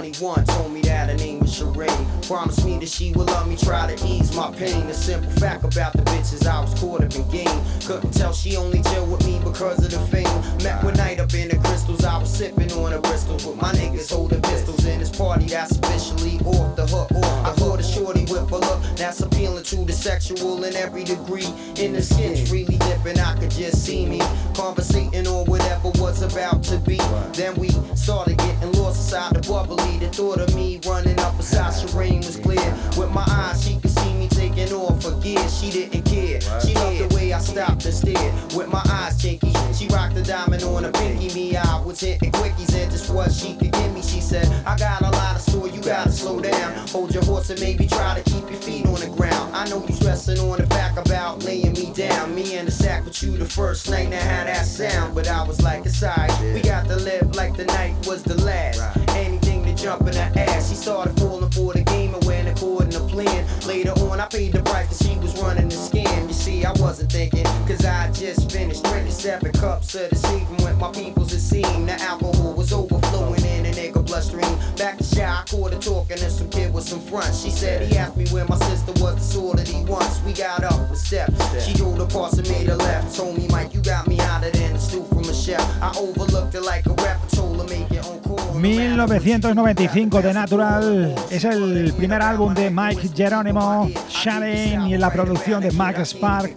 21, 0.00 0.46
told 0.46 0.72
me 0.72 0.80
that 0.80 1.10
her 1.10 1.16
name 1.16 1.40
was 1.40 1.50
Sheree. 1.60 2.26
Promised 2.26 2.64
me 2.64 2.78
that 2.78 2.88
she 2.88 3.12
would 3.12 3.26
love 3.26 3.46
me, 3.46 3.54
try 3.54 3.94
to 3.94 4.06
ease 4.06 4.34
my 4.34 4.50
pain. 4.50 4.86
The 4.86 4.94
simple 4.94 5.30
fact 5.32 5.62
about 5.62 5.92
the 5.92 6.00
bitches 6.04 6.46
I 6.46 6.58
was 6.62 6.72
caught 6.80 7.04
up 7.04 7.14
in 7.14 7.28
game. 7.28 7.60
Couldn't 7.84 8.12
tell 8.12 8.32
she 8.32 8.56
only 8.56 8.80
chill 8.84 9.04
with 9.04 9.26
me 9.26 9.38
because 9.44 9.84
of 9.84 9.90
the 9.90 10.00
fame. 10.06 10.24
Met 10.64 10.82
one 10.82 10.94
night 10.94 11.20
up 11.20 11.34
in 11.34 11.48
the 11.48 11.56
crystals, 11.58 12.02
I 12.02 12.16
was 12.16 12.34
sipping 12.34 12.72
on 12.72 12.92
the 12.92 13.00
Bristol 13.00 13.34
with 13.34 13.60
my 13.60 13.72
niggas 13.72 14.10
holding 14.10 14.40
pistols 14.40 14.86
in 14.86 15.00
this 15.00 15.10
party 15.10 15.44
that's 15.44 15.76
officially 15.76 16.38
off 16.46 16.76
the 16.76 16.86
hook. 16.86 17.10
I 17.44 17.52
caught 17.58 17.80
a 17.80 17.82
shorty 17.82 18.22
with 18.22 18.50
a 18.50 18.56
look 18.56 18.80
that's 18.96 19.20
appealing 19.20 19.64
to 19.64 19.84
the 19.84 19.92
sexual 19.92 20.64
in 20.64 20.76
every 20.76 21.04
degree. 21.04 21.48
In 21.76 21.92
the 21.92 22.00
skin, 22.00 22.46
freely 22.46 22.78
dipping, 22.78 23.18
I 23.18 23.36
could 23.38 23.50
just 23.50 23.84
see 23.84 24.06
me 24.06 24.22
conversating 24.54 25.26
on 25.26 25.44
whatever 25.44 25.90
was 25.96 26.22
about 26.22 26.62
to 26.64 26.78
be. 26.78 26.96
Then 27.34 27.54
we 27.56 27.68
started 27.94 28.38
getting 28.38 28.72
lost 28.72 29.12
inside 29.12 29.34
the 29.34 29.46
bubbly. 29.46 29.89
The 29.98 30.08
thought 30.08 30.40
of 30.40 30.54
me 30.54 30.80
running 30.86 31.18
up 31.20 31.36
beside 31.36 31.72
Shireen 31.72 32.18
was 32.18 32.36
clear. 32.36 32.60
With 32.96 33.10
my 33.10 33.24
eyes, 33.26 33.64
she 33.64 33.78
could 33.78 33.90
see 33.90 34.12
me 34.14 34.28
taking 34.28 34.72
off 34.72 35.02
her 35.04 35.18
gear. 35.20 35.46
She 35.48 35.70
didn't 35.70 36.02
care. 36.02 36.40
She 36.60 36.74
loved 36.74 36.98
the 36.98 37.14
way 37.14 37.32
I 37.32 37.38
stopped 37.38 37.84
and 37.84 37.94
stared. 37.94 38.34
With 38.54 38.68
my 38.68 38.82
eyes 38.86 39.20
chinky, 39.20 39.52
she 39.78 39.86
rocked 39.88 40.14
the 40.14 40.22
diamond 40.22 40.62
on 40.62 40.84
a 40.84 40.92
pinky. 40.92 41.34
Me, 41.34 41.56
I 41.56 41.80
was 41.84 42.00
hitting 42.00 42.32
quickies 42.32 42.74
and 42.74 42.90
just 42.90 43.10
what 43.10 43.32
she 43.32 43.54
could 43.56 43.72
give 43.72 43.94
me. 43.94 44.02
She 44.02 44.20
said, 44.20 44.46
I 44.66 44.76
got 44.76 45.02
a 45.02 45.10
lot 45.10 45.36
of 45.36 45.42
store, 45.42 45.68
you 45.68 45.80
gotta 45.82 46.12
slow 46.12 46.40
down. 46.40 46.88
Hold 46.88 47.14
your 47.14 47.24
horse 47.24 47.50
and 47.50 47.60
maybe 47.60 47.86
try 47.86 48.20
to 48.20 48.30
keep 48.30 48.48
your 48.50 48.60
feet 48.60 48.86
on 48.86 49.00
the 49.00 49.08
ground. 49.08 49.54
I 49.54 49.68
know 49.68 49.84
you 49.86 49.94
stressing 49.94 50.38
on 50.38 50.58
the 50.58 50.66
back 50.66 50.96
about 50.96 51.44
laying 51.44 51.72
me 51.74 51.92
down. 51.92 52.34
Me 52.34 52.56
in 52.56 52.64
the 52.64 52.70
sack 52.70 53.04
with 53.04 53.22
you 53.22 53.36
the 53.36 53.44
first 53.44 53.90
night, 53.90 54.08
now 54.08 54.20
how 54.20 54.44
that 54.44 54.66
sound. 54.66 55.14
But 55.14 55.28
I 55.28 55.42
was 55.46 55.60
like, 55.62 55.84
aside, 55.84 56.30
we 56.54 56.60
got 56.60 56.86
to 56.88 56.96
live 56.96 57.34
like 57.36 57.56
the 57.56 57.66
night 57.66 57.94
was 58.06 58.22
the 58.22 58.40
last. 58.42 58.80
Anything 59.10 59.49
to 59.80 59.86
jump 59.86 60.06
in 60.06 60.14
her 60.14 60.32
ass, 60.36 60.68
she 60.68 60.74
started 60.74 61.18
falling 61.18 61.50
for 61.50 61.72
the 61.72 61.82
game 61.82 62.14
and 62.14 62.24
went 62.24 62.48
according 62.48 62.90
to 62.90 63.00
plan. 63.00 63.46
Later 63.66 63.92
on, 63.92 64.20
I 64.20 64.26
paid 64.26 64.52
the 64.52 64.62
price 64.62 64.88
cause 64.88 64.98
she 64.98 65.18
was 65.18 65.36
running 65.40 65.68
the 65.68 65.74
scam. 65.74 66.28
You 66.28 66.34
see, 66.34 66.64
I 66.64 66.72
wasn't 66.72 67.10
thinking, 67.12 67.44
cause 67.66 67.84
I 67.84 68.10
just 68.12 68.50
finished 68.50 68.84
drinking 68.84 69.12
seven 69.12 69.52
cups 69.52 69.94
of 69.94 70.10
the 70.10 70.16
season 70.16 70.56
with 70.58 70.76
my 70.78 70.90
peoples. 70.92 71.32
It 71.32 71.40
seemed 71.40 71.88
the 71.88 72.00
alcohol 72.02 72.54
was 72.54 72.72
overflowing 72.72 73.42
nigga 73.90 74.06
bloodstream. 74.06 74.58
Back 74.76 74.98
to 74.98 75.04
shy, 75.04 75.24
I 75.24 75.44
caught 75.48 75.72
her 75.72 75.80
talking 75.80 76.16
to 76.16 76.30
some 76.30 76.48
kid 76.50 76.72
with 76.72 76.84
some 76.84 77.00
front. 77.00 77.34
She 77.34 77.50
said 77.50 77.90
he 77.90 77.96
asked 77.96 78.16
me 78.16 78.26
where 78.28 78.46
my 78.46 78.56
sister 78.56 78.92
was, 79.02 79.16
the 79.16 79.20
sort 79.20 79.56
that 79.58 79.68
he 79.68 79.84
wants. 79.84 80.20
We 80.24 80.32
got 80.32 80.64
up 80.64 80.90
a 80.90 80.96
step. 80.96 81.30
She 81.60 81.72
the 81.74 82.06
parts 82.06 82.38
and 82.38 82.48
made 82.48 82.68
a 82.68 82.76
left. 82.76 83.16
Told 83.16 83.36
me, 83.36 83.48
Mike, 83.48 83.74
you 83.74 83.82
got 83.82 84.06
me 84.06 84.16
hotter 84.16 84.50
than 84.50 84.72
the 84.74 84.78
stew 84.78 85.04
from 85.04 85.28
a 85.28 85.34
chef. 85.34 85.60
I 85.82 85.92
overlooked 85.98 86.54
it 86.54 86.62
like 86.62 86.86
a 86.86 86.94
rapper, 86.94 87.28
told 87.36 87.60
her 87.60 87.68
make 87.68 87.90
it 87.90 88.04
on 88.06 88.20
call. 88.20 88.40
1995 88.60 90.22
de 90.22 90.34
Natural 90.34 91.14
es 91.30 91.44
el 91.44 91.94
primer 91.94 92.20
álbum 92.20 92.52
de 92.54 92.70
Mike 92.70 93.08
Jerónimo, 93.14 93.88
Shane 94.10 94.88
y 94.88 94.98
la 94.98 95.10
producción 95.10 95.62
de 95.62 95.70
Max 95.72 96.10
Spark. 96.10 96.54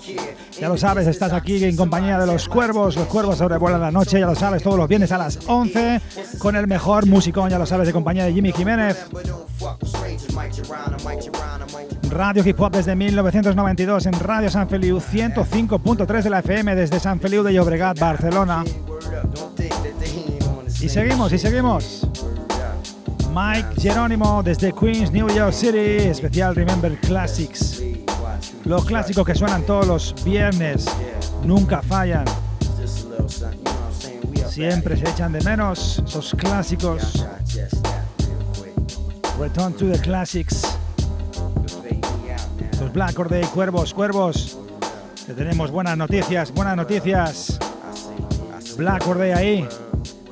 Ya 0.60 0.70
lo 0.70 0.78
sabes, 0.78 1.08
estás 1.08 1.34
aquí 1.34 1.64
en 1.64 1.76
compañía 1.76 2.20
de 2.20 2.28
los 2.28 2.48
cuervos. 2.48 2.96
Los 2.96 3.08
cuervos 3.08 3.38
sobrevuelan 3.38 3.82
la 3.82 3.92
noche, 3.92 4.20
ya 4.20 4.26
lo 4.26 4.36
sabes, 4.36 4.62
todos 4.64 4.78
los 4.78 4.88
viernes 4.88 5.12
a 5.12 5.18
las 5.18 5.40
11 5.48 6.02
con 6.38 6.56
el 6.56 6.68
mejor 6.68 7.06
musicón, 7.24 7.50
ya 7.50 7.58
lo 7.58 7.66
sabes, 7.66 7.88
de 7.88 7.94
compañía 7.94 8.26
de 8.26 8.34
Jimmy 8.34 8.52
Jiménez. 8.52 9.08
Radio 12.10 12.44
Hip 12.46 12.60
Hop 12.60 12.74
desde 12.74 12.98
1992 12.98 14.08
en 14.08 14.20
Radio 14.20 14.50
San 14.50 14.68
Feliu 14.68 14.98
105.3 14.98 16.22
de 16.22 16.30
la 16.30 16.40
FM 16.40 16.76
desde 16.76 17.00
San 17.00 17.22
Feliu 17.22 17.42
de 17.42 17.54
Llobregat, 17.54 17.98
Barcelona. 17.98 18.66
Y 20.82 20.90
seguimos, 20.90 21.32
y 21.32 21.40
seguimos. 21.40 22.06
Mike 23.34 23.82
Jerónimo 23.82 24.44
desde 24.44 24.74
Queens, 24.74 25.10
New 25.10 25.30
York 25.30 25.54
City, 25.54 26.10
especial 26.10 26.58
Remember 26.58 26.94
Classics. 27.00 27.82
Los 28.66 28.84
clásicos 28.84 29.26
que 29.26 29.34
suenan 29.34 29.64
todos 29.64 29.88
los 29.88 30.26
viernes, 30.26 30.86
nunca 31.46 31.82
fallan. 31.82 32.26
Siempre 34.54 34.96
se 34.96 35.10
echan 35.10 35.34
de 35.34 35.42
menos 35.42 35.98
esos 36.06 36.36
clásicos. 36.36 37.26
Return 39.40 39.74
to 39.74 39.90
the 39.90 40.00
Classics. 40.00 40.78
Los 42.80 42.94
Black 42.94 43.16
Day, 43.30 43.44
cuervos, 43.46 43.96
cuervos. 43.96 44.60
Que 45.26 45.34
tenemos 45.34 45.72
buenas 45.72 45.98
noticias, 45.98 46.54
buenas 46.54 46.78
noticias. 46.78 47.58
Black 48.78 49.04
Day 49.04 49.32
ahí 49.32 49.68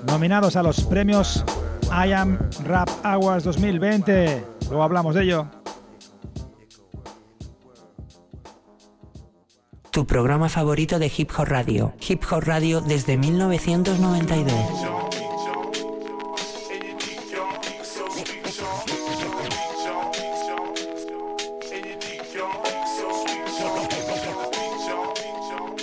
nominados 0.05 0.55
a 0.55 0.61
los 0.61 0.81
premios 0.81 1.43
I 1.85 2.11
Am 2.11 2.37
Rap 2.65 2.89
Awards 3.01 3.45
2020. 3.45 4.45
Luego 4.69 4.83
hablamos 4.83 5.15
de 5.15 5.23
ello. 5.23 5.60
Tu 10.01 10.07
programa 10.07 10.49
favorito 10.49 10.97
de 10.97 11.11
Hip 11.15 11.29
Hop 11.37 11.45
Radio. 11.45 11.93
Hip 12.09 12.23
Hop 12.31 12.41
Radio 12.45 12.81
desde 12.81 13.17
1992. 13.17 14.51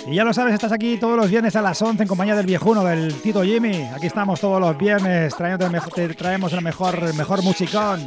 Y 0.05 0.15
ya 0.15 0.25
lo 0.25 0.33
sabes, 0.33 0.53
estás 0.53 0.73
aquí 0.73 0.97
todos 0.97 1.15
los 1.15 1.29
viernes 1.29 1.55
a 1.55 1.61
las 1.61 1.81
11 1.81 2.03
en 2.03 2.09
compañía 2.09 2.35
del 2.35 2.45
viejuno, 2.45 2.83
del 2.83 3.21
Tito 3.21 3.41
Jimmy. 3.43 3.83
Aquí 3.95 4.07
estamos 4.07 4.41
todos 4.41 4.59
los 4.59 4.77
viernes, 4.77 5.33
trayendo 5.33 5.65
te 5.95 6.09
traemos 6.09 6.51
el 6.51 6.61
mejor, 6.61 7.15
mejor 7.15 7.41
musicón. 7.41 8.05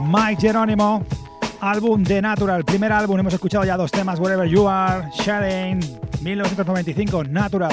Mike 0.00 0.40
Jerónimo, 0.40 1.04
álbum 1.60 2.02
de 2.02 2.22
Natural, 2.22 2.64
primer 2.64 2.92
álbum, 2.92 3.18
hemos 3.18 3.34
escuchado 3.34 3.64
ya 3.64 3.76
dos 3.76 3.90
temas, 3.90 4.20
Wherever 4.20 4.48
You 4.48 4.68
Are, 4.68 5.08
Sharing, 5.12 5.80
1995, 6.22 7.24
Natural. 7.24 7.72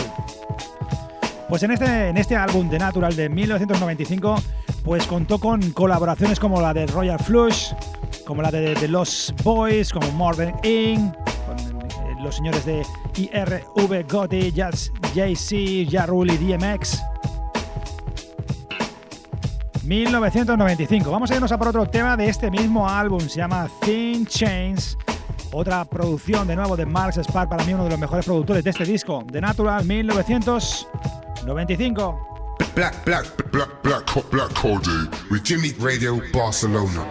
Pues 1.50 1.64
en 1.64 1.72
este, 1.72 2.10
en 2.10 2.18
este 2.18 2.36
álbum 2.36 2.70
de 2.70 2.80
Natural 2.80 3.16
de 3.16 3.30
1995, 3.30 4.36
pues 4.84 5.06
contó 5.06 5.40
con 5.40 5.72
colaboraciones 5.72 6.40
como 6.40 6.62
la 6.62 6.74
de 6.74 6.88
Royal 6.88 7.20
Flush, 7.20 7.74
como 8.26 8.42
la 8.42 8.52
de 8.52 8.74
The 8.76 8.88
Lost 8.88 9.42
Boys, 9.44 9.92
como 9.92 10.10
Morgan 10.12 10.56
Inc., 10.64 11.14
los 12.24 12.38
señores 12.38 12.66
de 12.66 12.84
IRV 13.18 14.12
Gotti, 14.12 14.52
Jazz, 14.52 14.92
JC, 15.14 15.88
Jarul 15.90 16.32
y 16.32 16.38
DMX. 16.38 17.04
1995. 19.86 21.12
Vamos 21.12 21.32
a 21.32 21.36
irnos 21.36 21.52
a 21.52 21.58
por 21.58 21.68
otro 21.70 21.86
tema 21.86 22.18
de 22.18 22.28
este 22.28 22.50
mismo 22.50 22.90
álbum, 22.90 23.20
se 23.22 23.38
llama 23.38 23.70
Thin 23.82 24.26
Chains. 24.26 24.98
Otra 25.52 25.86
producción 25.86 26.48
de 26.48 26.56
nuevo 26.56 26.76
de 26.76 26.84
Marx 26.86 27.18
Spark, 27.18 27.50
para 27.50 27.64
mí 27.64 27.74
uno 27.74 27.86
de 27.86 27.92
los 27.92 28.00
mejores 28.00 28.26
productores 28.26 28.64
de 28.64 28.72
este 28.72 28.86
disco, 28.86 29.24
The 29.32 29.42
Natural 29.42 29.86
1995. 29.86 32.20
Black, 32.76 33.06
black, 33.06 33.52
black, 33.52 33.70
black, 33.84 34.06
black, 34.32 34.52
Cody 34.54 35.08
with 35.30 35.44
Jimmy 35.44 35.74
Radio 35.80 36.20
Barcelona. 36.34 37.06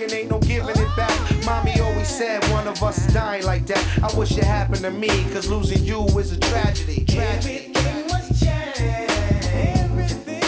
and 0.01 0.13
ain't 0.13 0.31
no 0.31 0.39
giving 0.41 0.77
it 0.77 0.97
back. 0.97 1.45
Mommy 1.45 1.79
always 1.81 2.09
said 2.09 2.45
one 2.51 2.67
of 2.67 2.83
us 2.83 2.99
is 2.99 3.13
dying 3.13 3.45
like 3.45 3.67
that. 3.67 3.83
I 4.03 4.17
wish 4.17 4.37
it 4.37 4.45
happened 4.45 4.83
to 4.83 4.91
me, 4.91 5.09
cause 5.33 5.49
losing 5.49 5.85
you 5.85 6.05
is 6.19 6.33
a 6.33 6.39
tragedy. 6.39 7.05
Tragedy. 7.05 7.73
Everything 7.75 8.07
must 8.09 8.43
change. 8.43 8.81
Everything. 9.55 10.41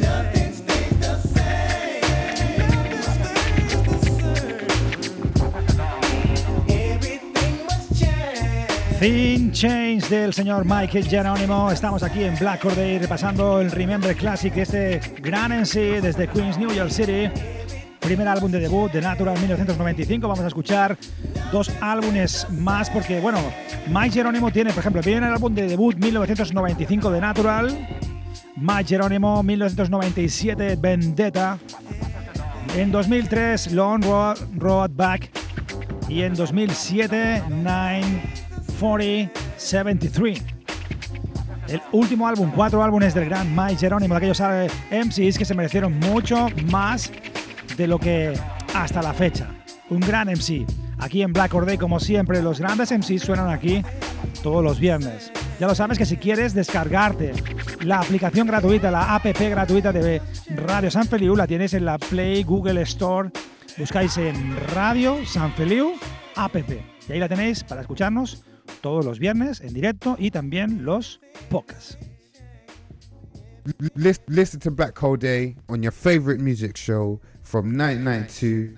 Nothing 0.00 0.48
del 10.10 10.34
señor 10.34 10.64
Michael 10.64 11.06
Jerónimo. 11.08 11.70
Estamos 11.70 12.02
aquí 12.02 12.24
en 12.24 12.36
Black 12.36 12.62
Corday 12.62 12.98
repasando 12.98 13.60
el 13.60 13.70
Remember 13.70 14.16
Classic, 14.16 14.56
este 14.56 15.00
gran 15.20 15.52
en 15.52 15.66
sí 15.66 16.00
desde 16.02 16.28
Queens, 16.28 16.58
New 16.58 16.72
York 16.72 16.90
City. 16.90 17.30
Primer 18.08 18.24
álbum 18.26 18.50
de 18.50 18.58
debut 18.58 18.90
de 18.90 19.02
Natural 19.02 19.38
1995. 19.38 20.26
Vamos 20.26 20.42
a 20.42 20.46
escuchar 20.46 20.96
dos 21.52 21.70
álbumes 21.82 22.46
más 22.50 22.88
porque, 22.88 23.20
bueno, 23.20 23.38
Mike 23.86 24.12
Jerónimo 24.12 24.50
tiene, 24.50 24.70
por 24.70 24.78
ejemplo, 24.78 25.02
viene 25.02 25.26
el 25.26 25.34
álbum 25.34 25.54
de 25.54 25.68
debut 25.68 25.94
1995 25.94 27.10
de 27.10 27.20
Natural. 27.20 27.86
Mike 28.56 28.88
Jerónimo 28.88 29.42
1997 29.42 30.78
Vendetta. 30.80 31.58
En 32.74 32.90
2003 32.90 33.72
Long 33.72 34.02
Road, 34.02 34.38
Road 34.56 34.90
Back. 34.94 35.30
Y 36.08 36.22
en 36.22 36.34
2007 36.34 37.42
94073. 37.50 40.42
El 41.68 41.82
último 41.92 42.26
álbum, 42.26 42.50
cuatro 42.56 42.82
álbumes 42.82 43.12
del 43.12 43.26
gran 43.26 43.54
Mike 43.54 43.76
Jerónimo, 43.76 44.14
aquellos 44.14 44.40
eh, 44.40 44.68
MCs 44.90 45.36
que 45.36 45.44
se 45.44 45.54
merecieron 45.54 46.00
mucho 46.00 46.46
más 46.70 47.12
de 47.78 47.86
lo 47.86 47.98
que 47.98 48.34
hasta 48.74 49.00
la 49.00 49.14
fecha. 49.14 49.48
Un 49.88 50.00
gran 50.00 50.28
MC. 50.28 50.66
Aquí 50.98 51.22
en 51.22 51.32
Black 51.32 51.54
Or 51.54 51.64
Day, 51.64 51.78
como 51.78 52.00
siempre, 52.00 52.42
los 52.42 52.60
grandes 52.60 52.90
MCs 52.92 53.22
suenan 53.22 53.48
aquí 53.48 53.82
todos 54.42 54.62
los 54.62 54.78
viernes. 54.78 55.32
Ya 55.58 55.66
lo 55.66 55.74
sabes 55.74 55.96
que 55.96 56.04
si 56.04 56.16
quieres 56.16 56.52
descargarte 56.52 57.32
la 57.80 58.00
aplicación 58.00 58.46
gratuita, 58.46 58.90
la 58.90 59.14
app 59.14 59.24
gratuita 59.24 59.92
de 59.92 60.20
Radio 60.56 60.90
San 60.90 61.06
Feliu, 61.06 61.36
la 61.36 61.46
tienes 61.46 61.72
en 61.72 61.84
la 61.84 61.98
Play 61.98 62.42
Google 62.42 62.82
Store. 62.82 63.30
Buscáis 63.78 64.18
en 64.18 64.56
Radio 64.74 65.24
San 65.24 65.52
Feliu 65.52 65.92
app. 66.34 66.56
Y 67.08 67.12
ahí 67.12 67.18
la 67.18 67.28
tenéis 67.28 67.64
para 67.64 67.80
escucharnos 67.80 68.44
todos 68.80 69.04
los 69.04 69.18
viernes 69.18 69.60
en 69.60 69.72
directo 69.72 70.16
y 70.18 70.30
también 70.30 70.84
los 70.84 71.20
podcasts. 71.48 71.98
Listen, 73.94 74.24
listen 74.28 74.60
to 74.60 74.70
Black 74.70 74.98
Hole 75.02 75.18
Day 75.18 75.56
on 75.68 75.82
your 75.82 75.92
favorite 75.92 76.40
music 76.40 76.76
show 76.76 77.20
from 77.48 77.70
1992. 77.70 78.76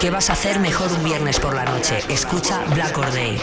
¿Qué 0.00 0.10
vas 0.10 0.30
a 0.30 0.32
hacer 0.34 0.60
mejor 0.60 0.92
un 0.92 1.04
viernes 1.04 1.40
por 1.40 1.54
la 1.54 1.64
noche? 1.64 1.98
Escucha 2.08 2.64
Black 2.74 2.96
Or 2.96 3.10
Day. 3.12 3.38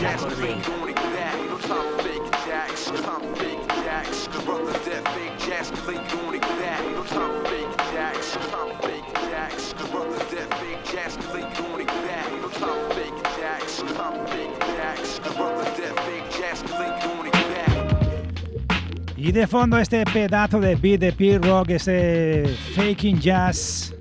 Y 19.28 19.34
de 19.34 19.46
fondo 19.46 19.78
este 19.78 20.06
pedazo 20.06 20.62
de 20.62 20.78
beat 20.78 21.02
de 21.02 21.12
P-Rock, 21.12 21.72
ese 21.72 22.46
faking 22.74 23.20
jazz 23.20 23.94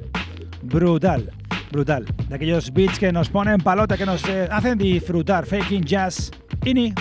brutal, 0.62 1.32
brutal. 1.72 2.04
De 2.28 2.36
aquellos 2.36 2.72
beats 2.72 2.96
que 2.96 3.10
nos 3.10 3.28
ponen 3.28 3.58
palota, 3.58 3.96
que 3.96 4.06
nos 4.06 4.24
eh, 4.28 4.46
hacen 4.48 4.78
disfrutar. 4.78 5.44
Faking 5.44 5.82
jazz, 5.82 6.30
ini. 6.64 6.94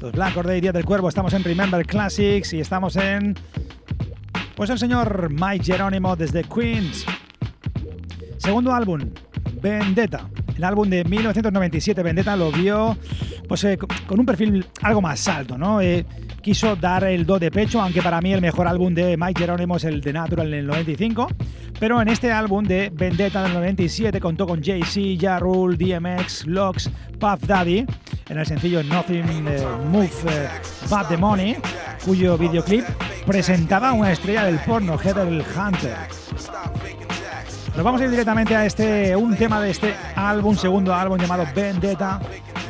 Los 0.00 0.12
Black 0.12 0.40
Day, 0.44 0.60
Día 0.60 0.70
del 0.70 0.84
Cuervo, 0.84 1.08
estamos 1.08 1.32
en 1.32 1.42
Remember 1.42 1.84
Classics 1.84 2.52
y 2.52 2.60
estamos 2.60 2.94
en... 2.94 3.34
Pues 4.54 4.70
el 4.70 4.78
señor 4.78 5.28
Mike 5.28 5.64
Jerónimo 5.64 6.14
desde 6.14 6.44
Queens. 6.44 7.04
Segundo 8.36 8.72
álbum, 8.72 9.00
Vendetta. 9.60 10.30
El 10.58 10.64
álbum 10.64 10.90
de 10.90 11.04
1997, 11.04 12.02
Vendetta, 12.02 12.36
lo 12.36 12.50
vio 12.50 12.96
pues, 13.46 13.62
eh, 13.62 13.78
con 13.78 14.18
un 14.18 14.26
perfil 14.26 14.66
algo 14.82 15.00
más 15.00 15.26
alto, 15.28 15.56
¿no? 15.56 15.80
Eh, 15.80 16.04
quiso 16.42 16.74
dar 16.74 17.04
el 17.04 17.24
do 17.24 17.38
de 17.38 17.52
pecho, 17.52 17.80
aunque 17.80 18.02
para 18.02 18.20
mí 18.20 18.32
el 18.32 18.40
mejor 18.40 18.66
álbum 18.66 18.92
de 18.92 19.16
Mike 19.16 19.42
Jerónimo 19.42 19.76
es 19.76 19.84
el 19.84 20.00
de 20.00 20.12
Natural 20.12 20.48
en 20.48 20.58
el 20.58 20.66
95. 20.66 21.28
Pero 21.78 22.02
en 22.02 22.08
este 22.08 22.32
álbum 22.32 22.64
de 22.64 22.90
Vendetta 22.92 23.44
del 23.44 23.54
97 23.54 24.20
contó 24.20 24.48
con 24.48 24.60
Jay-Z, 24.60 25.20
Ja 25.20 25.38
Rule, 25.38 25.76
DMX, 25.76 26.46
Lux, 26.46 26.90
Puff 27.20 27.46
Daddy 27.46 27.86
en 28.28 28.38
el 28.38 28.44
sencillo 28.44 28.82
Nothing 28.82 29.46
eh, 29.46 29.64
Move 29.92 30.10
But 30.90 31.08
the 31.08 31.16
Money, 31.16 31.56
cuyo 32.04 32.36
videoclip 32.36 32.84
presentaba 33.24 33.92
una 33.92 34.10
estrella 34.10 34.44
del 34.44 34.58
porno, 34.58 34.98
Heather 34.98 35.28
Hunter. 35.28 35.96
Nos 37.78 37.84
vamos 37.84 38.00
a 38.00 38.04
ir 38.06 38.10
directamente 38.10 38.56
a 38.56 38.66
este 38.66 39.14
un 39.14 39.36
tema 39.36 39.60
de 39.60 39.70
este 39.70 39.94
álbum, 40.16 40.56
segundo 40.56 40.92
álbum 40.92 41.16
llamado 41.16 41.46
Vendetta, 41.54 42.20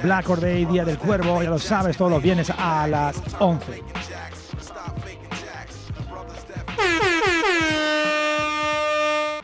Black 0.03 0.29
Or 0.29 0.39
Day, 0.39 0.67
Día 0.67 0.85
del 0.85 0.99
Cuervo, 0.99 1.43
ya 1.43 1.49
lo 1.49 1.59
sabes, 1.59 1.97
todos 1.97 2.11
los 2.11 2.23
viernes 2.23 2.51
a 2.51 2.87
las 2.87 3.17
11. 3.39 3.83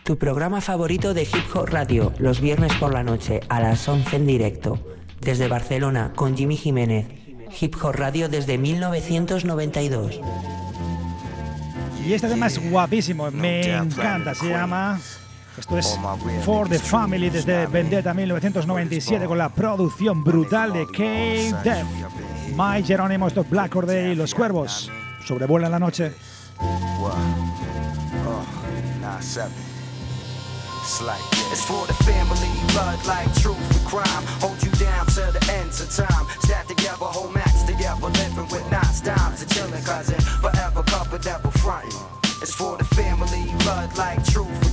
Tu 0.03 0.19
programa 0.19 0.61
favorito 0.61 1.15
de 1.15 1.23
Hip 1.23 1.57
Hop 1.57 1.71
Radio, 1.71 2.13
los 2.19 2.43
viernes 2.43 2.75
por 2.75 2.93
la 2.93 3.03
noche 3.03 3.41
a 3.49 3.59
las 3.61 3.89
11 3.89 4.17
en 4.17 4.27
directo. 4.27 4.79
Desde 5.23 5.49
Barcelona, 5.49 6.13
con 6.15 6.37
Jimmy 6.37 6.59
Jiménez. 6.59 7.07
Hip 7.59 7.75
Hop 7.83 7.95
Radio 7.95 8.29
desde 8.29 8.59
1992. 8.59 10.21
Y 12.07 12.13
este 12.13 12.29
tema 12.29 12.49
es 12.49 12.71
guapísimo, 12.71 13.31
me 13.31 13.77
encanta, 13.79 14.35
se 14.35 14.51
llama... 14.51 15.01
Esto 15.57 15.79
es 15.79 15.99
For 16.45 16.69
the 16.69 16.79
Family 16.79 17.31
desde 17.31 17.67
Vendetta 17.67 18.13
1997 18.13 19.27
con 19.27 19.39
la 19.39 19.49
producción 19.49 20.25
brutal 20.25 20.73
de 20.73 20.87
K-Death. 20.87 21.87
Mike 22.57 22.87
Jerónimo, 22.89 23.29
esto 23.29 23.43
es 23.43 23.51
Black 23.51 23.77
Or 23.77 23.87
Day 23.87 24.13
y 24.13 24.15
Los 24.17 24.35
Cuervos 24.35 24.91
sobrevuelan 25.25 25.71
la 25.71 25.79
noche. 25.79 26.13
It's 30.83 31.01
like 31.01 31.19
It's 31.51 31.65
for 31.65 31.87
the 31.87 31.95
family, 32.05 32.51
blood 32.73 32.99
like 33.07 33.33
truth 33.41 33.57
and 33.57 33.87
crime. 33.87 34.25
Hold 34.41 34.63
you 34.63 34.71
down 34.73 35.07
to 35.07 35.33
the 35.33 35.41
ends 35.61 35.81
of 35.81 35.89
time. 35.89 36.27
Stack 36.41 36.67
together, 36.67 37.07
whole 37.07 37.31
max 37.31 37.63
together, 37.63 38.07
living 38.07 38.49
with 38.51 38.71
knots, 38.71 39.01
dimes, 39.01 39.41
and 39.41 39.51
chilling, 39.51 39.83
cousin. 39.83 40.21
Forever 40.43 40.83
covered, 40.83 41.25
never 41.25 41.51
frontin'. 41.59 41.91
It's 42.43 42.53
for 42.53 42.77
the 42.77 42.85
family, 42.85 43.55
blood 43.61 43.97
like 43.97 44.23
truth 44.27 44.64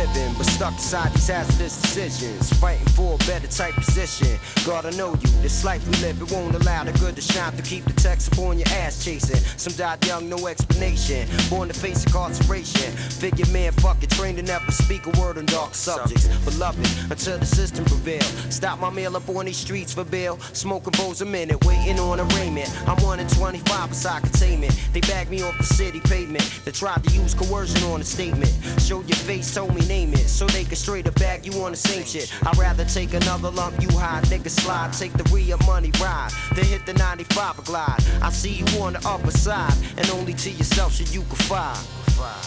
living, 0.00 0.32
but 0.36 0.46
stuck 0.46 0.72
inside 0.72 1.12
these 1.12 1.28
hazardous 1.28 1.80
decisions. 1.82 2.52
Fighting 2.54 2.86
for 2.88 3.14
a 3.14 3.18
better 3.18 3.46
type 3.46 3.74
position. 3.74 4.38
God, 4.64 4.86
I 4.86 4.90
know 4.90 5.10
you, 5.10 5.28
this 5.42 5.64
life 5.64 5.86
we 5.86 5.94
live, 5.96 6.20
it 6.22 6.30
won't 6.32 6.54
allow 6.54 6.84
the 6.84 6.92
good 6.98 7.16
to 7.16 7.22
shine 7.22 7.52
to 7.56 7.62
keep 7.62 7.84
the 7.84 7.92
text 7.92 8.32
upon 8.32 8.58
your 8.58 8.68
ass 8.68 9.04
chasing. 9.04 9.40
Some 9.58 9.74
died 9.74 10.04
young, 10.06 10.28
no 10.28 10.46
explanation. 10.46 11.28
Born 11.50 11.68
to 11.68 11.74
face 11.74 12.04
incarceration. 12.04 12.92
Figure 13.20 13.46
man, 13.52 13.72
fuck 13.72 14.02
it, 14.02 14.10
trained 14.10 14.38
to 14.38 14.42
never 14.42 14.70
speak 14.72 15.06
a 15.06 15.20
word 15.20 15.36
on 15.38 15.46
dark 15.46 15.74
subjects. 15.74 16.26
Beloved, 16.44 16.86
until 17.10 17.38
the 17.38 17.46
system 17.46 17.84
prevail. 17.84 18.22
Stop 18.50 18.80
my 18.80 18.90
mail 18.90 19.16
up 19.16 19.28
on 19.28 19.44
these 19.44 19.56
streets 19.56 19.92
for 19.92 20.04
bail. 20.04 20.38
Smoking 20.52 20.92
bowls 20.96 21.20
a 21.20 21.26
minute, 21.26 21.62
waiting 21.64 21.98
on 21.98 22.20
arraignment. 22.20 22.70
I'm 22.88 23.02
1 23.02 23.20
in 23.20 23.28
25 23.28 23.88
beside 23.90 24.22
containment. 24.22 24.72
They 24.92 25.00
bagged 25.00 25.30
me 25.30 25.42
off 25.42 25.56
the 25.58 25.64
city 25.64 26.00
pavement. 26.00 26.44
They 26.64 26.72
tried 26.72 27.04
to 27.04 27.10
use 27.10 27.34
coercion 27.34 27.82
on 27.90 28.00
a 28.00 28.04
statement. 28.04 28.52
Showed 28.78 29.08
your 29.08 29.18
face, 29.18 29.54
told 29.54 29.74
me 29.74 29.89
name 29.90 30.12
it. 30.12 30.28
So 30.28 30.46
they 30.46 30.64
can 30.64 30.76
straight 30.76 31.06
up 31.08 31.16
bag 31.16 31.44
you 31.44 31.52
on 31.64 31.72
the 31.72 31.76
same 31.76 32.04
shit. 32.04 32.32
I'd 32.46 32.56
rather 32.56 32.84
take 32.84 33.12
another 33.12 33.50
lump, 33.50 33.82
you 33.82 33.90
high, 33.98 34.20
nigga 34.32 34.48
slide. 34.48 34.92
Take 34.92 35.12
the 35.14 35.26
real 35.34 35.58
money 35.66 35.90
ride. 36.00 36.30
Then 36.54 36.64
hit 36.64 36.86
the 36.86 36.94
95 36.94 37.58
a 37.58 37.62
glide. 37.62 38.02
I 38.22 38.30
see 38.30 38.54
you 38.60 38.66
on 38.80 38.92
the 38.94 39.02
upper 39.04 39.32
side. 39.32 39.74
And 39.98 40.08
only 40.10 40.34
to 40.34 40.50
yourself 40.50 40.94
should 40.94 41.12
you 41.12 41.22
confide. 41.22 41.84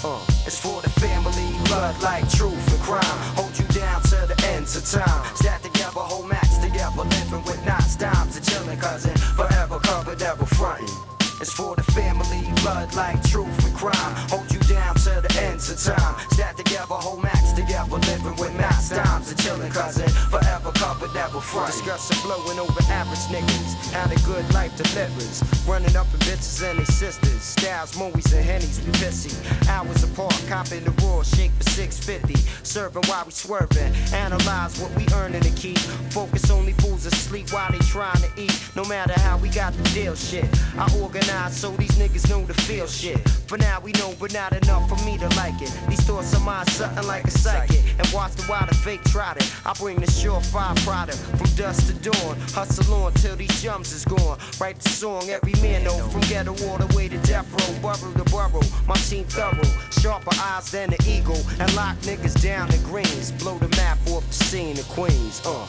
Uh, 0.06 0.24
it's 0.46 0.60
for 0.60 0.82
the 0.82 0.90
family, 1.02 1.50
blood 1.66 1.96
like 2.02 2.30
truth 2.30 2.66
and 2.74 2.82
crime. 2.82 3.20
Hold 3.38 3.58
you 3.58 3.66
down 3.68 4.02
to 4.04 4.18
the 4.32 4.38
ends 4.54 4.76
of 4.78 4.86
time. 4.86 5.36
Stack 5.36 5.64
together, 5.64 6.00
whole 6.12 6.24
max 6.24 6.58
together, 6.58 7.04
living 7.04 7.44
with 7.44 7.60
knots, 7.66 7.96
dimes, 7.96 8.38
and 8.38 8.46
chilling, 8.46 8.80
cousin. 8.80 9.16
Forever 9.36 9.80
covered, 9.80 10.22
ever 10.22 10.46
frontin'. 10.46 11.13
It's 11.44 11.52
for 11.52 11.76
the 11.76 11.84
family, 11.92 12.40
blood 12.62 12.96
like 12.96 13.22
truth 13.28 13.52
and 13.66 13.76
crime. 13.76 14.16
Hold 14.32 14.50
you 14.50 14.60
down 14.62 14.96
to 14.96 15.20
the 15.20 15.42
ends 15.44 15.70
of 15.70 15.78
time. 15.78 16.16
Stack 16.32 16.56
together, 16.56 16.96
whole 16.96 17.20
max 17.20 17.52
together, 17.52 17.98
living 17.98 18.38
with 18.38 18.56
max 18.56 18.92
dimes, 18.92 19.30
and 19.30 19.38
chilling, 19.42 19.70
cousin. 19.70 20.08
Forever 20.32 20.72
covered, 20.72 21.14
ever 21.18 21.42
front. 21.42 21.68
Discussing 21.68 22.16
blowing 22.24 22.60
over 22.60 22.80
average 22.88 23.28
niggas. 23.28 23.92
How 23.92 24.08
the 24.08 24.16
good 24.24 24.48
life 24.54 24.72
delivers. 24.78 25.44
Running 25.68 25.94
up 25.98 26.08
in 26.14 26.22
bitches 26.22 26.64
and 26.64 26.80
they 26.80 26.86
sisters. 26.86 27.42
Styles, 27.42 27.98
movies, 28.00 28.32
and 28.32 28.46
hennies, 28.48 28.80
we 28.86 28.94
pissy. 29.04 29.36
Hours 29.68 30.02
apart, 30.02 30.42
copping 30.48 30.86
the 30.86 30.92
raw, 31.04 31.24
shake 31.24 31.52
for 31.60 31.70
650. 31.70 32.40
Serving 32.64 33.04
while 33.10 33.26
we 33.26 33.32
swerving. 33.34 33.92
Analyze 34.14 34.80
what 34.80 34.96
we 34.96 35.06
earning 35.14 35.42
to 35.42 35.52
keep. 35.60 35.80
Focus 36.16 36.50
only 36.50 36.72
fools 36.80 37.06
asleep 37.06 37.52
while 37.52 37.70
they 37.70 37.80
trying 37.80 38.24
to 38.24 38.32
eat. 38.38 38.58
No 38.78 38.86
matter 38.86 39.20
how 39.20 39.38
we 39.38 39.50
got 39.50 39.74
the 39.74 39.84
deal 39.90 40.16
shit. 40.16 40.48
I 40.78 40.88
organize 41.02 41.33
so 41.50 41.72
these 41.78 41.92
niggas 41.92 42.30
know 42.30 42.46
the 42.46 42.54
feel 42.54 42.88
shit. 42.88 43.18
For 43.48 43.58
now 43.58 43.80
we 43.82 43.92
know, 43.94 44.14
but 44.20 44.34
not 44.34 44.54
enough 44.54 44.88
for 44.90 45.04
me 45.06 45.18
to 45.18 45.28
like 45.36 45.60
it. 45.62 45.72
These 45.90 46.02
thoughts 46.02 46.34
of 46.34 46.42
mine, 46.44 46.66
something 46.68 47.06
like 47.08 47.26
a 47.26 47.32
psychic. 47.32 47.82
And 47.98 48.08
watch 48.14 48.34
the 48.34 48.46
wild 48.50 48.76
fake 48.78 49.04
trot 49.06 49.38
it. 49.38 49.52
I 49.66 49.74
bring 49.74 50.00
the 50.00 50.08
surefire 50.08 50.76
product 50.86 51.18
from 51.18 51.50
dusk 51.56 51.88
to 51.88 51.94
dawn. 52.10 52.38
Hustle 52.54 52.94
on 52.94 53.14
till 53.14 53.36
these 53.36 53.62
jumps 53.62 53.94
is 53.94 54.06
gone. 54.06 54.38
Write 54.60 54.80
the 54.80 54.90
song 54.90 55.30
every 55.30 55.54
man 55.62 55.84
know. 55.84 55.98
From 56.10 56.22
ghetto 56.22 56.52
all 56.68 56.78
the 56.78 56.94
way 56.96 57.08
to 57.08 57.18
death 57.20 57.50
row, 57.52 57.82
borough 57.82 58.14
to 58.14 58.24
borough. 58.32 58.68
My 58.88 58.96
team 58.96 59.26
thorough, 59.26 59.72
sharper 59.92 60.36
eyes 60.40 60.72
than 60.72 60.90
the 60.92 61.00
eagle. 61.08 61.42
And 61.60 61.74
lock 61.76 61.98
niggas 62.02 62.42
down 62.42 62.70
to 62.70 62.78
greens. 62.80 63.32
Blow 63.32 63.58
the 63.58 63.70
map 63.78 63.98
off 64.08 64.26
the 64.28 64.34
scene 64.34 64.78
of 64.78 64.88
Queens. 64.90 65.42
Uh, 65.46 65.66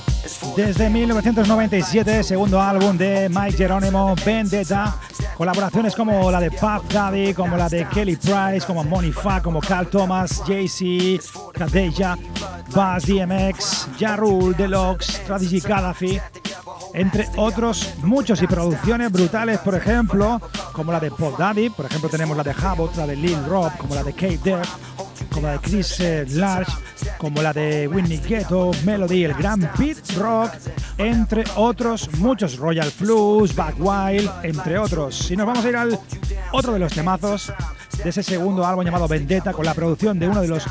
Desde 0.57 0.89
1997, 0.89 2.23
segundo 2.23 2.59
álbum 2.59 2.97
de 2.97 3.29
Mike 3.29 3.59
Jerónimo, 3.59 4.15
Vendetta, 4.17 4.99
colaboraciones 5.45 5.95
como 5.95 6.31
la 6.31 6.41
de 6.41 6.51
Puff 6.51 6.91
Daddy, 6.91 7.35
como 7.35 7.55
la 7.59 7.69
de 7.69 7.87
Kelly 7.89 8.17
Price, 8.17 8.67
como 8.67 8.83
Money 8.83 9.13
Fa, 9.13 9.43
como 9.43 9.61
Carl 9.61 9.87
Thomas, 9.89 10.43
Jay-Z, 10.47 11.23
Kadeja, 11.53 12.17
Buzz 12.71 13.05
DMX, 13.05 13.89
Ja 14.01 14.17
Rule, 14.17 14.57
Deluxe, 14.57 15.23
G. 15.29 15.63
Gaddafi, 15.63 16.19
entre 16.95 17.29
otros 17.37 17.93
muchos 18.05 18.41
y 18.41 18.47
producciones 18.47 19.13
brutales, 19.13 19.59
por 19.59 19.75
ejemplo, 19.75 20.41
como 20.73 20.93
la 20.93 20.99
de 20.99 21.11
Puff 21.11 21.37
Daddy, 21.39 21.69
por 21.69 21.85
ejemplo 21.85 22.09
tenemos 22.09 22.35
la 22.39 22.43
de 22.43 22.53
Havoc, 22.53 22.97
la 22.97 23.07
de 23.07 23.17
Lil 23.17 23.45
Rob, 23.45 23.71
como 23.77 23.95
la 23.95 24.03
de 24.03 24.15
Kate 24.15 24.41
Def, 24.43 24.67
como 25.35 25.49
la 25.49 25.55
de 25.55 25.59
Chris 25.59 25.99
eh, 25.99 26.25
Large, 26.31 26.73
como 27.19 27.43
la 27.43 27.53
de 27.53 27.89
Whitney 27.89 28.19
Ghetto, 28.19 28.71
Melody, 28.85 29.25
el 29.25 29.35
gran 29.35 29.61
Pete 29.77 30.15
Rock, 30.17 30.53
entre 30.97 31.43
otros 31.57 32.09
muchos, 32.19 32.57
Royal 32.57 32.89
Flus, 32.89 33.55
Back 33.55 33.75
Wild, 33.79 34.31
entre 34.45 34.79
otros. 34.79 35.29
Y 35.33 35.37
nos 35.37 35.47
vamos 35.47 35.65
a 35.65 35.69
ir 35.69 35.77
al 35.77 35.99
otro 36.53 36.73
de 36.73 36.79
los 36.79 36.93
temazos 36.93 37.53
de 38.03 38.11
ese 38.11 38.23
segundo 38.23 38.65
álbum 38.65 38.85
llamado 38.85 39.09
Vendetta, 39.09 39.53
con 39.53 39.65
la 39.65 39.75
producción 39.75 40.21
de 40.21 40.29
uno 40.29 40.41
de 40.41 40.49
los 40.49 40.65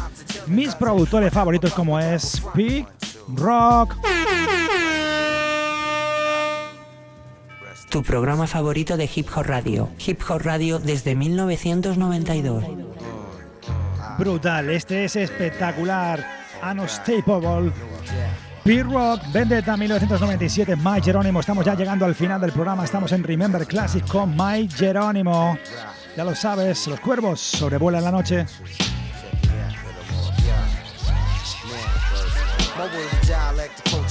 mis 0.48 0.74
productores 0.76 1.34
favoritos 1.34 1.74
como 1.74 2.00
es 2.00 2.42
Pete 2.54 2.88
Rock. 3.36 3.96
Tu 7.90 8.02
programa 8.02 8.48
favorito 8.48 8.96
de 8.96 9.10
Hip 9.14 9.28
Hop 9.36 9.44
Radio. 9.44 9.90
Hip 10.06 10.22
Hop 10.30 10.42
Radio 10.42 10.80
desde 10.80 11.16
1992. 11.16 12.64
Brutal, 14.18 14.70
este 14.70 15.06
es 15.06 15.16
espectacular, 15.16 16.26
unstable. 16.62 17.72
P-Rock, 18.64 19.22
Vendetta 19.34 19.76
1997, 19.76 20.76
Mike 20.78 21.02
Jerónimo. 21.04 21.42
Estamos 21.42 21.66
ya 21.66 21.76
llegando 21.76 22.06
al 22.06 22.16
final 22.16 22.40
del 22.40 22.52
programa. 22.52 22.86
Estamos 22.86 23.12
en 23.12 23.24
Remember 23.24 23.66
Classic 23.66 24.08
con 24.08 24.36
Mike 24.38 24.74
Jerónimo. 24.76 25.58
Ya 26.16 26.24
lo 26.24 26.34
sabes, 26.34 26.88
los 26.88 27.00
cuervos 27.00 27.42
sobrevuelan 27.42 28.04
la 28.04 28.12
noche. 28.12 28.46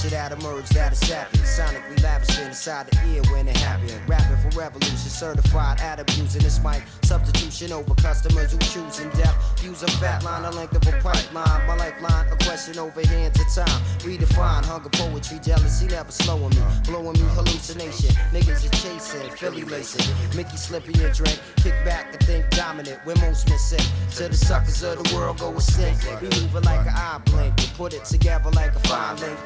That 0.09 0.31
emerged 0.31 0.77
out 0.77 0.91
of 0.91 0.97
savage. 0.97 1.39
Sonically 1.39 2.03
lavishing 2.03 2.45
inside 2.45 2.87
the 2.87 3.15
ear 3.15 3.23
when 3.31 3.47
it 3.47 3.57
happened. 3.57 3.93
Rapping 4.07 4.37
for 4.37 4.59
revolution, 4.59 4.97
certified 4.97 5.79
at 5.81 5.99
abusing 5.99 6.43
this 6.43 6.61
mic. 6.63 6.83
Substitution 7.03 7.71
over 7.71 7.95
customers 7.95 8.51
who 8.51 8.59
choose 8.59 8.99
in 8.99 9.09
depth. 9.11 9.63
Use 9.63 9.81
a 9.81 9.87
fat 9.97 10.23
line, 10.23 10.43
the 10.43 10.51
length 10.51 10.75
of 10.75 10.85
a 10.87 10.91
pipeline. 11.01 11.65
My 11.65 11.75
lifeline, 11.75 12.27
a 12.27 12.37
question 12.45 12.77
over 12.77 13.05
hands 13.07 13.39
of 13.39 13.65
time. 13.65 13.81
Redefine 13.99 14.65
hunger, 14.65 14.89
poetry, 14.89 15.39
jealousy 15.39 15.87
never 15.87 16.11
slowing 16.11 16.49
me. 16.49 16.61
Blowing 16.85 17.13
me 17.13 17.27
hallucination. 17.33 18.13
Niggas 18.31 18.65
is 18.65 18.83
chasing, 18.83 19.31
Philly 19.31 19.63
lacing. 19.63 20.05
Mickey 20.35 20.57
slipping 20.57 20.95
your 20.95 21.11
drink. 21.11 21.39
Kick 21.57 21.73
back 21.85 22.13
and 22.13 22.21
think 22.23 22.47
dominant. 22.51 22.99
We're 23.05 23.15
most 23.15 23.49
missing. 23.49 23.83
To 24.17 24.27
the 24.27 24.35
suckers 24.35 24.83
of 24.83 25.01
the 25.01 25.15
world 25.15 25.39
go 25.39 25.55
extinct. 25.55 26.05
We 26.21 26.27
move 26.27 26.55
it 26.55 26.65
like 26.65 26.85
an 26.85 26.93
eye 26.93 27.19
blink. 27.25 27.57
We 27.57 27.67
put 27.75 27.93
it 27.93 28.05
together 28.05 28.51
like 28.51 28.75
a 28.75 28.79
fine 28.79 29.17
link. 29.17 29.39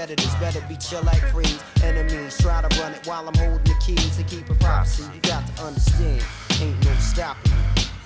Competitors 0.00 0.34
better 0.36 0.66
be 0.66 0.76
chill 0.76 1.02
like 1.02 1.20
freeze. 1.28 1.62
Enemies 1.84 2.38
try 2.38 2.62
to 2.62 2.80
run 2.80 2.94
it 2.94 3.06
while 3.06 3.28
I'm 3.28 3.34
holding 3.34 3.62
the 3.64 3.76
keys 3.84 4.16
to 4.16 4.22
keep 4.22 4.48
it 4.48 4.58
prophecy. 4.58 5.02
You 5.14 5.20
got 5.20 5.46
to 5.46 5.62
understand, 5.62 6.24
ain't 6.58 6.82
no 6.86 6.94
stopping. 6.94 7.52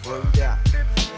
Word 0.04 0.40
up. 0.40 0.58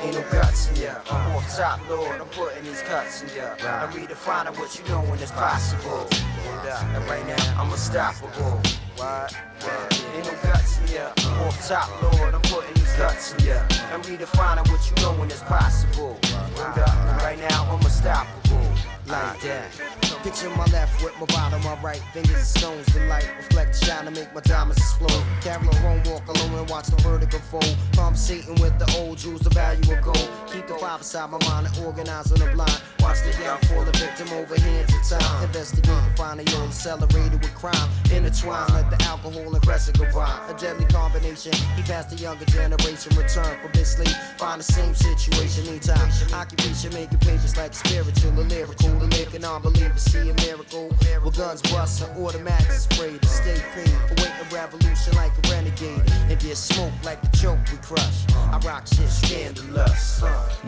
Ain't 0.02 0.12
no 0.12 0.22
guts 0.30 0.68
in 0.68 0.82
ya. 0.82 0.96
I'm 1.10 1.34
off 1.34 1.56
top, 1.56 1.80
Lord. 1.88 2.20
I'm 2.20 2.28
putting 2.28 2.62
these 2.64 2.82
cuts 2.82 3.22
in 3.22 3.34
ya. 3.34 3.54
I'm 3.64 3.90
redefining 3.92 4.58
what 4.58 4.78
you 4.78 4.86
know 4.90 5.00
when 5.00 5.18
it's 5.18 5.32
possible. 5.32 6.06
Word 6.44 6.68
up. 6.68 6.82
And 6.92 7.08
right 7.08 7.26
now, 7.26 7.58
I'm 7.58 7.72
unstoppable. 7.72 8.60
What? 8.96 9.34
Ain't 10.14 10.26
no 10.26 10.32
guts 10.42 10.78
in 10.80 10.94
ya. 10.94 11.10
I'm 11.16 11.48
off 11.48 11.66
top, 11.66 11.88
Lord. 12.02 12.34
I'm 12.34 12.42
putting 12.42 12.74
these 12.74 12.92
guts 12.98 13.32
in 13.32 13.46
ya. 13.46 13.62
I'm 13.94 14.02
redefining 14.02 14.68
what 14.70 14.84
you 14.84 15.02
know 15.02 15.18
when 15.18 15.30
it's 15.30 15.42
possible. 15.44 16.20
Word 16.54 16.78
up. 16.84 16.94
And 17.08 17.22
right 17.22 17.38
now, 17.38 17.64
I'm 17.72 17.82
unstoppable. 17.82 18.75
Like 19.06 19.40
that. 19.42 19.70
Picture 20.24 20.50
my 20.50 20.64
left 20.66 21.02
with 21.04 21.14
my 21.20 21.26
bottom, 21.26 21.62
my 21.62 21.80
right. 21.80 22.02
Fingers 22.12 22.34
and 22.34 22.44
stones, 22.44 22.86
the 22.86 23.00
light 23.06 23.28
reflect, 23.36 23.76
shine 23.84 24.04
to 24.06 24.10
make 24.10 24.34
my 24.34 24.40
diamonds 24.40 24.78
explode. 24.78 25.22
Carry 25.40 25.64
home, 25.78 26.02
walk 26.06 26.26
alone 26.26 26.58
and 26.58 26.68
watch 26.68 26.86
the 26.86 26.96
vertical 27.02 27.38
fold. 27.38 27.76
Conversating 27.94 28.56
with 28.60 28.76
the 28.80 28.96
old 28.98 29.18
jewels, 29.18 29.42
the 29.42 29.50
value 29.50 29.80
of 29.94 30.02
gold. 30.02 30.28
Keep 30.52 30.66
the 30.66 30.74
five 30.74 30.98
beside 30.98 31.30
my 31.30 31.38
mind 31.46 31.68
and 31.68 31.86
organize 31.86 32.32
on 32.32 32.40
the 32.40 32.50
blind. 32.52 32.82
Watch 32.98 33.22
the 33.22 33.30
young 33.40 33.58
fall 33.70 33.84
the 33.84 33.92
victim 33.92 34.26
over 34.32 34.58
hands 34.58 34.92
in 34.92 35.18
time. 35.18 35.44
Investigate 35.44 35.88
and 35.88 36.16
find 36.16 36.40
the 36.40 36.56
old 36.58 36.70
accelerated 36.70 37.40
with 37.40 37.54
crime. 37.54 37.88
Intertwine, 38.10 38.66
let 38.74 38.90
the 38.90 39.00
alcohol 39.04 39.54
and 39.54 39.62
crescent 39.62 39.96
combine. 39.96 40.50
A 40.50 40.54
deadly 40.58 40.86
combination. 40.86 41.52
He 41.76 41.82
passed 41.82 42.10
the 42.10 42.16
younger 42.16 42.44
generation, 42.46 43.16
return 43.16 43.56
from 43.62 43.70
his 43.72 43.92
sleep. 43.92 44.14
Find 44.38 44.58
the 44.58 44.64
same 44.64 44.94
situation, 44.94 45.72
need 45.72 45.82
time. 45.82 46.10
Occupation, 46.34 46.92
making 46.92 47.18
papers 47.20 47.56
like 47.56 47.70
a 47.70 47.74
spiritual 47.74 48.40
or 48.40 48.44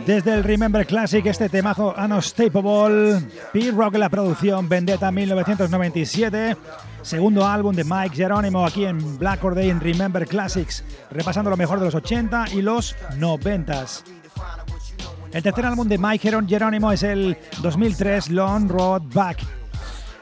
Desde 0.07 0.35
el 0.35 0.45
Remember 0.45 0.87
Classic, 0.87 1.25
este 1.27 1.49
temazo 1.49 1.95
Unstable, 1.97 3.21
P-Rock 3.53 3.97
la 3.97 4.09
producción, 4.09 4.69
Vendetta 4.69 5.11
1997, 5.11 6.57
segundo 7.03 7.47
álbum 7.47 7.75
de 7.75 7.85
Mike 7.85 8.17
Jerónimo 8.17 8.65
aquí 8.65 8.85
en 8.85 9.19
Black 9.19 9.43
Or 9.45 9.55
Day 9.55 9.71
en 9.71 9.81
Remember 9.81 10.27
Classics, 10.27 10.85
repasando 11.11 11.51
lo 11.51 11.57
mejor 11.57 11.79
de 11.79 11.87
los 11.87 11.95
80 11.95 12.47
y 12.53 12.63
los 12.63 12.97
90. 13.17 13.87
El 15.33 15.43
tercer 15.43 15.67
álbum 15.67 15.87
de 15.87 15.99
Mike 15.99 16.31
Jerónimo 16.49 16.91
es 16.91 17.03
el 17.03 17.37
2003 17.63 18.31
Long 18.31 18.69
Road 18.69 19.03
Back. 19.13 19.39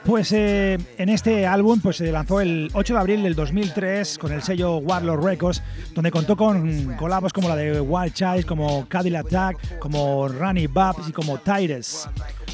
Pues 0.04 0.30
eh, 0.32 0.78
en 0.98 1.08
este 1.08 1.46
álbum 1.46 1.80
pues, 1.80 1.96
se 1.96 2.12
lanzó 2.12 2.40
el 2.40 2.70
8 2.72 2.94
de 2.94 3.00
abril 3.00 3.22
del 3.24 3.34
2003 3.34 4.18
con 4.18 4.32
el 4.32 4.42
sello 4.42 4.76
Warlord 4.76 5.24
Records, 5.24 5.62
donde 5.94 6.12
contó 6.12 6.36
con 6.36 6.94
colabos 6.96 7.32
como 7.32 7.48
la 7.48 7.56
de 7.56 7.80
Wild 7.80 8.12
Child, 8.12 8.46
como 8.46 8.86
Cadillac 8.88 9.26
Attack, 9.26 9.78
como 9.78 10.28
Runny 10.28 10.68
Babs 10.68 11.08
y 11.08 11.12
como 11.12 11.38
Tyrus. 11.38 12.08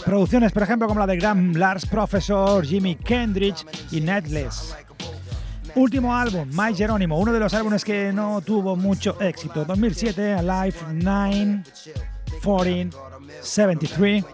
Producciones, 0.05 0.53
por 0.53 0.63
ejemplo, 0.63 0.89
como 0.89 1.01
la 1.01 1.07
de 1.07 1.17
Graham 1.17 1.53
Lars 1.53 1.85
Professor, 1.87 2.65
Jimmy 2.65 2.97
Kendrick 2.97 3.57
y 3.91 4.01
Netless. 4.01 4.75
Último 5.75 6.15
álbum, 6.15 6.49
Mike 6.53 6.75
Jerónimo, 6.75 7.19
uno 7.19 7.33
de 7.33 7.41
los 7.41 7.55
álbumes 7.55 7.85
que 7.85 8.13
no 8.13 8.41
tuvo 8.43 8.77
mucho 8.77 9.19
éxito. 9.21 9.65
2007, 9.65 10.35
Alive 10.35 10.77
9, 10.93 11.63
14, 12.43 12.91
73. 13.41 14.25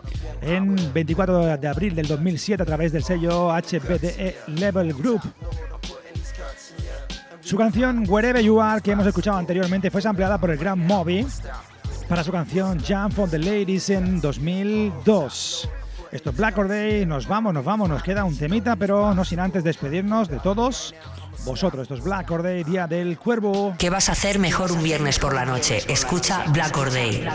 En 0.40 0.76
24 0.92 1.56
de 1.58 1.68
abril 1.68 1.94
del 1.94 2.06
2007 2.06 2.62
a 2.62 2.66
través 2.66 2.92
del 2.92 3.04
sello 3.04 3.48
HBDE 3.50 4.36
Level 4.46 4.94
Group. 4.94 5.22
Su 7.40 7.56
canción 7.56 8.04
Wherever 8.08 8.42
You 8.42 8.60
Are, 8.60 8.80
que 8.80 8.92
hemos 8.92 9.06
escuchado 9.06 9.36
anteriormente, 9.38 9.90
fue 9.90 10.00
sampleada 10.00 10.38
por 10.38 10.50
el 10.50 10.58
gran 10.58 10.78
Moby 10.78 11.26
para 12.08 12.24
su 12.24 12.32
canción 12.32 12.78
Jump 12.86 13.12
for 13.12 13.28
the 13.28 13.38
Ladies 13.38 13.90
en 13.90 14.20
2002. 14.20 15.68
Esto 16.10 16.30
es 16.30 16.36
Black 16.36 16.56
Or 16.56 16.68
Day, 16.68 17.04
nos 17.04 17.26
vamos, 17.26 17.52
nos 17.52 17.64
vamos, 17.64 17.88
nos 17.88 18.02
queda 18.02 18.24
un 18.24 18.36
temita, 18.36 18.76
pero 18.76 19.14
no 19.14 19.24
sin 19.24 19.40
antes 19.40 19.64
despedirnos 19.64 20.28
de 20.28 20.38
todos 20.38 20.94
vosotros. 21.44 21.82
Esto 21.82 21.94
es 21.94 22.02
Black 22.02 22.30
Or 22.30 22.42
Day, 22.42 22.64
Día 22.64 22.86
del 22.86 23.18
Cuervo. 23.18 23.74
¿Qué 23.78 23.90
vas 23.90 24.08
a 24.08 24.12
hacer 24.12 24.38
mejor 24.38 24.72
un 24.72 24.82
viernes 24.82 25.18
por 25.18 25.34
la 25.34 25.44
noche? 25.44 25.82
Escucha 25.88 26.44
Black 26.48 26.74
Or 26.76 26.90
Day. 26.92 27.26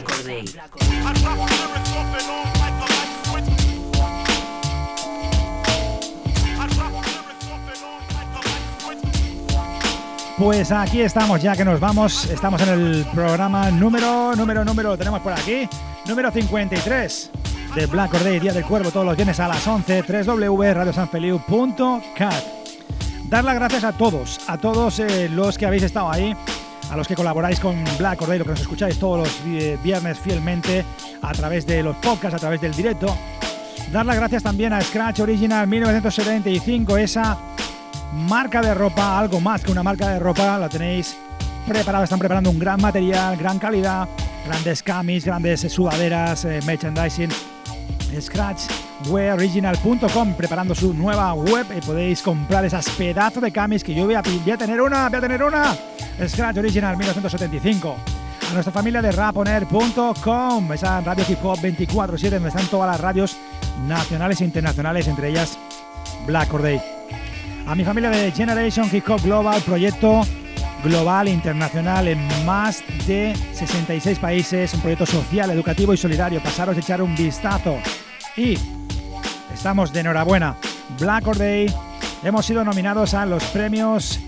Pues 10.37 10.71
aquí 10.71 11.01
estamos, 11.01 11.41
ya 11.41 11.55
que 11.55 11.63
nos 11.63 11.79
vamos. 11.79 12.25
Estamos 12.25 12.61
en 12.63 12.69
el 12.69 13.05
programa 13.13 13.71
número, 13.71 14.35
número, 14.35 14.65
número, 14.65 14.89
lo 14.89 14.97
tenemos 14.97 15.21
por 15.21 15.31
aquí, 15.31 15.69
número 16.07 16.31
53 16.31 17.31
de 17.75 17.85
Black 17.85 18.11
Or 18.13 18.23
Day, 18.23 18.39
Día 18.39 18.51
del 18.51 18.65
Cuervo, 18.65 18.89
todos 18.91 19.05
los 19.05 19.15
viernes 19.15 19.39
a 19.39 19.47
las 19.47 19.65
11, 19.65 20.01
www.radiosanfeliu.cat. 20.01 22.62
Dar 23.29 23.43
las 23.43 23.55
gracias 23.55 23.83
a 23.83 23.91
todos, 23.93 24.39
a 24.47 24.57
todos 24.57 24.99
eh, 24.99 25.29
los 25.29 25.57
que 25.57 25.65
habéis 25.65 25.83
estado 25.83 26.11
ahí, 26.11 26.35
a 26.89 26.97
los 26.97 27.07
que 27.07 27.15
colaboráis 27.15 27.59
con 27.59 27.83
Black 27.97 28.21
los 28.21 28.29
que 28.29 28.37
nos 28.45 28.61
escucháis 28.61 28.99
todos 28.99 29.19
los 29.19 29.41
eh, 29.47 29.77
viernes 29.83 30.19
fielmente 30.19 30.85
a 31.21 31.31
través 31.31 31.65
de 31.65 31.81
los 31.81 31.95
podcasts, 31.97 32.35
a 32.35 32.39
través 32.39 32.61
del 32.61 32.73
directo. 32.73 33.15
Dar 33.91 34.05
las 34.05 34.15
gracias 34.15 34.43
también 34.43 34.73
a 34.73 34.81
Scratch 34.81 35.21
Original 35.21 35.67
1975, 35.67 36.97
esa 36.97 37.37
marca 38.13 38.61
de 38.61 38.73
ropa, 38.73 39.17
algo 39.17 39.39
más 39.39 39.63
que 39.63 39.71
una 39.71 39.83
marca 39.83 40.09
de 40.09 40.19
ropa, 40.19 40.57
la 40.57 40.69
tenéis 40.69 41.17
preparada, 41.67 42.03
están 42.03 42.19
preparando 42.19 42.49
un 42.49 42.59
gran 42.59 42.81
material, 42.81 43.37
gran 43.37 43.57
calidad, 43.57 44.07
grandes 44.45 44.83
camis, 44.83 45.25
grandes 45.25 45.61
sudaderas, 45.61 46.45
eh, 46.45 46.59
merchandising. 46.65 47.29
Scratchwearoriginal.com 48.21 50.33
preparando 50.35 50.75
su 50.75 50.93
nueva 50.93 51.33
web 51.33 51.65
y 51.75 51.81
podéis 51.81 52.21
comprar 52.21 52.63
esas 52.65 52.87
pedazos 52.89 53.41
de 53.41 53.51
camis 53.51 53.83
que 53.83 53.93
yo 53.93 54.05
voy 54.05 54.15
a, 54.15 54.21
voy 54.21 54.51
a 54.51 54.57
tener 54.57 54.81
una, 54.81 55.09
voy 55.09 55.17
a 55.17 55.21
tener 55.21 55.43
una. 55.43 55.75
Scratch 56.27 56.57
Original 56.57 56.97
1975. 56.97 57.95
A 58.49 58.53
nuestra 58.53 58.71
familia 58.71 59.01
de 59.01 59.11
raponer.com, 59.11 60.73
esa 60.73 61.01
radio 61.01 61.25
hip 61.27 61.43
hop 61.43 61.59
24/7 61.59 62.29
donde 62.29 62.49
están 62.49 62.67
todas 62.67 62.91
las 62.91 62.99
radios 62.99 63.37
nacionales 63.87 64.41
e 64.41 64.45
internacionales, 64.45 65.07
entre 65.07 65.29
ellas 65.29 65.57
Black 66.27 66.53
Or 66.53 66.61
Day 66.61 66.79
a 67.65 67.75
mi 67.75 67.83
familia 67.83 68.09
de 68.09 68.31
Generation 68.31 68.89
Hip 68.91 69.09
Hop 69.09 69.21
Global, 69.21 69.61
proyecto 69.61 70.21
global 70.83 71.27
internacional 71.27 72.07
en 72.07 72.19
más 72.45 72.83
de 73.07 73.35
66 73.53 74.19
países, 74.19 74.73
un 74.73 74.81
proyecto 74.81 75.05
social, 75.05 75.49
educativo 75.51 75.93
y 75.93 75.97
solidario. 75.97 76.41
Pasaros 76.43 76.75
a 76.75 76.79
echar 76.79 77.01
un 77.01 77.15
vistazo. 77.15 77.77
Y 78.35 78.57
estamos 79.53 79.93
de 79.93 80.01
enhorabuena. 80.01 80.55
Black 80.99 81.27
Or 81.27 81.37
hemos 81.41 82.45
sido 82.45 82.63
nominados 82.63 83.13
a 83.13 83.25
los 83.25 83.43
premios 83.45 84.19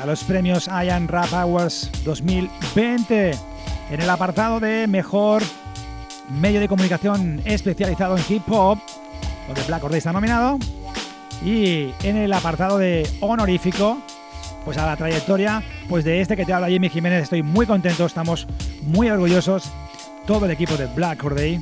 a 0.00 0.06
los 0.06 0.22
premios 0.22 0.66
Ian 0.66 1.08
Rap 1.08 1.32
Awards 1.32 1.90
2020 2.04 3.32
en 3.90 4.00
el 4.00 4.08
apartado 4.08 4.60
de 4.60 4.86
mejor 4.86 5.42
medio 6.28 6.60
de 6.60 6.68
comunicación 6.68 7.40
especializado 7.44 8.16
en 8.16 8.24
hip 8.28 8.42
hop, 8.48 8.78
donde 9.46 9.62
Black 9.64 9.82
Or 9.82 9.94
está 9.94 10.12
nominado. 10.12 10.58
Y 11.44 11.90
en 12.02 12.16
el 12.16 12.32
apartado 12.32 12.78
de 12.78 13.08
honorífico, 13.20 13.98
pues 14.68 14.76
a 14.76 14.84
la 14.84 14.98
trayectoria 14.98 15.62
pues 15.88 16.04
de 16.04 16.20
este 16.20 16.36
que 16.36 16.44
te 16.44 16.52
habla 16.52 16.68
Jimmy 16.68 16.90
Jiménez, 16.90 17.22
estoy 17.22 17.42
muy 17.42 17.64
contento, 17.64 18.04
estamos 18.04 18.46
muy 18.82 19.08
orgullosos, 19.08 19.72
todo 20.26 20.44
el 20.44 20.50
equipo 20.50 20.76
de 20.76 20.84
Black 20.88 21.24
Or 21.24 21.34
Day. 21.34 21.58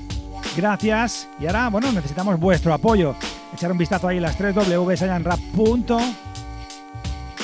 Gracias. 0.57 1.29
Y 1.39 1.47
ahora, 1.47 1.69
bueno, 1.69 1.93
necesitamos 1.93 2.37
vuestro 2.41 2.75
apoyo. 2.75 3.15
Echar 3.55 3.71
un 3.71 3.79
vistazo 3.79 4.09
ahí 4.09 4.19
las 4.19 4.37
3 4.37 4.57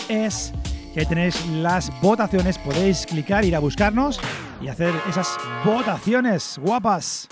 es 0.09 0.53
que 0.93 0.99
ahí 0.99 1.07
tenéis 1.07 1.47
las 1.47 1.93
votaciones. 2.01 2.59
Podéis 2.59 3.07
clicar, 3.07 3.45
ir 3.45 3.55
a 3.55 3.61
buscarnos 3.61 4.19
y 4.61 4.67
hacer 4.67 4.93
esas 5.09 5.39
votaciones 5.65 6.59
guapas. 6.61 7.29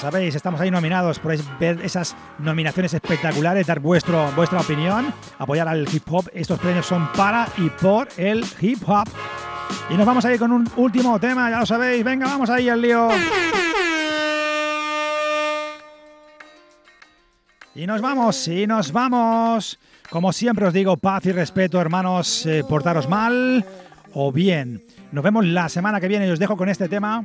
Sabéis, 0.00 0.34
estamos 0.34 0.58
ahí 0.62 0.70
nominados. 0.70 1.18
Podéis 1.18 1.44
ver 1.58 1.78
esas 1.84 2.16
nominaciones 2.38 2.94
espectaculares, 2.94 3.66
dar 3.66 3.80
vuestro, 3.80 4.32
vuestra 4.34 4.60
opinión, 4.60 5.12
apoyar 5.38 5.68
al 5.68 5.86
hip 5.92 6.04
hop. 6.10 6.30
Estos 6.32 6.58
premios 6.58 6.86
son 6.86 7.06
para 7.12 7.46
y 7.58 7.68
por 7.68 8.08
el 8.16 8.42
hip 8.62 8.78
hop. 8.86 9.06
Y 9.90 9.94
nos 9.94 10.06
vamos 10.06 10.24
a 10.24 10.32
ir 10.32 10.38
con 10.38 10.52
un 10.52 10.66
último 10.76 11.20
tema, 11.20 11.50
ya 11.50 11.60
lo 11.60 11.66
sabéis. 11.66 12.02
Venga, 12.02 12.24
vamos 12.28 12.48
ahí 12.48 12.70
al 12.70 12.80
lío. 12.80 13.10
Y 17.74 17.86
nos 17.86 18.00
vamos, 18.00 18.48
y 18.48 18.66
nos 18.66 18.92
vamos. 18.92 19.78
Como 20.08 20.32
siempre 20.32 20.64
os 20.64 20.72
digo, 20.72 20.96
paz 20.96 21.26
y 21.26 21.32
respeto, 21.32 21.78
hermanos, 21.78 22.46
eh, 22.46 22.64
portaros 22.66 23.06
mal 23.06 23.66
o 24.14 24.32
bien. 24.32 24.82
Nos 25.12 25.22
vemos 25.22 25.44
la 25.44 25.68
semana 25.68 26.00
que 26.00 26.08
viene 26.08 26.26
y 26.26 26.30
os 26.30 26.38
dejo 26.38 26.56
con 26.56 26.70
este 26.70 26.88
tema 26.88 27.22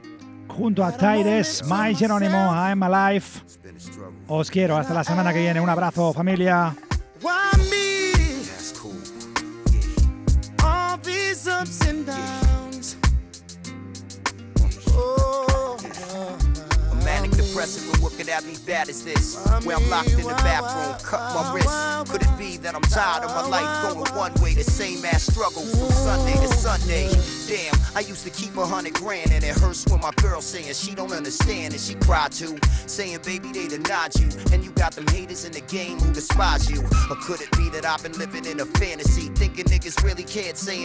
junto 0.56 0.84
a 0.84 0.92
Tyrus, 0.92 1.64
My 1.66 1.94
Jerónimo, 1.96 2.54
I'm 2.54 2.82
Alive. 2.84 3.26
Os 4.28 4.50
quiero, 4.50 4.78
hasta 4.78 4.94
la 4.94 5.04
semana 5.04 5.34
que 5.34 5.40
viene. 5.40 5.60
Un 5.60 5.70
abrazo, 5.70 6.14
familia. 6.14 6.76
Oh, 14.98 15.78
A 17.36 17.38
manic 17.38 17.48
depressive, 17.48 17.94
and 17.94 18.04
what 18.04 18.18
me 18.18 18.56
bad 18.66 18.90
as 18.90 19.04
this? 19.04 19.38
Where 19.64 19.78
I'm 19.78 19.90
locked 19.90 20.12
in 20.12 20.22
the 20.22 20.36
bathroom, 20.44 20.96
cut 21.04 21.34
my 21.34 21.54
wrist. 21.54 22.12
Could 22.12 22.22
it 22.22 22.38
be 22.38 22.58
that 22.58 22.76
I'm 22.76 22.82
tired 22.82 23.24
of 23.24 23.32
my 23.32 23.48
life 23.48 23.94
going 23.94 24.16
one 24.16 24.34
way, 24.42 24.54
the 24.54 24.64
same 24.64 25.04
ass 25.06 25.24
struggle 25.24 25.64
from 25.64 25.92
Sunday 25.92 26.34
to 26.34 26.48
Sunday? 26.48 27.10
Damn, 27.48 27.76
I 27.96 28.02
used 28.02 28.24
to 28.24 28.30
keep 28.30 28.56
a 28.58 28.66
hundred 28.66 28.94
grand, 28.96 29.32
and 29.32 29.44
it 29.44 29.56
hurts 29.56 29.86
when 29.88 30.02
my 30.02 30.12
girl 30.18 30.42
saying 30.42 30.74
she 30.74 30.96
don't 30.96 31.12
understand, 31.12 31.74
and 31.74 31.82
she 31.82 31.96
cried 31.96 32.32
too, 32.32 32.58
saying 32.88 33.20
baby 33.24 33.52
they 33.52 33.68
denied 33.68 34.16
you, 34.16 34.30
and 34.52 34.64
you 34.64 34.72
got 34.72 34.94
them 34.94 35.08
haters 35.08 35.46
in 35.46 35.52
the 35.52 35.62
game 35.62 36.00
who 36.00 36.14
despise 36.14 36.70
you. 36.70 36.82
Or 37.10 37.16
could 37.18 37.42
it 37.42 37.52
be 37.58 37.70
that 37.70 37.86
I've 37.86 38.04
been 38.04 38.18
living 38.18 38.46
in 38.46 38.60
a 38.60 38.66
fantasy, 38.66 39.30
thinking 39.36 39.66
niggas 39.66 40.04
really 40.04 40.24
can't 40.24 40.58
say 40.58 40.84